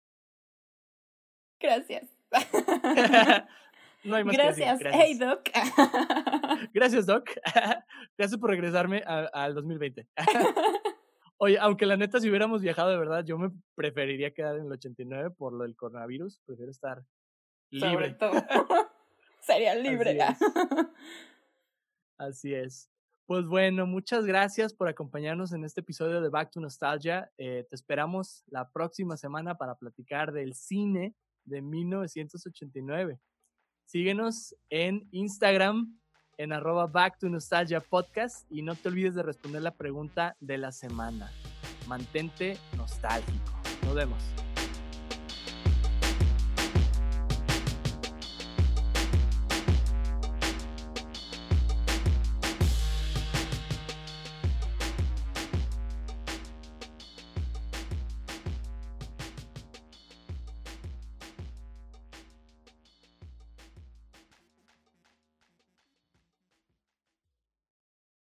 Gracias. 1.59 2.07
No 4.07 4.15
hay 4.15 4.23
más 4.23 4.35
Gracias. 4.35 4.79
Que 4.79 4.89
Hey, 4.91 5.17
Doc. 5.17 5.49
Gracias, 6.73 7.05
Doc. 7.05 7.29
Gracias 8.17 8.39
por 8.39 8.49
regresarme 8.49 9.03
al 9.05 9.53
2020. 9.53 10.07
Oye, 11.39 11.57
aunque 11.59 11.85
la 11.85 11.97
neta, 11.97 12.19
si 12.19 12.29
hubiéramos 12.29 12.61
viajado 12.61 12.89
de 12.89 12.97
verdad, 12.97 13.23
yo 13.23 13.37
me 13.37 13.51
preferiría 13.75 14.33
quedar 14.33 14.55
en 14.55 14.65
el 14.65 14.71
89 14.71 15.31
por 15.31 15.53
lo 15.53 15.63
del 15.63 15.75
coronavirus. 15.75 16.39
Prefiero 16.45 16.71
estar 16.71 17.03
libre. 17.69 18.13
todo. 18.13 18.33
Sería 19.41 19.75
libre. 19.75 20.17
Así 22.17 22.53
es. 22.53 22.89
Pues 23.27 23.45
bueno, 23.45 23.85
muchas 23.85 24.25
gracias 24.25 24.73
por 24.73 24.87
acompañarnos 24.87 25.51
en 25.51 25.65
este 25.65 25.81
episodio 25.81 26.21
de 26.21 26.29
Back 26.29 26.51
to 26.51 26.61
Nostalgia. 26.61 27.29
Eh, 27.37 27.67
te 27.69 27.75
esperamos 27.75 28.43
la 28.47 28.71
próxima 28.71 29.17
semana 29.17 29.57
para 29.57 29.75
platicar 29.75 30.31
del 30.31 30.55
cine 30.55 31.13
de 31.43 31.61
1989. 31.61 33.19
Síguenos 33.87 34.53
en 34.69 35.07
Instagram 35.11 35.97
en 36.37 36.51
arroba 36.51 36.87
back 36.87 37.19
to 37.19 37.29
nostalgia 37.29 37.79
podcast 37.79 38.45
y 38.51 38.61
no 38.61 38.75
te 38.75 38.89
olvides 38.89 39.15
de 39.15 39.23
responder 39.23 39.61
la 39.61 39.75
pregunta 39.75 40.35
de 40.41 40.57
la 40.57 40.73
semana. 40.73 41.31
Mantente 41.87 42.57
nostálgico. 42.75 43.61
Nos 43.85 43.95
vemos. 43.95 44.21